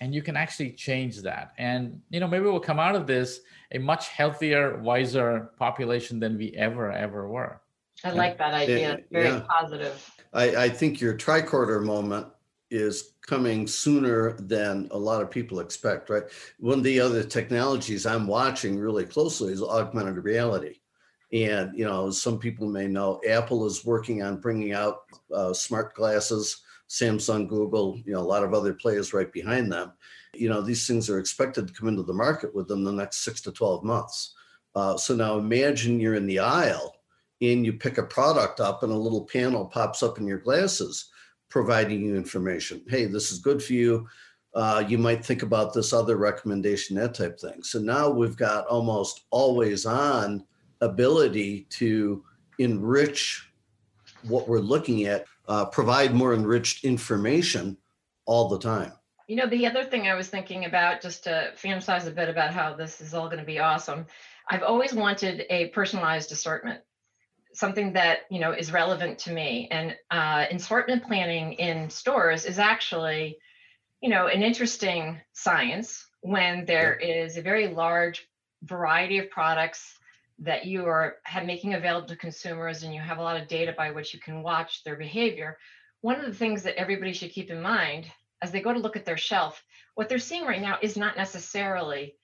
and 0.00 0.14
you 0.14 0.22
can 0.22 0.36
actually 0.36 0.72
change 0.72 1.22
that. 1.22 1.52
And 1.58 2.00
you 2.10 2.20
know 2.20 2.28
maybe 2.28 2.44
we'll 2.44 2.60
come 2.60 2.78
out 2.78 2.94
of 2.94 3.06
this 3.06 3.40
a 3.72 3.78
much 3.78 4.08
healthier 4.08 4.78
wiser 4.78 5.50
population 5.58 6.20
than 6.20 6.36
we 6.36 6.52
ever 6.52 6.92
ever 6.92 7.28
were. 7.28 7.60
I 8.04 8.10
like 8.10 8.38
that 8.38 8.54
idea. 8.54 8.98
Very 9.10 9.28
yeah. 9.28 9.42
positive. 9.48 10.10
I, 10.32 10.64
I 10.64 10.68
think 10.68 11.00
your 11.00 11.16
tricorder 11.16 11.82
moment 11.82 12.26
is 12.70 13.14
coming 13.22 13.66
sooner 13.66 14.32
than 14.32 14.88
a 14.90 14.98
lot 14.98 15.22
of 15.22 15.30
people 15.30 15.60
expect 15.60 16.10
right? 16.10 16.24
One 16.58 16.78
of 16.78 16.84
the 16.84 17.00
other 17.00 17.22
technologies 17.22 18.06
i'm 18.06 18.26
watching 18.26 18.78
really 18.78 19.04
closely 19.04 19.52
is 19.52 19.62
augmented 19.62 20.22
reality. 20.24 20.80
And 21.32 21.76
you 21.78 21.84
know 21.84 22.10
some 22.10 22.38
people 22.38 22.68
may 22.68 22.86
know 22.86 23.20
apple 23.28 23.66
is 23.66 23.84
working 23.84 24.22
on 24.22 24.40
bringing 24.40 24.72
out 24.72 25.02
uh, 25.34 25.52
smart 25.52 25.94
glasses 25.94 26.62
Samsung, 26.88 27.48
Google, 27.48 28.00
you 28.04 28.12
know, 28.12 28.20
a 28.20 28.22
lot 28.22 28.44
of 28.44 28.54
other 28.54 28.72
players 28.72 29.12
right 29.12 29.32
behind 29.32 29.72
them. 29.72 29.92
You 30.34 30.48
know, 30.48 30.60
these 30.60 30.86
things 30.86 31.10
are 31.10 31.18
expected 31.18 31.66
to 31.66 31.74
come 31.74 31.88
into 31.88 32.02
the 32.02 32.12
market 32.12 32.54
within 32.54 32.84
the 32.84 32.92
next 32.92 33.24
six 33.24 33.40
to 33.42 33.52
12 33.52 33.82
months. 33.82 34.34
Uh, 34.74 34.96
so 34.96 35.16
now 35.16 35.38
imagine 35.38 35.98
you're 35.98 36.14
in 36.14 36.26
the 36.26 36.38
aisle 36.38 36.94
and 37.40 37.64
you 37.64 37.72
pick 37.72 37.98
a 37.98 38.02
product 38.02 38.60
up 38.60 38.82
and 38.82 38.92
a 38.92 38.96
little 38.96 39.24
panel 39.24 39.66
pops 39.66 40.02
up 40.02 40.18
in 40.18 40.26
your 40.26 40.38
glasses 40.38 41.10
providing 41.48 42.04
you 42.04 42.16
information. 42.16 42.82
Hey, 42.88 43.06
this 43.06 43.32
is 43.32 43.38
good 43.38 43.62
for 43.62 43.72
you. 43.72 44.06
Uh, 44.54 44.82
you 44.86 44.98
might 44.98 45.24
think 45.24 45.42
about 45.42 45.74
this 45.74 45.92
other 45.92 46.16
recommendation, 46.16 46.96
that 46.96 47.14
type 47.14 47.38
thing. 47.38 47.62
So 47.62 47.78
now 47.78 48.08
we've 48.08 48.36
got 48.36 48.66
almost 48.66 49.24
always 49.30 49.84
on 49.86 50.44
ability 50.80 51.66
to 51.70 52.24
enrich 52.58 53.50
what 54.22 54.48
we're 54.48 54.58
looking 54.58 55.04
at 55.04 55.26
uh, 55.48 55.66
provide 55.66 56.14
more 56.14 56.34
enriched 56.34 56.84
information 56.84 57.76
all 58.24 58.48
the 58.48 58.58
time. 58.58 58.92
You 59.28 59.36
know, 59.36 59.46
the 59.46 59.66
other 59.66 59.84
thing 59.84 60.06
I 60.06 60.14
was 60.14 60.28
thinking 60.28 60.66
about, 60.66 61.00
just 61.00 61.24
to 61.24 61.52
fantasize 61.56 62.06
a 62.06 62.10
bit 62.10 62.28
about 62.28 62.52
how 62.52 62.74
this 62.74 63.00
is 63.00 63.12
all 63.12 63.26
going 63.26 63.40
to 63.40 63.44
be 63.44 63.58
awesome, 63.58 64.06
I've 64.48 64.62
always 64.62 64.92
wanted 64.92 65.44
a 65.50 65.68
personalized 65.68 66.30
assortment, 66.30 66.80
something 67.52 67.92
that, 67.94 68.20
you 68.30 68.38
know, 68.38 68.52
is 68.52 68.72
relevant 68.72 69.18
to 69.20 69.32
me. 69.32 69.66
And 69.70 69.96
uh, 70.10 70.46
assortment 70.50 71.04
planning 71.04 71.54
in 71.54 71.90
stores 71.90 72.44
is 72.44 72.60
actually, 72.60 73.38
you 74.00 74.10
know, 74.10 74.28
an 74.28 74.42
interesting 74.42 75.20
science 75.32 76.06
when 76.20 76.64
there 76.64 76.94
is 76.94 77.36
a 77.36 77.42
very 77.42 77.66
large 77.68 78.28
variety 78.62 79.18
of 79.18 79.30
products 79.30 79.98
that 80.38 80.66
you 80.66 80.84
are 80.84 81.16
making 81.44 81.74
available 81.74 82.08
to 82.08 82.16
consumers 82.16 82.82
and 82.82 82.94
you 82.94 83.00
have 83.00 83.18
a 83.18 83.22
lot 83.22 83.40
of 83.40 83.48
data 83.48 83.74
by 83.76 83.90
which 83.90 84.12
you 84.12 84.20
can 84.20 84.42
watch 84.42 84.84
their 84.84 84.96
behavior 84.96 85.56
one 86.02 86.16
of 86.16 86.26
the 86.26 86.34
things 86.34 86.62
that 86.62 86.78
everybody 86.78 87.12
should 87.12 87.30
keep 87.30 87.50
in 87.50 87.60
mind 87.60 88.06
as 88.42 88.50
they 88.50 88.60
go 88.60 88.72
to 88.72 88.78
look 88.78 88.96
at 88.96 89.06
their 89.06 89.16
shelf 89.16 89.62
what 89.94 90.08
they're 90.08 90.18
seeing 90.18 90.44
right 90.44 90.60
now 90.60 90.78
is 90.82 90.96
not 90.96 91.16
necessarily 91.16 92.14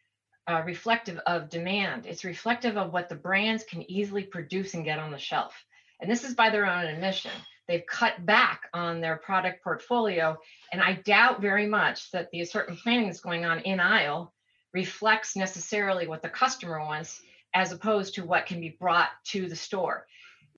uh, 0.49 0.63
reflective 0.67 1.19
of 1.27 1.49
demand. 1.51 2.07
It's 2.07 2.25
reflective 2.25 2.77
of 2.77 2.93
what 2.93 3.09
the 3.09 3.15
brands 3.15 3.65
can 3.65 3.89
easily 3.91 4.25
produce 4.25 4.75
and 4.75 4.85
get 4.85 4.99
on 4.99 5.13
the 5.13 5.19
shelf. 5.19 5.55
And 6.01 6.11
this 6.11 6.25
is 6.25 6.35
by 6.35 6.51
their 6.51 6.67
own 6.67 6.85
admission. 6.85 7.31
They've 7.69 7.87
cut 7.87 8.27
back 8.27 8.63
on 8.75 9.01
their 9.01 9.17
product 9.17 9.63
portfolio 9.63 10.37
and 10.73 10.83
i 10.83 10.95
doubt 11.05 11.41
very 11.41 11.67
much 11.67 12.11
that 12.11 12.31
the 12.31 12.41
assortment 12.41 12.81
planning 12.81 13.07
that's 13.07 13.21
going 13.21 13.45
on 13.45 13.61
in 13.61 13.81
aisle 13.81 14.35
reflects 14.75 15.37
necessarily 15.37 16.07
what 16.07 16.23
the 16.23 16.29
customer 16.29 16.81
wants 16.81 17.23
as 17.55 17.73
opposed 17.73 18.15
to 18.15 18.25
what 18.25 18.47
can 18.47 18.61
be 18.61 18.77
brought 18.81 19.11
to 19.25 19.49
the 19.49 19.57
store. 19.57 20.07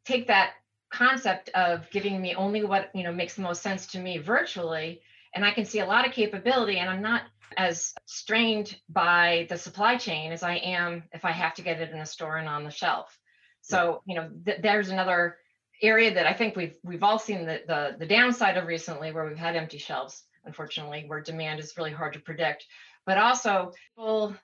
Take 0.05 0.27
that 0.29 0.53
concept 0.93 1.49
of 1.51 1.91
giving 1.91 2.21
me 2.21 2.35
only 2.35 2.65
what 2.65 2.91
you 2.95 3.03
know 3.03 3.13
makes 3.13 3.35
the 3.35 3.43
most 3.43 3.63
sense 3.63 3.87
to 3.87 3.99
me 3.99 4.19
virtually 4.19 5.01
and 5.35 5.45
I 5.45 5.51
can 5.51 5.65
see 5.65 5.81
a 5.81 5.87
lot 5.87 6.07
of 6.07 6.13
capability 6.13 6.79
and 6.79 6.89
I'm 6.89 7.03
not 7.03 7.23
as 7.57 7.95
strained 8.07 8.77
by 8.89 9.47
the 9.49 9.59
supply 9.59 9.97
chain 9.97 10.33
as 10.33 10.43
I 10.43 10.57
am 10.57 11.05
if 11.13 11.25
I 11.25 11.33
have 11.33 11.55
to 11.55 11.63
get 11.63 11.81
it 11.81 11.91
in 11.91 11.99
a 11.99 12.07
store 12.07 12.37
and 12.37 12.49
on 12.49 12.65
the 12.65 12.71
shelf. 12.71 13.19
So, 13.61 14.03
you 14.07 14.15
know, 14.15 14.31
th- 14.45 14.61
there's 14.63 14.91
another 14.91 15.37
area 15.83 16.15
that 16.15 16.27
I 16.27 16.33
think 16.33 16.57
we've 16.57 16.77
we've 16.85 17.03
all 17.03 17.19
seen 17.19 17.47
the, 17.47 17.63
the 17.67 17.97
the 17.99 18.07
downside 18.07 18.57
of 18.57 18.67
recently 18.67 19.13
where 19.13 19.27
we've 19.27 19.37
had 19.37 19.57
empty 19.57 19.79
shelves, 19.79 20.23
unfortunately, 20.45 21.05
where 21.07 21.21
demand 21.21 21.61
is 21.61 21.77
really 21.77 21.93
hard 21.93 22.13
to 22.15 22.21
predict. 22.21 22.65
But 23.07 23.19
also 23.19 23.73
people 23.97 24.37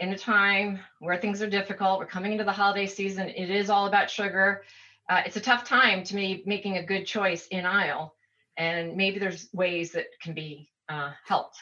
in 0.00 0.12
a 0.12 0.18
time 0.18 0.80
where 0.98 1.16
things 1.18 1.42
are 1.42 1.48
difficult. 1.48 2.00
We're 2.00 2.06
coming 2.06 2.32
into 2.32 2.44
the 2.44 2.52
holiday 2.52 2.86
season. 2.86 3.28
It 3.28 3.50
is 3.50 3.70
all 3.70 3.86
about 3.86 4.10
sugar. 4.10 4.64
Uh, 5.08 5.22
it's 5.26 5.36
a 5.36 5.40
tough 5.40 5.64
time 5.64 6.02
to 6.04 6.16
me 6.16 6.42
making 6.46 6.78
a 6.78 6.82
good 6.82 7.04
choice 7.04 7.46
in 7.48 7.66
aisle, 7.66 8.14
and 8.56 8.96
maybe 8.96 9.18
there's 9.18 9.48
ways 9.52 9.92
that 9.92 10.06
can 10.22 10.34
be 10.34 10.70
uh, 10.88 11.12
helped. 11.26 11.58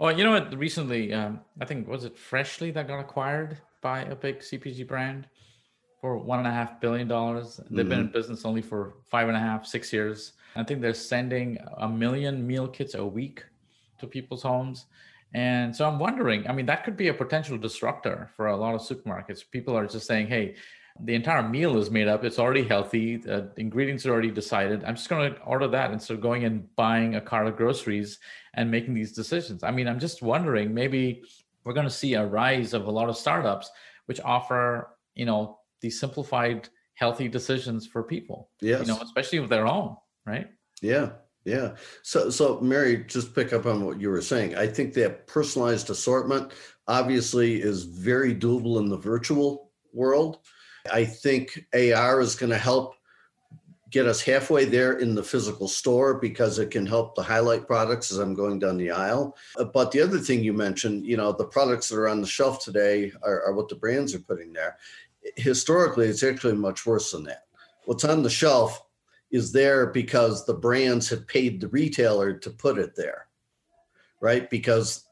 Oh, 0.00 0.08
you 0.08 0.24
know 0.24 0.32
what? 0.32 0.56
Recently, 0.56 1.12
um, 1.12 1.40
I 1.60 1.64
think 1.64 1.86
was 1.88 2.04
it 2.04 2.18
Freshly 2.18 2.70
that 2.72 2.88
got 2.88 2.98
acquired 2.98 3.58
by 3.82 4.02
a 4.02 4.16
big 4.16 4.40
CPG 4.40 4.86
brand 4.86 5.26
for 6.00 6.18
one 6.18 6.38
and 6.38 6.48
a 6.48 6.50
half 6.50 6.80
billion 6.80 7.06
dollars. 7.06 7.56
They've 7.56 7.80
mm-hmm. 7.80 7.88
been 7.88 7.98
in 8.00 8.04
mm-hmm. 8.06 8.12
business 8.12 8.44
only 8.44 8.62
for 8.62 8.94
five 9.10 9.28
and 9.28 9.36
a 9.36 9.40
half, 9.40 9.66
six 9.66 9.92
years. 9.92 10.32
I 10.54 10.64
think 10.64 10.80
they're 10.80 10.94
sending 10.94 11.58
a 11.78 11.88
million 11.88 12.46
meal 12.46 12.66
kits 12.66 12.94
a 12.94 13.04
week 13.04 13.44
to 14.00 14.06
people's 14.06 14.42
homes. 14.42 14.86
And 15.36 15.76
so 15.76 15.86
I'm 15.86 15.98
wondering, 15.98 16.48
I 16.48 16.54
mean, 16.54 16.64
that 16.64 16.82
could 16.82 16.96
be 16.96 17.08
a 17.08 17.14
potential 17.14 17.58
disruptor 17.58 18.30
for 18.36 18.46
a 18.46 18.56
lot 18.56 18.74
of 18.74 18.80
supermarkets. 18.80 19.42
People 19.50 19.76
are 19.76 19.86
just 19.86 20.06
saying, 20.06 20.28
hey, 20.28 20.56
the 20.98 21.14
entire 21.14 21.46
meal 21.46 21.76
is 21.76 21.90
made 21.90 22.08
up. 22.08 22.24
It's 22.24 22.38
already 22.38 22.64
healthy. 22.64 23.18
The 23.18 23.52
ingredients 23.58 24.06
are 24.06 24.12
already 24.12 24.30
decided. 24.30 24.82
I'm 24.82 24.94
just 24.94 25.10
going 25.10 25.34
to 25.34 25.40
order 25.42 25.68
that 25.68 25.92
instead 25.92 26.14
of 26.14 26.22
going 26.22 26.44
and 26.44 26.74
buying 26.74 27.16
a 27.16 27.20
cart 27.20 27.46
of 27.46 27.56
groceries 27.58 28.18
and 28.54 28.70
making 28.70 28.94
these 28.94 29.12
decisions. 29.12 29.62
I 29.62 29.72
mean, 29.72 29.88
I'm 29.88 30.00
just 30.00 30.22
wondering, 30.22 30.72
maybe 30.72 31.22
we're 31.64 31.74
going 31.74 31.86
to 31.86 31.92
see 31.92 32.14
a 32.14 32.24
rise 32.24 32.72
of 32.72 32.86
a 32.86 32.90
lot 32.90 33.10
of 33.10 33.16
startups 33.18 33.70
which 34.06 34.22
offer, 34.22 34.88
you 35.14 35.26
know, 35.26 35.58
these 35.82 36.00
simplified, 36.00 36.70
healthy 36.94 37.28
decisions 37.28 37.86
for 37.86 38.02
people. 38.02 38.48
Yes. 38.62 38.80
You 38.80 38.86
know, 38.86 39.00
especially 39.02 39.40
with 39.40 39.50
their 39.50 39.66
own, 39.66 39.96
right? 40.24 40.48
Yeah. 40.80 41.10
Yeah. 41.46 41.76
So, 42.02 42.28
so 42.28 42.60
Mary, 42.60 43.04
just 43.06 43.32
pick 43.32 43.52
up 43.52 43.66
on 43.66 43.84
what 43.84 44.00
you 44.00 44.10
were 44.10 44.20
saying. 44.20 44.56
I 44.56 44.66
think 44.66 44.94
that 44.94 45.28
personalized 45.28 45.88
assortment 45.90 46.52
obviously 46.88 47.62
is 47.62 47.84
very 47.84 48.34
doable 48.34 48.80
in 48.80 48.88
the 48.88 48.96
virtual 48.96 49.70
world. 49.92 50.40
I 50.92 51.04
think 51.04 51.64
AR 51.72 52.20
is 52.20 52.34
going 52.34 52.50
to 52.50 52.58
help 52.58 52.94
get 53.90 54.06
us 54.08 54.20
halfway 54.20 54.64
there 54.64 54.98
in 54.98 55.14
the 55.14 55.22
physical 55.22 55.68
store 55.68 56.14
because 56.14 56.58
it 56.58 56.72
can 56.72 56.84
help 56.84 57.14
to 57.14 57.22
highlight 57.22 57.68
products 57.68 58.10
as 58.10 58.18
I'm 58.18 58.34
going 58.34 58.58
down 58.58 58.76
the 58.76 58.90
aisle. 58.90 59.36
But 59.72 59.92
the 59.92 60.00
other 60.00 60.18
thing 60.18 60.42
you 60.42 60.52
mentioned, 60.52 61.06
you 61.06 61.16
know, 61.16 61.30
the 61.30 61.44
products 61.44 61.88
that 61.88 61.96
are 61.96 62.08
on 62.08 62.20
the 62.20 62.26
shelf 62.26 62.64
today 62.64 63.12
are, 63.22 63.44
are 63.44 63.54
what 63.54 63.68
the 63.68 63.76
brands 63.76 64.16
are 64.16 64.20
putting 64.20 64.52
there. 64.52 64.78
Historically, 65.36 66.08
it's 66.08 66.24
actually 66.24 66.54
much 66.54 66.84
worse 66.84 67.12
than 67.12 67.22
that. 67.24 67.44
What's 67.84 68.04
on 68.04 68.24
the 68.24 68.30
shelf 68.30 68.85
is 69.30 69.52
there 69.52 69.86
because 69.86 70.44
the 70.44 70.54
brands 70.54 71.08
have 71.08 71.26
paid 71.26 71.60
the 71.60 71.68
retailer 71.68 72.32
to 72.34 72.50
put 72.50 72.78
it 72.78 72.94
there, 72.94 73.26
right? 74.20 74.48
Because 74.50 75.04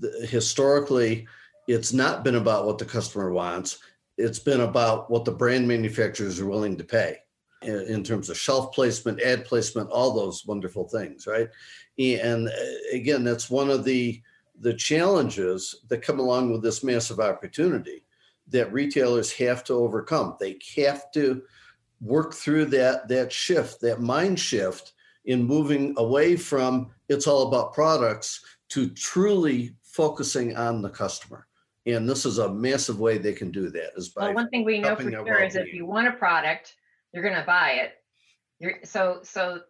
the, 0.00 0.26
historically, 0.28 1.26
it's 1.68 1.92
not 1.92 2.24
been 2.24 2.36
about 2.36 2.66
what 2.66 2.78
the 2.78 2.84
customer 2.84 3.32
wants. 3.32 3.78
It's 4.18 4.38
been 4.38 4.60
about 4.60 5.10
what 5.10 5.24
the 5.24 5.32
brand 5.32 5.66
manufacturers 5.66 6.38
are 6.40 6.46
willing 6.46 6.76
to 6.76 6.84
pay 6.84 7.18
in, 7.62 7.80
in 7.82 8.04
terms 8.04 8.28
of 8.28 8.38
shelf 8.38 8.72
placement, 8.72 9.20
ad 9.22 9.44
placement, 9.44 9.90
all 9.90 10.12
those 10.12 10.46
wonderful 10.46 10.88
things, 10.88 11.26
right? 11.26 11.48
And 11.98 12.48
uh, 12.48 12.52
again, 12.92 13.24
that's 13.24 13.50
one 13.50 13.70
of 13.70 13.84
the 13.84 14.20
the 14.60 14.74
challenges 14.74 15.80
that 15.88 16.02
come 16.02 16.20
along 16.20 16.52
with 16.52 16.62
this 16.62 16.84
massive 16.84 17.18
opportunity 17.18 18.04
that 18.48 18.72
retailers 18.72 19.32
have 19.32 19.64
to 19.64 19.72
overcome. 19.72 20.36
They 20.38 20.58
have 20.76 21.10
to 21.12 21.42
work 22.02 22.34
through 22.34 22.66
that 22.66 23.08
that 23.08 23.32
shift, 23.32 23.80
that 23.80 24.00
mind 24.00 24.38
shift 24.38 24.92
in 25.24 25.42
moving 25.42 25.94
away 25.96 26.36
from 26.36 26.90
it's 27.08 27.26
all 27.26 27.48
about 27.48 27.72
products 27.72 28.44
to 28.70 28.88
truly 28.90 29.74
focusing 29.82 30.56
on 30.56 30.82
the 30.82 30.90
customer. 30.90 31.46
And 31.86 32.08
this 32.08 32.26
is 32.26 32.38
a 32.38 32.52
massive 32.52 33.00
way 33.00 33.18
they 33.18 33.32
can 33.32 33.50
do 33.50 33.68
that 33.70 33.90
is 33.96 34.08
by 34.08 34.26
well, 34.26 34.34
one 34.34 34.48
thing 34.50 34.64
we 34.64 34.80
know 34.80 34.96
for 34.96 35.10
sure 35.10 35.42
is 35.42 35.56
if 35.56 35.72
you 35.72 35.86
want 35.86 36.08
a 36.08 36.12
product, 36.12 36.74
you're 37.12 37.22
going 37.22 37.34
to 37.34 37.46
buy 37.46 37.72
it. 37.72 37.94
You're, 38.58 38.78
so 38.84 39.20
so 39.22 39.60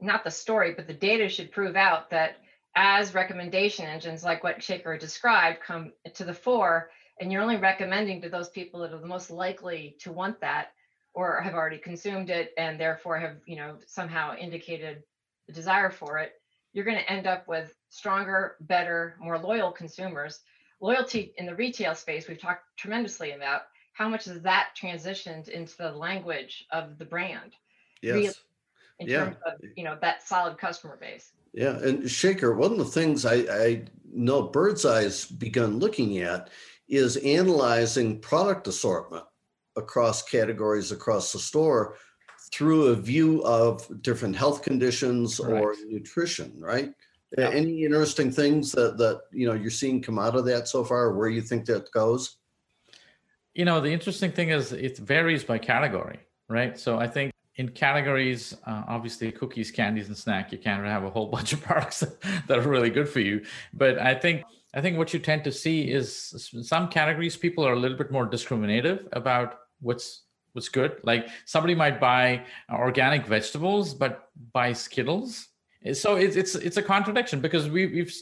not 0.00 0.24
the 0.24 0.30
story, 0.30 0.74
but 0.76 0.86
the 0.86 0.94
data 0.94 1.28
should 1.28 1.52
prove 1.52 1.76
out 1.76 2.10
that 2.10 2.36
as 2.74 3.14
recommendation 3.14 3.86
engines 3.86 4.22
like 4.22 4.44
what 4.44 4.58
Shekar 4.58 4.98
described 4.98 5.60
come 5.60 5.92
to 6.12 6.24
the 6.24 6.34
fore, 6.34 6.90
and 7.20 7.32
you're 7.32 7.42
only 7.42 7.56
recommending 7.56 8.20
to 8.22 8.28
those 8.28 8.50
people 8.50 8.80
that 8.80 8.92
are 8.92 8.98
the 8.98 9.06
most 9.06 9.30
likely 9.30 9.96
to 10.00 10.12
want 10.12 10.40
that 10.40 10.72
or 11.16 11.40
have 11.40 11.54
already 11.54 11.78
consumed 11.78 12.30
it 12.30 12.52
and 12.56 12.78
therefore 12.78 13.18
have 13.18 13.38
you 13.46 13.56
know 13.56 13.76
somehow 13.86 14.36
indicated 14.36 15.02
the 15.48 15.52
desire 15.52 15.90
for 15.90 16.18
it 16.18 16.34
you're 16.76 16.84
going 16.84 16.98
to 16.98 17.10
end 17.10 17.26
up 17.26 17.48
with 17.48 17.74
stronger 17.88 18.56
better 18.60 19.16
more 19.18 19.38
loyal 19.38 19.72
consumers. 19.72 20.40
Loyalty 20.78 21.32
in 21.38 21.46
the 21.46 21.54
retail 21.54 21.94
space 21.94 22.28
we've 22.28 22.38
talked 22.38 22.64
tremendously 22.76 23.30
about 23.30 23.62
how 23.94 24.10
much 24.10 24.26
has 24.26 24.42
that 24.42 24.68
transitioned 24.78 25.48
into 25.48 25.74
the 25.78 25.90
language 25.90 26.66
of 26.70 26.98
the 26.98 27.06
brand. 27.06 27.54
Yes. 28.02 28.14
really, 28.14 28.30
in 28.98 29.08
yeah. 29.08 29.24
terms 29.24 29.36
of 29.46 29.52
you 29.74 29.84
know 29.84 29.96
that 30.02 30.22
solid 30.28 30.58
customer 30.58 30.98
base. 31.00 31.32
Yeah 31.54 31.78
and 31.78 32.02
Shekar 32.02 32.54
one 32.54 32.72
of 32.72 32.78
the 32.78 32.84
things 32.84 33.24
i 33.24 33.36
i 33.50 33.84
know 34.12 34.46
Birdzi's 34.46 35.24
begun 35.24 35.78
looking 35.78 36.18
at 36.18 36.50
is 36.88 37.16
analyzing 37.16 38.20
product 38.20 38.68
assortment 38.68 39.24
across 39.76 40.22
categories 40.22 40.92
across 40.92 41.32
the 41.32 41.38
store 41.38 41.96
through 42.52 42.86
a 42.86 42.94
view 42.94 43.42
of 43.44 43.86
different 44.02 44.36
health 44.36 44.62
conditions 44.62 45.40
or 45.40 45.74
nutrition, 45.88 46.52
right? 46.58 46.92
Yeah. 47.36 47.50
Any 47.50 47.84
interesting 47.84 48.30
things 48.30 48.72
that 48.72 48.98
that 48.98 49.22
you 49.32 49.46
know 49.46 49.54
you're 49.54 49.70
seeing 49.70 50.00
come 50.00 50.18
out 50.18 50.36
of 50.36 50.44
that 50.46 50.68
so 50.68 50.84
far, 50.84 51.12
where 51.14 51.28
you 51.28 51.42
think 51.42 51.66
that 51.66 51.90
goes? 51.90 52.36
You 53.54 53.64
know, 53.64 53.80
the 53.80 53.90
interesting 53.90 54.30
thing 54.30 54.50
is 54.50 54.72
it 54.72 54.98
varies 54.98 55.42
by 55.42 55.58
category, 55.58 56.20
right? 56.48 56.78
So 56.78 56.98
I 56.98 57.08
think 57.08 57.32
in 57.56 57.70
categories, 57.70 58.54
uh, 58.66 58.84
obviously 58.86 59.32
cookies, 59.32 59.70
candies, 59.70 60.08
and 60.08 60.16
snack, 60.16 60.52
you 60.52 60.58
can't 60.58 60.84
have 60.84 61.04
a 61.04 61.10
whole 61.10 61.26
bunch 61.36 61.52
of 61.52 61.60
products 61.62 62.04
that 62.46 62.58
are 62.58 62.68
really 62.68 62.90
good 62.90 63.08
for 63.08 63.20
you. 63.20 63.44
But 63.72 63.98
I 63.98 64.14
think 64.14 64.44
I 64.72 64.80
think 64.80 64.98
what 64.98 65.12
you 65.12 65.18
tend 65.18 65.42
to 65.44 65.52
see 65.52 65.90
is 65.90 66.52
some 66.62 66.88
categories 66.88 67.36
people 67.36 67.66
are 67.66 67.72
a 67.72 67.78
little 67.78 67.96
bit 67.96 68.12
more 68.12 68.26
discriminative 68.26 69.08
about 69.12 69.58
what's 69.80 70.22
what's 70.52 70.68
good. 70.68 70.98
Like 71.02 71.28
somebody 71.44 71.74
might 71.74 72.00
buy 72.00 72.44
uh, 72.72 72.76
organic 72.76 73.26
vegetables 73.26 73.94
but 73.94 74.30
buy 74.52 74.72
Skittles. 74.72 75.48
So 75.92 76.16
it's 76.16 76.36
it's 76.36 76.54
it's 76.54 76.78
a 76.78 76.82
contradiction 76.82 77.40
because 77.40 77.70
we, 77.70 77.86
we've 77.86 78.14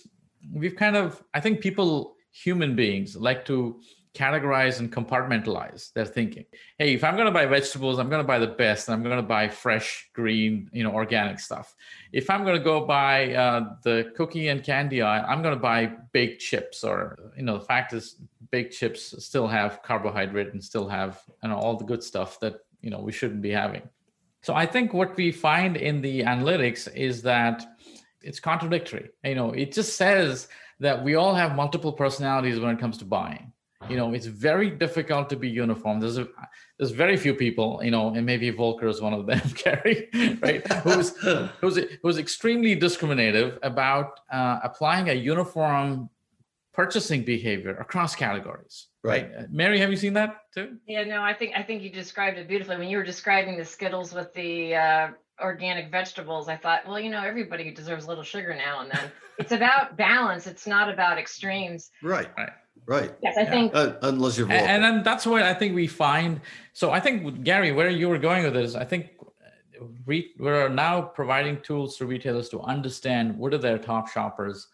we've 0.53 0.77
kind 0.77 0.97
of 0.97 1.23
I 1.33 1.41
think 1.41 1.61
people 1.61 2.17
human 2.33 2.75
beings 2.75 3.17
like 3.17 3.45
to 3.47 3.81
categorize 4.15 4.79
and 4.79 4.93
compartmentalize 4.93 5.93
their 5.93 6.05
thinking. 6.05 6.45
Hey, 6.79 6.95
if 6.95 7.03
I'm 7.03 7.15
going 7.15 7.27
to 7.27 7.33
buy 7.33 7.47
vegetables, 7.47 7.99
I'm 7.99 8.09
going 8.09 8.23
to 8.23 8.27
buy 8.27 8.39
the 8.39 8.47
best. 8.47 8.89
I'm 8.89 9.03
going 9.03 9.17
to 9.17 9.23
buy 9.23 9.49
fresh, 9.49 10.09
green, 10.13 10.71
you 10.73 10.85
know, 10.85 10.93
organic 10.93 11.41
stuff. 11.41 11.75
If 12.13 12.31
I'm 12.31 12.45
going 12.45 12.57
to 12.57 12.63
go 12.63 12.87
buy 12.87 13.35
uh, 13.35 13.75
the 13.83 14.13
cookie 14.17 14.49
and 14.49 14.63
candy 14.63 15.03
aisle, 15.03 15.25
I'm 15.29 15.43
going 15.43 15.55
to 15.55 15.61
buy 15.61 15.93
baked 16.13 16.41
chips. 16.41 16.85
Or 16.85 17.19
you 17.37 17.43
know, 17.43 17.59
the 17.59 17.65
fact 17.65 17.93
is, 17.93 18.17
baked 18.51 18.75
chips 18.75 19.15
still 19.25 19.49
have 19.49 19.83
carbohydrate 19.83 20.53
and 20.53 20.63
still 20.63 20.89
have 20.89 21.21
you 21.43 21.49
know 21.49 21.57
all 21.57 21.77
the 21.77 21.85
good 21.85 22.05
stuff 22.05 22.39
that 22.39 22.61
you 22.83 22.91
know 22.91 23.01
we 23.01 23.11
shouldn't 23.11 23.43
be 23.43 23.51
having. 23.51 23.83
So 24.43 24.55
I 24.55 24.67
think 24.67 24.95
what 24.95 25.17
we 25.17 25.33
find 25.33 25.77
in 25.77 26.03
the 26.03 26.21
analytics 26.21 26.95
is 26.95 27.23
that 27.23 27.67
it's 28.23 28.39
contradictory. 28.39 29.11
You 29.25 29.35
know, 29.35 29.51
it 29.51 29.73
just 29.73 29.97
says 29.97 30.49
that 30.79 31.03
we 31.03 31.17
all 31.17 31.35
have 31.35 31.57
multiple 31.57 31.93
personalities 31.93 32.61
when 32.61 32.71
it 32.71 32.79
comes 32.79 32.99
to 32.99 33.05
buying 33.05 33.53
you 33.89 33.97
know 33.97 34.13
it's 34.15 34.27
very 34.27 34.71
difficult 34.71 35.29
to 35.31 35.37
be 35.37 35.49
uniform. 35.49 36.01
There's 36.01 36.19
a 36.19 36.29
there's 36.79 36.91
very 36.91 37.17
few 37.17 37.35
people 37.35 37.81
you 37.83 37.91
know 37.91 38.09
and 38.09 38.27
maybe 38.27 38.51
volker 38.51 38.89
is 38.89 39.01
one 39.01 39.13
of 39.13 39.27
them 39.27 39.41
gary 39.55 40.09
right 40.43 40.67
who's 40.85 41.17
who's 41.61 41.79
who's 42.03 42.19
extremely 42.19 42.75
discriminative 42.75 43.59
about 43.63 44.21
uh, 44.33 44.61
applying 44.63 45.09
a 45.11 45.15
uniform 45.15 46.09
purchasing 46.73 47.23
behavior 47.23 47.77
across 47.77 48.17
categories. 48.17 48.89
Right. 49.03 49.31
right 49.35 49.45
uh, 49.45 49.47
mary 49.51 49.79
have 49.79 49.91
you 49.91 49.97
seen 49.97 50.15
that 50.15 50.39
too? 50.55 50.79
Yeah 50.87 51.05
no 51.05 51.23
i 51.23 51.33
think 51.33 51.53
i 51.57 51.63
think 51.63 51.83
you 51.83 51.91
described 51.91 52.39
it 52.39 52.49
beautifully. 52.49 52.77
When 52.77 52.89
you 52.89 52.99
were 52.99 53.05
describing 53.05 53.57
the 53.57 53.65
skittles 53.65 54.13
with 54.13 54.33
the 54.35 54.75
uh, 54.75 55.09
organic 55.43 55.91
vegetables 55.91 56.49
i 56.49 56.57
thought 56.57 56.87
well 56.87 56.99
you 56.99 57.11
know 57.11 57.23
everybody 57.23 57.73
deserves 57.73 58.05
a 58.07 58.09
little 58.09 58.25
sugar 58.25 58.55
now 58.55 58.81
and 58.81 58.91
then. 58.91 59.11
It's 59.37 59.51
about 59.51 59.97
balance. 59.97 60.47
It's 60.47 60.65
not 60.65 60.89
about 60.89 61.19
extremes. 61.19 61.91
Right. 62.05 62.29
Right 62.39 62.51
Right. 62.87 63.13
Yes, 63.23 63.37
I 63.37 63.43
yeah. 63.43 63.51
think. 63.51 63.75
Uh, 63.75 63.95
unless 64.03 64.37
you're. 64.37 64.51
And, 64.51 64.67
and, 64.67 64.85
then 64.85 65.03
that's 65.03 65.27
what 65.27 65.43
I 65.43 65.55
think 65.55 65.75
we 65.75 65.87
find. 65.87 66.41
So 66.73 66.91
I 66.91 67.01
think 67.01 67.43
Gary, 67.43 67.73
where 67.73 67.89
you 67.89 68.09
were 68.09 68.19
going 68.19 68.45
with 68.45 68.55
this, 68.55 68.75
I 68.75 68.85
think 68.85 69.11
we 70.07 70.33
we're 70.39 70.69
now 70.69 71.01
providing 71.01 71.61
tools 71.63 71.97
to 71.97 72.07
retailers 72.07 72.49
to 72.51 72.61
understand 72.61 73.37
what 73.39 73.53
do 73.53 73.59
their 73.59 73.79
top 73.79 74.09
shoppers 74.09 74.69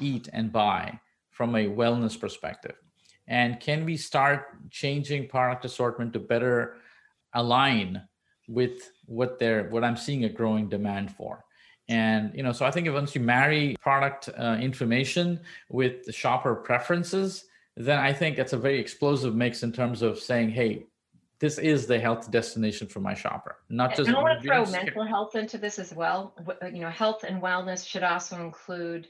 eat 0.00 0.28
and 0.32 0.52
buy 0.52 0.98
from 1.30 1.54
a 1.56 1.66
wellness 1.66 2.18
perspective, 2.18 2.76
and 3.28 3.60
can 3.60 3.84
we 3.84 3.96
start 3.96 4.70
changing 4.70 5.28
product 5.28 5.64
assortment 5.64 6.12
to 6.14 6.18
better 6.18 6.76
align 7.34 8.02
with 8.48 8.92
what 9.04 9.38
they're 9.38 9.68
what 9.68 9.84
I'm 9.84 9.96
seeing 9.96 10.24
a 10.24 10.28
growing 10.28 10.68
demand 10.68 11.12
for 11.12 11.44
and 11.88 12.34
you 12.34 12.42
know 12.42 12.52
so 12.52 12.64
i 12.66 12.70
think 12.70 12.88
once 12.92 13.14
you 13.14 13.20
marry 13.20 13.76
product 13.80 14.28
uh, 14.38 14.56
information 14.60 15.38
with 15.68 16.04
the 16.04 16.12
shopper 16.12 16.54
preferences 16.54 17.44
then 17.76 17.98
i 17.98 18.12
think 18.12 18.38
it's 18.38 18.52
a 18.52 18.56
very 18.56 18.78
explosive 18.78 19.34
mix 19.34 19.62
in 19.62 19.72
terms 19.72 20.02
of 20.02 20.18
saying 20.18 20.50
hey 20.50 20.84
this 21.38 21.58
is 21.58 21.86
the 21.86 21.98
health 21.98 22.30
destination 22.30 22.86
for 22.86 23.00
my 23.00 23.14
shopper. 23.14 23.56
Not 23.68 23.94
just 23.94 24.08
and 24.08 24.16
i 24.16 24.22
want 24.22 24.40
to 24.40 24.46
throw 24.46 24.64
mental 24.66 25.04
health 25.04 25.34
into 25.34 25.58
this 25.58 25.78
as 25.78 25.92
well. 25.94 26.34
You 26.62 26.80
know 26.80 26.90
health 26.90 27.24
and 27.24 27.42
wellness 27.42 27.86
should 27.86 28.02
also 28.02 28.40
include 28.40 29.08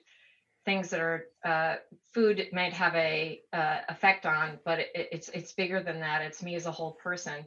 things 0.64 0.90
that 0.90 1.00
are 1.00 1.26
uh, 1.44 1.76
food 2.12 2.48
might 2.52 2.72
have 2.72 2.94
a 2.96 3.40
uh, 3.52 3.78
effect 3.88 4.26
on 4.26 4.58
but 4.64 4.80
it, 4.80 4.90
it's 4.94 5.28
it's 5.28 5.52
bigger 5.52 5.82
than 5.82 6.00
that. 6.00 6.22
It's 6.22 6.42
me 6.42 6.56
as 6.56 6.66
a 6.66 6.72
whole 6.72 6.92
person. 6.92 7.46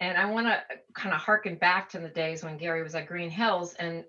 And 0.00 0.16
i 0.16 0.24
want 0.26 0.46
to 0.46 0.60
kind 0.94 1.14
of 1.14 1.20
harken 1.20 1.56
back 1.56 1.88
to 1.90 1.98
the 1.98 2.08
days 2.08 2.42
when 2.42 2.56
gary 2.56 2.82
was 2.82 2.94
at 2.94 3.06
green 3.06 3.30
hills 3.30 3.74
and 3.74 4.04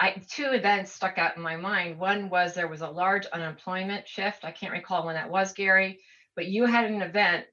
I, 0.00 0.22
two 0.30 0.46
events 0.46 0.92
stuck 0.92 1.18
out 1.18 1.36
in 1.36 1.42
my 1.42 1.56
mind. 1.56 1.98
One 1.98 2.30
was 2.30 2.54
there 2.54 2.68
was 2.68 2.80
a 2.80 2.88
large 2.88 3.26
unemployment 3.26 4.08
shift. 4.08 4.44
I 4.46 4.50
can't 4.50 4.72
recall 4.72 5.04
when 5.04 5.14
that 5.14 5.30
was, 5.30 5.52
Gary, 5.52 6.00
but 6.34 6.46
you 6.46 6.64
had 6.64 6.90
an 6.90 7.02
event 7.02 7.44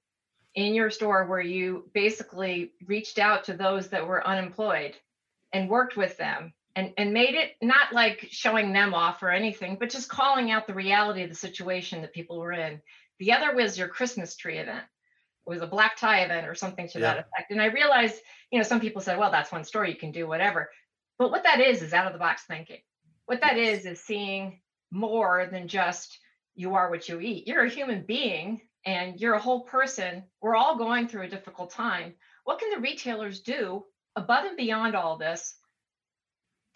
in 0.56 0.74
your 0.74 0.89
store 0.89 1.26
where 1.26 1.41
you 1.41 1.89
basically 1.93 2.72
reached 2.86 3.20
out 3.20 3.43
to 3.43 3.54
those 3.54 3.89
that 3.89 4.08
were 4.08 4.26
unemployed 4.26 4.95
and 5.52 5.70
worked 5.70 5.98
with 5.98 6.18
them 6.18 6.54
and, 6.76 6.93
and 6.98 7.12
made 7.12 7.36
it 7.36 7.56
not 7.62 7.91
like 7.91 8.28
showing 8.32 8.72
them 8.72 8.93
off 8.93 9.22
or 9.22 9.30
anything, 9.30 9.76
but 9.78 9.89
just 9.89 10.10
calling 10.10 10.50
out 10.50 10.68
the 10.68 10.74
reality 10.74 11.24
of 11.24 11.30
the 11.30 11.36
situation 11.36 12.02
that 12.02 12.14
people 12.14 12.39
were 12.39 12.54
in. 12.54 12.82
The 13.20 13.34
other 13.34 13.56
was 13.56 13.78
your 13.78 13.88
Christmas 13.89 14.36
tree 14.38 14.58
event. 14.58 14.86
It 15.45 15.50
was 15.50 15.62
a 15.62 15.68
black 15.68 15.98
tie 15.98 16.22
event 16.22 16.48
or 16.48 16.56
something 16.56 16.88
to 16.89 17.00
yeah. 17.00 17.14
that 17.14 17.20
effect. 17.20 17.52
And 17.52 17.62
I 17.62 17.66
realized, 17.66 18.16
you 18.52 18.58
know, 18.58 18.64
some 18.64 18.80
people 18.80 19.02
said, 19.02 19.18
well, 19.18 19.32
that's 19.32 19.52
one 19.52 19.64
store, 19.64 19.86
you 19.86 19.95
can 19.95 20.12
do 20.12 20.28
whatever. 20.28 20.70
But 21.18 21.32
what 21.32 21.43
that 21.43 21.59
is, 21.59 21.82
is 21.82 21.93
out 21.93 22.07
of 22.07 22.13
the 22.13 22.20
box 22.20 22.43
thinking. 22.43 22.80
What 23.26 23.41
that 23.41 23.57
is, 23.57 23.86
is 23.86 23.99
seeing 23.99 24.59
more 24.91 25.47
than 25.51 25.68
just 25.68 26.20
you 26.55 26.76
are 26.76 26.89
what 26.89 27.07
you 27.07 27.20
eat. 27.20 27.47
You're 27.47 27.65
a 27.65 27.70
human 27.70 28.03
being 28.03 28.61
and 28.86 29.20
you're 29.20 29.34
a 29.34 29.39
whole 29.39 29.61
person. 29.61 30.24
We're 30.41 30.55
all 30.55 30.78
going 30.78 31.07
through 31.07 31.24
a 31.24 31.30
difficult 31.30 31.72
time. 31.72 32.13
What 32.45 32.59
can 32.59 32.72
the 32.72 32.80
retailers 32.80 33.41
do 33.41 33.84
above 34.15 34.45
and 34.45 34.57
beyond 34.57 34.95
all 34.95 35.18
this 35.18 35.55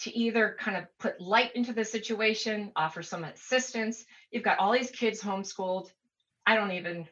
to 0.01 0.15
either 0.17 0.57
kind 0.59 0.77
of 0.77 0.85
put 0.99 1.21
light 1.21 1.55
into 1.55 1.73
the 1.73 1.85
situation, 1.85 2.71
offer 2.75 3.01
some 3.01 3.23
assistance? 3.23 4.05
You've 4.31 4.43
got 4.43 4.59
all 4.59 4.73
these 4.73 4.91
kids 4.91 5.21
homeschooled. 5.21 5.89
I 6.45 6.55
don't 6.55 6.73
even 6.73 7.07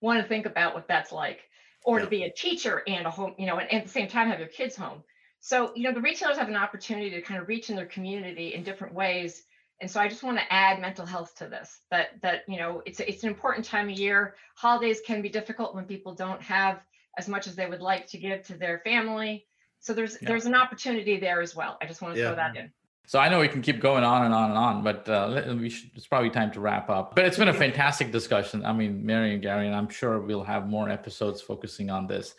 want 0.00 0.22
to 0.22 0.28
think 0.28 0.46
about 0.46 0.74
what 0.74 0.88
that's 0.88 1.12
like. 1.12 1.40
Or 1.84 1.98
yeah. 1.98 2.04
to 2.04 2.10
be 2.10 2.22
a 2.24 2.32
teacher 2.32 2.82
and 2.86 3.06
a 3.06 3.10
home, 3.10 3.34
you 3.38 3.46
know, 3.46 3.58
and, 3.58 3.70
and 3.70 3.80
at 3.80 3.86
the 3.86 3.92
same 3.92 4.08
time 4.08 4.28
have 4.28 4.38
your 4.38 4.48
kids 4.48 4.76
home. 4.76 5.02
So, 5.40 5.72
you 5.74 5.84
know, 5.84 5.92
the 5.92 6.00
retailers 6.00 6.36
have 6.36 6.48
an 6.48 6.56
opportunity 6.56 7.10
to 7.10 7.22
kind 7.22 7.40
of 7.40 7.48
reach 7.48 7.70
in 7.70 7.76
their 7.76 7.86
community 7.86 8.54
in 8.54 8.62
different 8.62 8.94
ways. 8.94 9.44
And 9.80 9.90
so 9.90 9.98
I 9.98 10.08
just 10.08 10.22
want 10.22 10.38
to 10.38 10.52
add 10.52 10.80
mental 10.80 11.06
health 11.06 11.34
to 11.36 11.48
this 11.48 11.80
that 11.90 12.20
that 12.20 12.42
you 12.46 12.58
know 12.58 12.82
it's 12.84 13.00
it's 13.00 13.22
an 13.22 13.30
important 13.30 13.64
time 13.64 13.88
of 13.88 13.98
year. 13.98 14.34
Holidays 14.54 15.00
can 15.04 15.22
be 15.22 15.30
difficult 15.30 15.74
when 15.74 15.86
people 15.86 16.14
don't 16.14 16.42
have 16.42 16.80
as 17.16 17.28
much 17.28 17.46
as 17.46 17.56
they 17.56 17.66
would 17.66 17.80
like 17.80 18.06
to 18.08 18.18
give 18.18 18.42
to 18.44 18.58
their 18.58 18.80
family. 18.80 19.46
So 19.78 19.94
there's 19.94 20.18
yeah. 20.20 20.28
there's 20.28 20.44
an 20.44 20.54
opportunity 20.54 21.18
there 21.18 21.40
as 21.40 21.56
well. 21.56 21.78
I 21.80 21.86
just 21.86 22.02
want 22.02 22.14
to 22.14 22.20
yeah. 22.20 22.26
throw 22.26 22.36
that 22.36 22.56
in. 22.56 22.70
So 23.06 23.18
I 23.18 23.28
know 23.28 23.40
we 23.40 23.48
can 23.48 23.62
keep 23.62 23.80
going 23.80 24.04
on 24.04 24.26
and 24.26 24.34
on 24.34 24.50
and 24.50 24.58
on, 24.58 24.84
but 24.84 25.08
uh, 25.08 25.56
we 25.58 25.70
should, 25.70 25.90
it's 25.96 26.06
probably 26.06 26.30
time 26.30 26.52
to 26.52 26.60
wrap 26.60 26.88
up. 26.90 27.16
But 27.16 27.24
it's 27.24 27.38
been 27.38 27.48
a 27.48 27.54
fantastic 27.54 28.12
discussion. 28.12 28.64
I 28.64 28.72
mean, 28.72 29.04
Mary 29.04 29.32
and 29.32 29.42
Gary, 29.42 29.66
and 29.66 29.74
I'm 29.74 29.88
sure 29.88 30.20
we'll 30.20 30.44
have 30.44 30.68
more 30.68 30.88
episodes 30.88 31.40
focusing 31.40 31.90
on 31.90 32.06
this. 32.06 32.34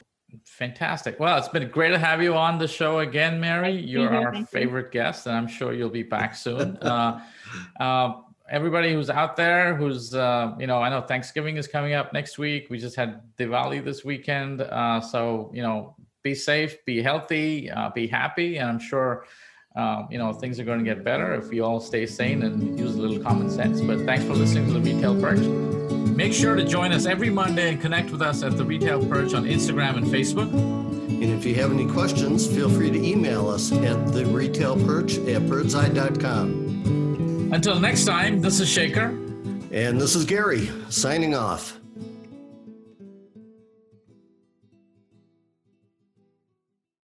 Fantastic. 0.46 1.20
Well, 1.20 1.38
it's 1.38 1.48
been 1.48 1.70
great 1.70 1.90
to 1.90 2.00
have 2.00 2.22
you 2.22 2.36
on 2.36 2.58
the 2.58 2.68
show 2.68 3.00
again, 3.00 3.40
Mary. 3.40 3.72
You're 3.72 4.14
our 4.14 4.34
Thank 4.34 4.50
favorite 4.50 4.86
you. 4.88 4.92
guest, 5.02 5.28
and 5.28 5.36
I'm 5.36 5.48
sure 5.48 5.74
you'll 5.74 5.90
be 5.90 6.04
back 6.04 6.36
soon. 6.46 6.78
uh, 6.78 7.22
uh, 7.80 8.14
everybody 8.50 8.94
who's 8.94 9.10
out 9.10 9.36
there, 9.36 9.76
who's, 9.76 10.14
uh, 10.14 10.54
you 10.60 10.68
know, 10.68 10.80
I 10.80 10.90
know 10.90 11.02
Thanksgiving 11.02 11.58
is 11.58 11.68
coming 11.68 11.94
up 11.94 12.14
next 12.14 12.38
week. 12.38 12.68
We 12.70 12.78
just 12.78 12.96
had 12.96 13.22
Diwali 13.38 13.84
this 13.84 14.04
weekend. 14.04 14.62
Uh, 14.62 15.00
so, 15.02 15.52
you 15.54 15.62
know, 15.62 15.96
be 16.24 16.36
safe, 16.36 16.84
be 16.86 17.02
healthy, 17.02 17.70
uh, 17.72 17.90
be 17.90 18.08
happy. 18.08 18.58
And 18.58 18.70
I'm 18.70 18.80
sure, 18.80 19.26
uh, 19.76 20.04
you 20.10 20.18
know, 20.18 20.34
things 20.34 20.60
are 20.60 20.64
going 20.66 20.80
to 20.80 20.86
get 20.86 21.04
better 21.04 21.34
if 21.34 21.48
we 21.50 21.62
all 21.62 21.80
stay 21.80 22.06
sane 22.06 22.44
and 22.44 22.78
use 22.78 22.96
a 22.96 23.02
little 23.02 23.20
common 23.20 23.50
sense. 23.50 23.82
But 23.82 24.06
thanks 24.06 24.24
for 24.26 24.34
listening 24.34 24.68
to 24.68 24.74
the 24.74 24.82
Retail 24.82 25.20
Perch. 25.20 25.91
Make 26.16 26.34
sure 26.34 26.56
to 26.56 26.64
join 26.64 26.92
us 26.92 27.06
every 27.06 27.30
Monday 27.30 27.70
and 27.70 27.80
connect 27.82 28.12
with 28.12 28.22
us 28.22 28.44
at 28.44 28.58
the 28.58 28.66
Retail 28.66 29.06
Perch 29.08 29.34
on 29.34 29.46
Instagram 29.46 29.98
and 29.98 30.06
Facebook. 30.06 30.52
And 30.52 31.32
if 31.32 31.46
you 31.46 31.56
have 31.56 31.72
any 31.72 31.86
questions, 31.86 32.48
feel 32.48 32.70
free 32.70 32.90
to 32.90 32.98
email 32.98 33.48
us 33.48 33.72
at 33.72 34.12
the 34.12 34.26
retail 34.26 34.76
perch 34.76 35.18
at 35.20 35.44
birdzi.com. 35.44 37.52
Until 37.54 37.80
next 37.80 38.06
time, 38.06 38.42
this 38.42 38.60
is 38.60 38.68
Shekar. 38.68 39.12
And 39.72 40.02
this 40.02 40.16
is 40.16 40.26
Gary 40.26 40.72
signing 40.90 41.36
off. 41.36 41.81